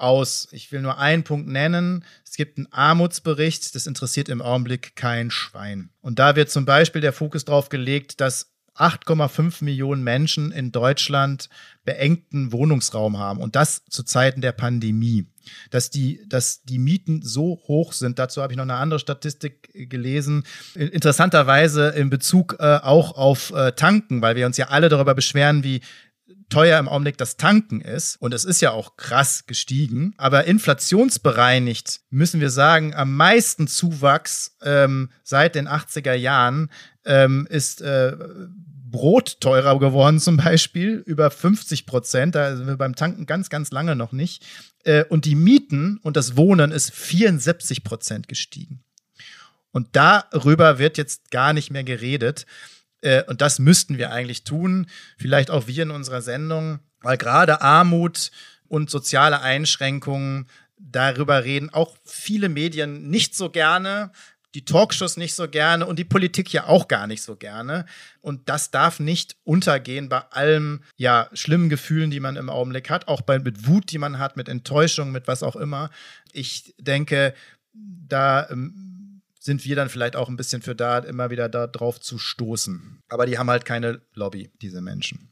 aus. 0.00 0.48
Ich 0.52 0.72
will 0.72 0.82
nur 0.82 0.98
einen 0.98 1.24
Punkt 1.24 1.48
nennen. 1.48 2.04
Es 2.24 2.36
gibt 2.36 2.58
einen 2.58 2.72
Armutsbericht, 2.72 3.74
das 3.74 3.86
interessiert 3.86 4.28
im 4.28 4.42
Augenblick 4.42 4.96
kein 4.96 5.30
Schwein. 5.30 5.90
Und 6.00 6.18
da 6.18 6.36
wird 6.36 6.50
zum 6.50 6.64
Beispiel 6.64 7.00
der 7.00 7.12
Fokus 7.12 7.44
darauf 7.44 7.68
gelegt, 7.68 8.20
dass 8.20 8.50
8,5 8.80 9.62
Millionen 9.62 10.02
Menschen 10.02 10.52
in 10.52 10.72
Deutschland 10.72 11.48
beengten 11.84 12.52
Wohnungsraum 12.52 13.18
haben 13.18 13.40
und 13.40 13.54
das 13.56 13.84
zu 13.86 14.02
Zeiten 14.02 14.40
der 14.40 14.52
Pandemie. 14.52 15.26
Dass 15.70 15.90
die, 15.90 16.22
dass 16.28 16.62
die 16.62 16.78
Mieten 16.78 17.22
so 17.22 17.60
hoch 17.66 17.92
sind, 17.92 18.18
dazu 18.18 18.42
habe 18.42 18.52
ich 18.52 18.56
noch 18.56 18.62
eine 18.62 18.74
andere 18.74 19.00
Statistik 19.00 19.70
gelesen. 19.90 20.44
Interessanterweise 20.74 21.88
in 21.88 22.08
Bezug 22.10 22.56
äh, 22.60 22.78
auch 22.82 23.16
auf 23.16 23.50
äh, 23.52 23.72
Tanken, 23.72 24.22
weil 24.22 24.36
wir 24.36 24.46
uns 24.46 24.58
ja 24.58 24.68
alle 24.68 24.88
darüber 24.88 25.14
beschweren, 25.14 25.64
wie 25.64 25.80
teuer 26.50 26.78
im 26.78 26.88
Augenblick 26.88 27.16
das 27.16 27.36
Tanken 27.38 27.80
ist. 27.80 28.16
Und 28.20 28.34
es 28.34 28.44
ist 28.44 28.60
ja 28.60 28.72
auch 28.72 28.96
krass 28.96 29.46
gestiegen. 29.46 30.12
Aber 30.18 30.44
inflationsbereinigt 30.44 32.00
müssen 32.10 32.40
wir 32.40 32.50
sagen, 32.50 32.94
am 32.94 33.16
meisten 33.16 33.66
Zuwachs 33.68 34.56
ähm, 34.62 35.10
seit 35.22 35.54
den 35.54 35.68
80er 35.68 36.14
Jahren 36.14 36.70
ähm, 37.06 37.46
ist 37.48 37.80
äh, 37.80 38.16
Brot 38.90 39.40
teurer 39.40 39.78
geworden 39.78 40.18
zum 40.18 40.36
Beispiel, 40.36 41.02
über 41.06 41.30
50 41.30 41.86
Prozent. 41.86 42.34
Da 42.34 42.56
sind 42.56 42.66
wir 42.66 42.76
beim 42.76 42.96
Tanken 42.96 43.26
ganz, 43.26 43.48
ganz 43.48 43.70
lange 43.70 43.96
noch 43.96 44.12
nicht. 44.12 44.44
Äh, 44.84 45.04
und 45.04 45.24
die 45.24 45.34
Mieten 45.34 45.98
und 46.02 46.16
das 46.16 46.36
Wohnen 46.36 46.72
ist 46.72 46.92
74 46.92 47.84
Prozent 47.84 48.28
gestiegen. 48.28 48.82
Und 49.72 49.88
darüber 49.92 50.78
wird 50.78 50.98
jetzt 50.98 51.30
gar 51.30 51.52
nicht 51.52 51.70
mehr 51.70 51.84
geredet. 51.84 52.46
Äh, 53.00 53.24
und 53.24 53.40
das 53.40 53.58
müssten 53.58 53.98
wir 53.98 54.12
eigentlich 54.12 54.44
tun. 54.44 54.86
Vielleicht 55.16 55.50
auch 55.50 55.66
wir 55.66 55.82
in 55.82 55.90
unserer 55.90 56.22
Sendung, 56.22 56.80
weil 57.00 57.16
gerade 57.16 57.60
Armut 57.60 58.30
und 58.68 58.90
soziale 58.90 59.40
Einschränkungen 59.40 60.46
darüber 60.78 61.44
reden 61.44 61.70
auch 61.70 61.96
viele 62.04 62.48
Medien 62.48 63.10
nicht 63.10 63.34
so 63.34 63.50
gerne, 63.50 64.12
die 64.54 64.64
Talkshows 64.64 65.16
nicht 65.16 65.34
so 65.34 65.48
gerne 65.48 65.86
und 65.86 65.98
die 65.98 66.04
Politik 66.04 66.52
ja 66.52 66.66
auch 66.66 66.88
gar 66.88 67.06
nicht 67.06 67.22
so 67.22 67.36
gerne. 67.36 67.86
Und 68.20 68.48
das 68.48 68.70
darf 68.70 68.98
nicht 68.98 69.36
untergehen 69.44 70.08
bei 70.08 70.20
allem, 70.30 70.82
ja, 70.96 71.28
schlimmen 71.32 71.68
Gefühlen, 71.68 72.10
die 72.10 72.18
man 72.18 72.36
im 72.36 72.50
Augenblick 72.50 72.90
hat, 72.90 73.06
auch 73.06 73.20
bei, 73.20 73.38
mit 73.38 73.66
Wut, 73.66 73.92
die 73.92 73.98
man 73.98 74.18
hat, 74.18 74.36
mit 74.36 74.48
Enttäuschung, 74.48 75.12
mit 75.12 75.28
was 75.28 75.42
auch 75.42 75.56
immer. 75.56 75.90
Ich 76.32 76.74
denke, 76.78 77.34
da 77.72 78.48
ähm, 78.50 78.99
sind 79.40 79.64
wir 79.64 79.74
dann 79.74 79.88
vielleicht 79.88 80.14
auch 80.14 80.28
ein 80.28 80.36
bisschen 80.36 80.62
für 80.62 80.76
da, 80.76 80.98
immer 80.98 81.30
wieder 81.30 81.48
darauf 81.48 82.00
zu 82.00 82.18
stoßen. 82.18 83.00
Aber 83.08 83.26
die 83.26 83.38
haben 83.38 83.50
halt 83.50 83.64
keine 83.64 84.00
Lobby, 84.14 84.50
diese 84.62 84.80
Menschen. 84.80 85.30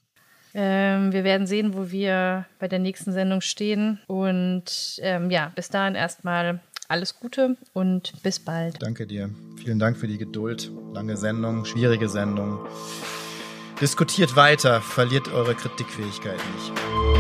Ähm, 0.55 1.13
wir 1.13 1.25
werden 1.25 1.47
sehen, 1.47 1.75
wo 1.75 1.91
wir 1.91 2.47
bei 2.59 2.69
der 2.69 2.79
nächsten 2.79 3.13
Sendung 3.13 3.43
stehen. 3.43 4.01
Und 4.07 4.99
ähm, 5.03 5.31
ja, 5.31 5.53
bis 5.55 5.69
dahin 5.69 5.95
erstmal 5.95 6.61
alles 6.89 7.21
Gute 7.21 7.57
und 7.75 8.15
bis 8.23 8.41
bald. 8.41 8.83
Danke 8.83 9.07
dir. 9.07 9.29
Vielen 9.63 9.79
Dank 9.79 9.99
für 9.99 10.09
die 10.09 10.19
Geduld. 10.19 10.73
Lange 10.95 11.19
Sendung, 11.19 11.67
schwierige 11.67 12.09
Sendung. 12.09 12.67
Diskutiert 13.81 14.35
weiter, 14.37 14.81
verliert 14.81 15.29
eure 15.29 15.55
Kritikfähigkeit 15.55 16.41
nicht. 16.57 17.18